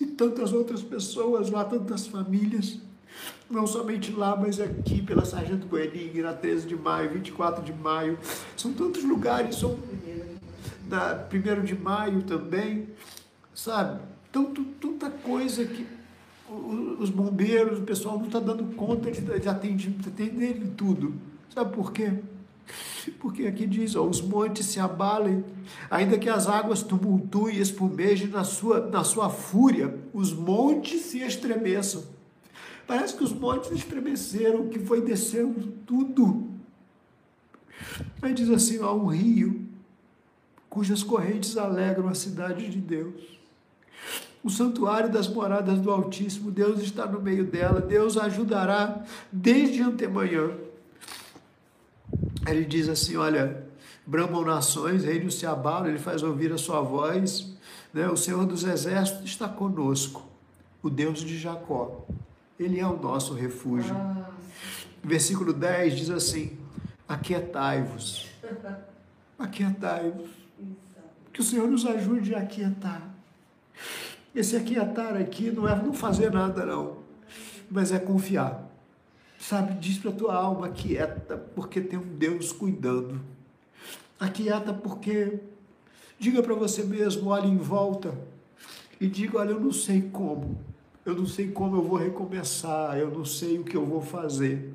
e 0.00 0.06
tantas 0.06 0.52
outras 0.52 0.82
pessoas 0.82 1.48
lá, 1.48 1.64
tantas 1.64 2.08
famílias, 2.08 2.80
não 3.48 3.68
somente 3.68 4.10
lá, 4.10 4.34
mas 4.34 4.58
aqui 4.58 5.00
pela 5.00 5.24
Sargento 5.24 5.68
Goenig, 5.68 6.20
na 6.20 6.32
13 6.32 6.66
de 6.66 6.74
maio, 6.74 7.10
24 7.10 7.62
de 7.62 7.72
maio, 7.72 8.18
são 8.56 8.72
tantos 8.72 9.04
lugares, 9.04 9.54
são 9.54 9.78
na 10.88 11.24
1 11.32 11.64
de 11.64 11.78
maio 11.78 12.22
também, 12.24 12.88
sabe? 13.54 14.00
Tanto, 14.32 14.64
tanta 14.80 15.08
coisa 15.08 15.64
que 15.64 15.97
os 16.98 17.10
bombeiros, 17.10 17.78
o 17.78 17.82
pessoal 17.82 18.18
não 18.18 18.26
está 18.26 18.40
dando 18.40 18.74
conta 18.74 19.10
de, 19.10 19.20
de 19.20 19.48
atender, 19.48 19.90
de 19.90 20.08
atender 20.08 20.72
tudo. 20.76 21.14
Sabe 21.54 21.74
por 21.74 21.92
quê? 21.92 22.12
Porque 23.18 23.46
aqui 23.46 23.66
diz, 23.66 23.96
ó, 23.96 24.04
os 24.04 24.20
montes 24.20 24.66
se 24.66 24.78
abalem, 24.78 25.44
ainda 25.90 26.18
que 26.18 26.28
as 26.28 26.46
águas 26.46 26.82
tumultuem 26.82 27.56
e 27.56 27.60
espumejem 27.60 28.28
na 28.28 28.44
sua, 28.44 28.86
na 28.88 29.04
sua 29.04 29.30
fúria, 29.30 29.98
os 30.12 30.32
montes 30.32 31.02
se 31.02 31.18
estremeçam. 31.20 32.04
Parece 32.86 33.16
que 33.16 33.24
os 33.24 33.32
montes 33.32 33.70
estremeceram, 33.70 34.68
que 34.68 34.78
foi 34.78 35.02
descendo 35.02 35.72
tudo. 35.86 36.48
Aí 38.20 38.34
diz 38.34 38.50
assim, 38.50 38.78
ó, 38.80 38.94
um 38.94 39.06
rio, 39.06 39.66
cujas 40.68 41.02
correntes 41.02 41.56
alegram 41.56 42.08
a 42.08 42.14
cidade 42.14 42.68
de 42.68 42.78
Deus. 42.78 43.38
O 44.42 44.50
santuário 44.50 45.10
das 45.10 45.28
moradas 45.28 45.78
do 45.80 45.90
Altíssimo, 45.90 46.50
Deus 46.50 46.80
está 46.80 47.06
no 47.06 47.20
meio 47.20 47.44
dela, 47.44 47.80
Deus 47.80 48.16
ajudará 48.16 49.02
desde 49.32 49.82
antemanhã 49.82 50.50
ele 52.46 52.64
diz 52.64 52.88
assim: 52.88 53.16
olha, 53.16 53.64
bramam 54.06 54.44
nações, 54.44 55.04
reinos 55.04 55.38
se 55.38 55.46
abalam, 55.46 55.88
ele 55.88 55.98
faz 55.98 56.22
ouvir 56.22 56.52
a 56.52 56.58
sua 56.58 56.80
voz. 56.80 57.52
Né? 57.92 58.08
O 58.08 58.16
Senhor 58.16 58.44
dos 58.46 58.64
Exércitos 58.64 59.24
está 59.24 59.48
conosco, 59.48 60.26
o 60.82 60.90
Deus 60.90 61.20
de 61.20 61.38
Jacó. 61.38 62.06
Ele 62.58 62.80
é 62.80 62.86
o 62.86 62.96
nosso 62.96 63.34
refúgio. 63.34 63.94
Ah. 63.94 64.30
Versículo 65.02 65.52
10 65.52 65.96
diz 65.96 66.10
assim: 66.10 66.58
Aquietai-vos. 67.08 68.28
Aquietai-vos. 69.38 70.30
Que 71.32 71.40
o 71.40 71.44
Senhor 71.44 71.68
nos 71.68 71.86
ajude 71.86 72.34
a 72.34 72.40
aquietar. 72.40 73.08
Esse 74.38 74.54
aquietar 74.54 75.16
aqui 75.16 75.50
não 75.50 75.68
é 75.68 75.74
não 75.74 75.92
fazer 75.92 76.30
nada, 76.30 76.64
não, 76.64 76.98
mas 77.68 77.90
é 77.90 77.98
confiar. 77.98 78.70
Sabe, 79.36 79.74
diz 79.80 79.98
para 79.98 80.12
a 80.12 80.14
tua 80.14 80.32
alma, 80.32 80.68
aquieta, 80.68 81.36
porque 81.56 81.80
tem 81.80 81.98
um 81.98 82.16
Deus 82.16 82.52
cuidando. 82.52 83.20
Aquieta 84.20 84.72
porque, 84.72 85.40
diga 86.20 86.40
para 86.40 86.54
você 86.54 86.84
mesmo, 86.84 87.30
olhe 87.30 87.48
em 87.48 87.56
volta 87.56 88.14
e 89.00 89.08
diga, 89.08 89.38
olha, 89.38 89.50
eu 89.50 89.60
não 89.60 89.72
sei 89.72 90.02
como, 90.02 90.56
eu 91.04 91.16
não 91.16 91.26
sei 91.26 91.50
como 91.50 91.74
eu 91.74 91.82
vou 91.82 91.98
recomeçar, 91.98 92.96
eu 92.96 93.10
não 93.10 93.24
sei 93.24 93.58
o 93.58 93.64
que 93.64 93.76
eu 93.76 93.84
vou 93.84 94.00
fazer, 94.00 94.72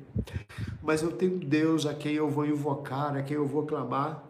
mas 0.82 1.00
eu 1.00 1.10
tenho 1.10 1.38
Deus 1.38 1.86
a 1.86 1.94
quem 1.94 2.12
eu 2.12 2.28
vou 2.28 2.44
invocar, 2.44 3.16
a 3.16 3.22
quem 3.22 3.38
eu 3.38 3.46
vou 3.46 3.64
clamar, 3.64 4.22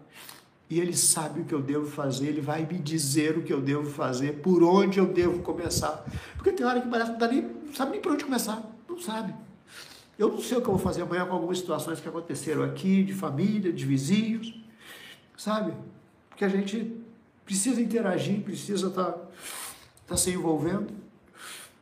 e 0.69 0.81
Ele 0.81 0.97
sabe 0.97 1.41
o 1.41 1.45
que 1.45 1.55
eu 1.55 1.61
devo 1.61 1.87
fazer, 1.87 2.29
Ele 2.29 2.41
vai 2.41 2.65
me 2.67 2.79
dizer 2.79 3.37
o 3.37 3.43
que 3.43 3.53
eu 3.53 3.61
devo 3.61 3.89
fazer, 3.91 4.41
por 4.41 4.63
onde 4.63 4.99
eu 4.99 5.07
devo 5.07 5.41
começar. 5.43 6.05
Porque 6.37 6.53
tem 6.53 6.67
hora 6.67 6.81
que 6.81 6.89
parece 6.89 7.13
que 7.13 7.19
não, 7.19 7.29
nem, 7.31 7.51
sabe 7.75 7.93
nem 7.93 8.01
por 8.01 8.13
onde 8.13 8.25
começar, 8.25 8.63
não 8.89 8.99
sabe. 8.99 9.35
Eu 10.19 10.29
não 10.29 10.41
sei 10.41 10.59
o 10.59 10.63
que 10.63 10.69
eu 10.69 10.75
vou 10.75 10.83
fazer 10.83 11.03
amanhã 11.03 11.27
com 11.27 11.35
algumas 11.35 11.59
situações 11.59 12.01
que 12.01 12.09
aconteceram 12.09 12.63
aqui, 12.63 13.03
de 13.03 13.13
família, 13.13 13.73
de 13.73 13.85
vizinhos, 13.85 14.55
sabe? 15.37 15.73
Porque 16.29 16.45
a 16.45 16.49
gente 16.49 16.97
precisa 17.45 17.81
interagir, 17.81 18.41
precisa 18.41 18.89
estar 18.89 19.13
tá, 19.13 19.29
tá 20.07 20.17
se 20.17 20.31
envolvendo, 20.31 20.93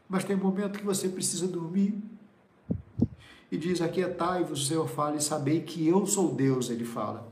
mas 0.08 0.24
tem 0.24 0.34
momento 0.34 0.78
que 0.78 0.84
você 0.84 1.08
precisa 1.08 1.46
dormir. 1.46 1.94
E 3.50 3.58
diz: 3.58 3.82
Aquietai-vos, 3.82 4.62
o 4.62 4.66
Senhor 4.66 4.88
fala, 4.88 5.16
e 5.16 5.20
sabei 5.22 5.60
que 5.60 5.86
eu 5.86 6.06
sou 6.06 6.34
Deus, 6.34 6.70
ele 6.70 6.84
fala. 6.84 7.31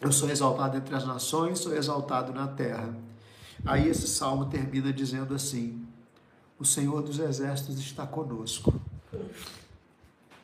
Eu 0.00 0.10
sou 0.10 0.30
exaltado 0.30 0.78
entre 0.78 0.94
as 0.94 1.06
nações, 1.06 1.58
sou 1.58 1.74
exaltado 1.74 2.32
na 2.32 2.48
terra. 2.48 2.94
Aí 3.64 3.86
esse 3.86 4.08
salmo 4.08 4.46
termina 4.46 4.92
dizendo 4.92 5.34
assim: 5.34 5.86
O 6.58 6.64
Senhor 6.64 7.02
dos 7.02 7.18
exércitos 7.18 7.78
está 7.78 8.06
conosco. 8.06 8.72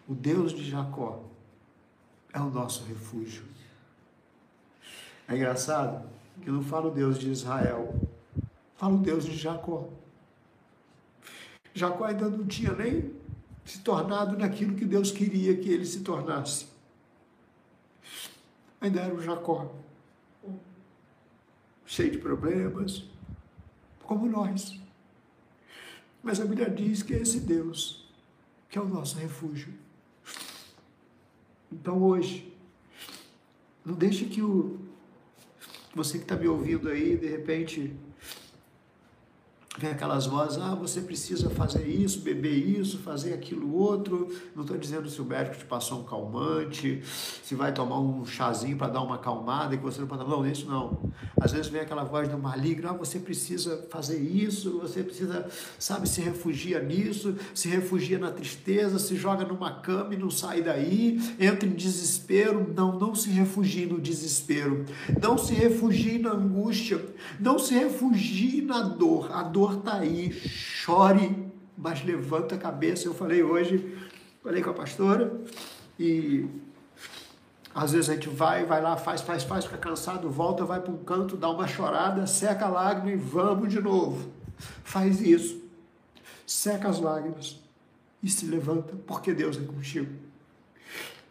O 0.06 0.14
Deus 0.14 0.52
de 0.52 0.68
Jacó 0.68 1.24
é 2.32 2.40
o 2.40 2.50
nosso 2.50 2.84
refúgio. 2.84 3.44
É 5.26 5.34
engraçado 5.34 6.06
que 6.42 6.50
não 6.50 6.62
falo 6.62 6.90
Deus 6.90 7.18
de 7.18 7.30
Israel, 7.30 7.94
falo 8.76 8.98
Deus 8.98 9.24
de 9.24 9.36
Jacó. 9.36 9.88
Jacó 11.74 12.04
ainda 12.04 12.28
não 12.28 12.46
tinha 12.46 12.72
nem 12.72 13.10
se 13.64 13.80
tornado 13.80 14.36
naquilo 14.36 14.76
que 14.76 14.84
Deus 14.84 15.10
queria 15.10 15.56
que 15.56 15.68
ele 15.68 15.84
se 15.84 16.00
tornasse. 16.00 16.75
Ainda 18.80 19.00
era 19.00 19.14
o 19.14 19.22
Jacó, 19.22 19.74
cheio 21.84 22.10
de 22.10 22.18
problemas, 22.18 23.04
como 24.02 24.28
nós. 24.28 24.80
Mas 26.22 26.40
a 26.40 26.44
Bíblia 26.44 26.68
diz 26.68 27.02
que 27.02 27.14
é 27.14 27.18
esse 27.18 27.40
Deus 27.40 28.06
que 28.68 28.78
é 28.78 28.82
o 28.82 28.88
nosso 28.88 29.16
refúgio. 29.16 29.72
Então 31.72 32.02
hoje, 32.02 32.52
não 33.84 33.94
deixe 33.94 34.26
que 34.26 34.42
o 34.42 34.78
você 35.94 36.18
que 36.18 36.24
está 36.24 36.36
me 36.36 36.46
ouvindo 36.46 36.90
aí, 36.90 37.16
de 37.16 37.26
repente, 37.26 37.96
Vem 39.78 39.90
aquelas 39.90 40.24
vozes, 40.24 40.56
ah, 40.56 40.74
você 40.74 41.02
precisa 41.02 41.50
fazer 41.50 41.86
isso, 41.86 42.20
beber 42.20 42.56
isso, 42.56 42.98
fazer 42.98 43.34
aquilo 43.34 43.74
outro. 43.74 44.28
Não 44.54 44.62
estou 44.62 44.78
dizendo 44.78 45.06
se 45.10 45.20
o 45.20 45.24
médico 45.24 45.58
te 45.58 45.66
passou 45.66 46.00
um 46.00 46.04
calmante, 46.04 47.02
se 47.42 47.54
vai 47.54 47.74
tomar 47.74 48.00
um 48.00 48.24
chazinho 48.24 48.78
para 48.78 48.88
dar 48.88 49.02
uma 49.02 49.16
acalmada 49.16 49.74
e 49.74 49.78
que 49.78 49.84
você 49.84 50.00
não 50.00 50.06
pode. 50.06 50.26
Não, 50.26 50.46
isso 50.46 50.66
não. 50.66 51.12
Às 51.38 51.52
vezes 51.52 51.68
vem 51.68 51.82
aquela 51.82 52.04
voz 52.04 52.26
do 52.26 52.38
maligno, 52.38 52.88
ah, 52.88 52.94
você 52.94 53.18
precisa 53.18 53.86
fazer 53.90 54.18
isso, 54.18 54.78
você 54.78 55.02
precisa, 55.02 55.46
sabe, 55.78 56.08
se 56.08 56.22
refugia 56.22 56.82
nisso, 56.82 57.36
se 57.54 57.68
refugia 57.68 58.18
na 58.18 58.30
tristeza, 58.30 58.98
se 58.98 59.14
joga 59.14 59.44
numa 59.44 59.80
cama 59.80 60.14
e 60.14 60.16
não 60.16 60.30
sai 60.30 60.62
daí, 60.62 61.20
entra 61.38 61.68
em 61.68 61.74
desespero. 61.74 62.72
Não, 62.74 62.98
não 62.98 63.14
se 63.14 63.28
refugie 63.28 63.84
no 63.84 64.00
desespero. 64.00 64.86
Não 65.20 65.36
se 65.36 65.52
refugie 65.52 66.18
na 66.18 66.30
angústia. 66.30 67.04
Não 67.38 67.58
se 67.58 67.74
refugie 67.74 68.62
na 68.62 68.80
dor. 68.80 69.30
A 69.32 69.42
dor 69.42 69.65
dor 69.74 69.94
aí, 69.94 70.32
chore, 70.32 71.50
mas 71.76 72.04
levanta 72.04 72.54
a 72.54 72.58
cabeça. 72.58 73.08
Eu 73.08 73.14
falei 73.14 73.42
hoje, 73.42 73.96
falei 74.42 74.62
com 74.62 74.70
a 74.70 74.74
pastora, 74.74 75.40
e 75.98 76.46
às 77.74 77.92
vezes 77.92 78.08
a 78.08 78.14
gente 78.14 78.28
vai, 78.28 78.64
vai 78.64 78.80
lá, 78.80 78.96
faz, 78.96 79.20
faz, 79.20 79.42
faz, 79.42 79.64
fica 79.64 79.76
cansado, 79.76 80.30
volta, 80.30 80.64
vai 80.64 80.80
para 80.80 80.92
um 80.92 81.04
canto, 81.04 81.36
dá 81.36 81.50
uma 81.50 81.66
chorada, 81.66 82.26
seca 82.26 82.66
a 82.66 82.68
lágrima 82.68 83.12
e 83.12 83.16
vamos 83.16 83.68
de 83.68 83.80
novo. 83.80 84.30
Faz 84.84 85.20
isso. 85.20 85.62
Seca 86.46 86.88
as 86.88 87.00
lágrimas 87.00 87.60
e 88.22 88.30
se 88.30 88.46
levanta, 88.46 88.96
porque 89.06 89.34
Deus 89.34 89.58
é 89.58 89.60
contigo. 89.60 90.10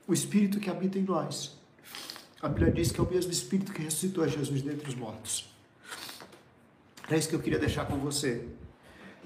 O 0.07 0.13
Espírito 0.13 0.59
que 0.59 0.69
habita 0.69 0.99
em 0.99 1.03
nós. 1.03 1.57
A 2.41 2.47
Bíblia 2.47 2.71
diz 2.71 2.91
que 2.91 2.99
é 2.99 3.03
o 3.03 3.09
mesmo 3.09 3.31
Espírito 3.31 3.73
que 3.73 3.81
ressuscitou 3.81 4.27
Jesus 4.27 4.61
dentre 4.61 4.87
os 4.87 4.93
mortos. 4.93 5.54
É 7.07 7.15
isso 7.15 7.29
que 7.29 7.35
eu 7.35 7.39
queria 7.39 7.59
deixar 7.59 7.85
com 7.85 7.97
você. 7.97 8.47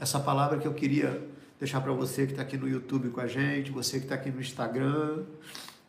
Essa 0.01 0.19
palavra 0.19 0.57
que 0.57 0.67
eu 0.67 0.73
queria 0.73 1.25
deixar 1.57 1.80
para 1.80 1.93
você 1.93 2.25
que 2.25 2.34
está 2.34 2.41
aqui 2.41 2.57
no 2.57 2.67
YouTube 2.67 3.09
com 3.09 3.21
a 3.21 3.27
gente, 3.27 3.71
você 3.71 3.99
que 3.99 4.05
está 4.05 4.15
aqui 4.15 4.30
no 4.30 4.41
Instagram. 4.41 5.23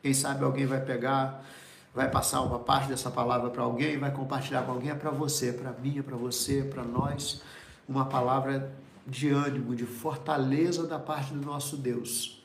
Quem 0.01 0.15
sabe 0.15 0.45
alguém 0.45 0.67
vai 0.67 0.81
pegar, 0.81 1.45
vai 1.93 2.09
passar 2.09 2.43
uma 2.43 2.61
parte 2.61 2.89
dessa 2.89 3.11
palavra 3.11 3.51
para 3.51 3.65
alguém, 3.65 3.99
vai 3.99 4.13
compartilhar 4.13 4.63
com 4.63 4.71
alguém. 4.71 4.91
É 4.91 4.95
para 4.95 5.11
você, 5.11 5.53
para 5.53 5.73
mim, 5.73 5.99
é 5.99 6.03
para 6.03 6.17
você, 6.17 6.63
para 6.63 6.85
nós. 6.85 7.43
Uma 7.89 8.07
palavra 8.07 8.73
de 9.05 9.29
ânimo, 9.29 9.75
de 9.75 9.85
fortaleza 9.85 10.87
da 10.87 10.99
parte 10.99 11.35
do 11.35 11.45
nosso 11.45 11.77
Deus, 11.77 12.41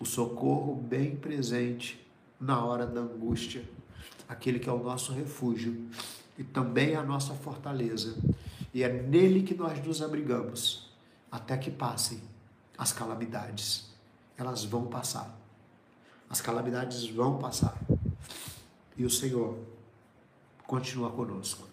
o 0.00 0.04
socorro 0.04 0.74
bem 0.74 1.14
presente 1.14 2.04
na 2.40 2.64
hora 2.64 2.86
da 2.86 3.02
angústia, 3.02 3.62
aquele 4.28 4.58
que 4.58 4.68
é 4.68 4.72
o 4.72 4.82
nosso 4.82 5.12
refúgio 5.12 5.88
e 6.36 6.42
também 6.42 6.96
a 6.96 7.04
nossa 7.04 7.34
fortaleza. 7.34 8.16
E 8.72 8.82
é 8.82 8.88
nele 8.88 9.42
que 9.42 9.54
nós 9.54 9.84
nos 9.84 10.00
abrigamos 10.00 10.90
até 11.30 11.56
que 11.56 11.70
passem 11.70 12.20
as 12.78 12.92
calamidades. 12.92 13.90
Elas 14.36 14.64
vão 14.64 14.86
passar. 14.86 15.36
As 16.28 16.40
calamidades 16.40 17.06
vão 17.08 17.38
passar. 17.38 17.76
E 18.96 19.04
o 19.04 19.10
Senhor 19.10 19.58
continua 20.66 21.10
conosco. 21.10 21.68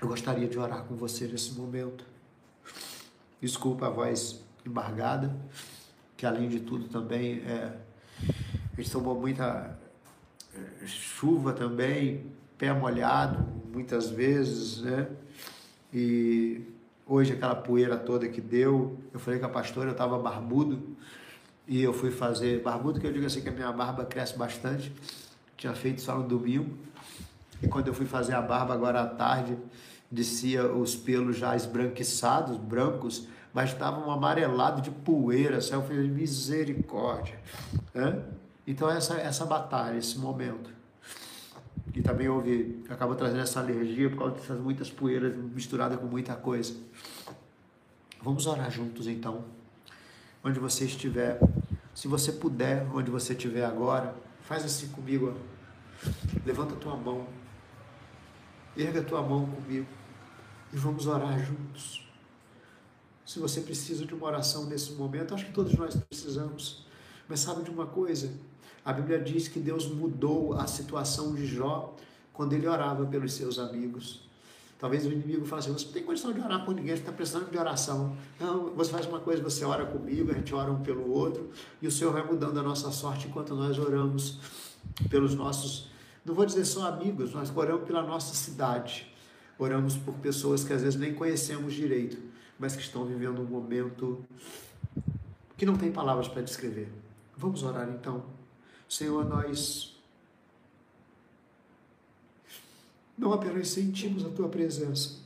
Eu 0.00 0.08
gostaria 0.08 0.48
de 0.48 0.58
orar 0.58 0.84
com 0.84 0.94
você 0.94 1.26
nesse 1.26 1.52
momento. 1.52 2.04
Desculpa 3.40 3.86
a 3.86 3.90
voz 3.90 4.40
embargada, 4.64 5.34
que 6.16 6.24
além 6.24 6.48
de 6.48 6.60
tudo 6.60 6.88
também 6.88 7.40
é, 7.40 7.76
a 8.72 8.80
gente 8.80 8.90
tomou 8.90 9.18
muita 9.18 9.76
é, 10.54 10.86
chuva 10.86 11.52
também, 11.52 12.32
pé 12.56 12.72
molhado 12.72 13.59
muitas 13.72 14.10
vezes, 14.10 14.82
né? 14.82 15.08
E 15.92 16.62
hoje 17.06 17.32
aquela 17.32 17.54
poeira 17.54 17.96
toda 17.96 18.28
que 18.28 18.40
deu, 18.40 18.98
eu 19.12 19.18
falei 19.18 19.40
com 19.40 19.46
a 19.46 19.48
pastora, 19.48 19.88
eu 19.88 19.92
estava 19.92 20.18
barbudo 20.18 20.96
e 21.66 21.82
eu 21.82 21.92
fui 21.92 22.10
fazer 22.10 22.62
barbudo, 22.62 23.00
que 23.00 23.06
eu 23.06 23.12
digo 23.12 23.26
assim 23.26 23.40
que 23.40 23.48
a 23.48 23.52
minha 23.52 23.70
barba 23.72 24.04
cresce 24.04 24.36
bastante. 24.36 24.92
Tinha 25.56 25.72
feito 25.74 26.00
só 26.00 26.16
no 26.16 26.26
domingo. 26.26 26.76
E 27.62 27.68
quando 27.68 27.88
eu 27.88 27.94
fui 27.94 28.06
fazer 28.06 28.34
a 28.34 28.40
barba 28.40 28.74
agora 28.74 29.02
à 29.02 29.06
tarde, 29.06 29.56
descia 30.10 30.66
os 30.66 30.96
pelos 30.96 31.36
já 31.36 31.54
esbranquiçados, 31.54 32.56
brancos, 32.56 33.28
mas 33.52 33.70
estavam 33.70 34.10
amarelados 34.10 34.82
de 34.82 34.90
poeira. 34.90 35.58
Assim, 35.58 35.74
eu 35.74 35.82
falei, 35.82 36.08
misericórdia. 36.08 37.38
Então, 38.66 38.90
essa, 38.90 39.14
essa 39.18 39.44
batalha, 39.44 39.98
esse 39.98 40.18
momento. 40.18 40.79
E 41.94 42.02
também 42.02 42.28
houve, 42.28 42.82
acabou 42.88 43.16
trazendo 43.16 43.40
essa 43.40 43.60
alergia 43.60 44.08
por 44.10 44.18
causa 44.18 44.34
dessas 44.34 44.60
muitas 44.60 44.90
poeiras 44.90 45.36
misturadas 45.36 45.98
com 45.98 46.06
muita 46.06 46.34
coisa. 46.36 46.74
Vamos 48.22 48.46
orar 48.46 48.70
juntos 48.70 49.06
então. 49.06 49.44
Onde 50.42 50.58
você 50.58 50.84
estiver, 50.84 51.40
se 51.94 52.06
você 52.06 52.32
puder, 52.32 52.86
onde 52.94 53.10
você 53.10 53.32
estiver 53.32 53.64
agora, 53.64 54.14
faz 54.42 54.64
assim 54.64 54.88
comigo. 54.88 55.34
Levanta 56.44 56.74
a 56.74 56.76
tua 56.76 56.96
mão. 56.96 57.26
Erga 58.76 59.00
a 59.00 59.04
tua 59.04 59.22
mão 59.22 59.46
comigo 59.46 59.86
e 60.72 60.76
vamos 60.76 61.06
orar 61.06 61.38
juntos. 61.44 62.06
Se 63.26 63.38
você 63.38 63.60
precisa 63.60 64.04
de 64.04 64.14
uma 64.14 64.26
oração 64.26 64.66
nesse 64.66 64.92
momento, 64.92 65.34
acho 65.34 65.46
que 65.46 65.52
todos 65.52 65.74
nós 65.74 65.96
precisamos. 65.96 66.86
Mas 67.28 67.40
sabe 67.40 67.62
de 67.62 67.70
uma 67.70 67.86
coisa? 67.86 68.32
A 68.84 68.92
Bíblia 68.92 69.18
diz 69.18 69.48
que 69.48 69.58
Deus 69.58 69.86
mudou 69.88 70.54
a 70.54 70.66
situação 70.66 71.34
de 71.34 71.46
Jó 71.46 71.94
quando 72.32 72.52
ele 72.52 72.66
orava 72.66 73.04
pelos 73.06 73.34
seus 73.34 73.58
amigos. 73.58 74.28
Talvez 74.78 75.04
o 75.04 75.12
inimigo 75.12 75.44
fale 75.44 75.60
assim: 75.60 75.72
você 75.72 75.84
não 75.86 75.92
tem 75.92 76.02
condição 76.02 76.32
de 76.32 76.40
orar 76.40 76.64
por 76.64 76.74
ninguém, 76.74 76.94
você 76.94 77.02
está 77.02 77.12
precisando 77.12 77.50
de 77.50 77.58
oração. 77.58 78.16
Não, 78.38 78.70
você 78.70 78.90
faz 78.90 79.06
uma 79.06 79.20
coisa, 79.20 79.42
você 79.42 79.64
ora 79.64 79.84
comigo, 79.84 80.30
a 80.30 80.34
gente 80.34 80.54
ora 80.54 80.70
um 80.70 80.80
pelo 80.82 81.10
outro, 81.10 81.50
e 81.82 81.86
o 81.86 81.90
Senhor 81.90 82.12
vai 82.12 82.24
mudando 82.24 82.58
a 82.58 82.62
nossa 82.62 82.90
sorte 82.90 83.28
enquanto 83.28 83.54
nós 83.54 83.78
oramos 83.78 84.38
pelos 85.10 85.34
nossos, 85.34 85.90
não 86.24 86.34
vou 86.34 86.46
dizer 86.46 86.64
só 86.64 86.86
amigos, 86.86 87.34
nós 87.34 87.54
oramos 87.54 87.86
pela 87.86 88.02
nossa 88.02 88.34
cidade 88.34 89.10
oramos 89.60 89.96
por 89.96 90.14
pessoas 90.14 90.64
que 90.64 90.72
às 90.72 90.82
vezes 90.82 90.98
nem 90.98 91.14
conhecemos 91.14 91.74
direito, 91.74 92.16
mas 92.58 92.74
que 92.74 92.82
estão 92.82 93.04
vivendo 93.04 93.42
um 93.42 93.44
momento 93.44 94.24
que 95.56 95.66
não 95.66 95.76
tem 95.76 95.92
palavras 95.92 96.26
para 96.26 96.40
descrever. 96.40 96.90
Vamos 97.36 97.62
orar 97.62 97.88
então. 97.88 98.24
Senhor, 98.90 99.24
nós 99.24 99.98
não 103.16 103.32
apenas 103.32 103.68
sentimos 103.68 104.26
a 104.26 104.28
tua 104.28 104.50
presença, 104.50 105.20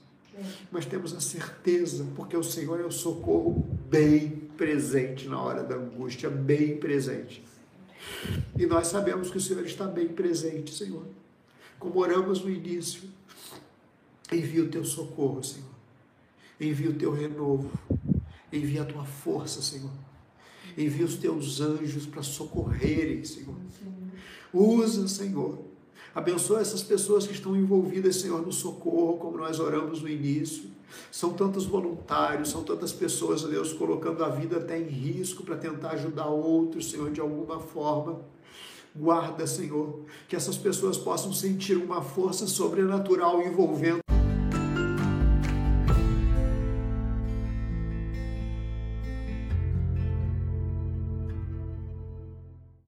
mas 0.70 0.86
temos 0.86 1.12
a 1.14 1.20
certeza, 1.20 2.06
porque 2.14 2.36
o 2.36 2.44
Senhor 2.44 2.80
é 2.80 2.84
o 2.84 2.92
socorro 2.92 3.66
bem 3.88 4.30
presente 4.56 5.26
na 5.26 5.40
hora 5.40 5.64
da 5.64 5.74
angústia, 5.74 6.30
bem 6.30 6.76
presente. 6.76 7.42
E 8.56 8.66
nós 8.66 8.86
sabemos 8.86 9.30
que 9.30 9.38
o 9.38 9.40
Senhor 9.40 9.64
está 9.64 9.86
bem 9.86 10.08
presente, 10.08 10.72
Senhor. 10.72 11.06
Como 11.78 11.98
oramos 11.98 12.40
no 12.40 12.50
início, 12.50 13.08
Envia 14.32 14.64
o 14.64 14.68
teu 14.68 14.84
socorro, 14.84 15.42
Senhor. 15.42 15.68
Envia 16.60 16.90
o 16.90 16.94
teu 16.94 17.12
renovo. 17.12 17.70
Envia 18.52 18.82
a 18.82 18.84
tua 18.84 19.04
força, 19.04 19.60
Senhor. 19.60 19.90
Envia 20.77 21.05
os 21.05 21.16
teus 21.16 21.61
anjos 21.61 22.07
para 22.07 22.22
socorrerem, 22.22 23.25
Senhor. 23.25 23.55
Usa, 24.53 25.07
Senhor. 25.09 25.59
Abençoa 26.14 26.61
essas 26.61 26.83
pessoas 26.83 27.27
que 27.27 27.33
estão 27.33 27.57
envolvidas, 27.57 28.16
Senhor, 28.16 28.41
no 28.41 28.53
socorro, 28.53 29.18
como 29.18 29.39
nós 29.39 29.59
oramos 29.59 30.01
no 30.01 30.09
início. 30.09 30.70
São 31.11 31.33
tantos 31.33 31.66
voluntários, 31.66 32.51
são 32.51 32.62
tantas 32.62 32.93
pessoas, 32.93 33.43
Deus, 33.43 33.72
colocando 33.72 34.25
a 34.25 34.29
vida 34.29 34.59
até 34.59 34.79
em 34.79 34.87
risco 34.87 35.43
para 35.43 35.57
tentar 35.57 35.91
ajudar 35.91 36.27
outros, 36.27 36.91
Senhor, 36.91 37.11
de 37.11 37.20
alguma 37.20 37.59
forma. 37.59 38.20
Guarda, 38.95 39.45
Senhor, 39.45 40.05
que 40.29 40.37
essas 40.37 40.57
pessoas 40.57 40.97
possam 40.97 41.33
sentir 41.33 41.77
uma 41.77 42.01
força 42.01 42.47
sobrenatural 42.47 43.43
envolvendo 43.43 44.05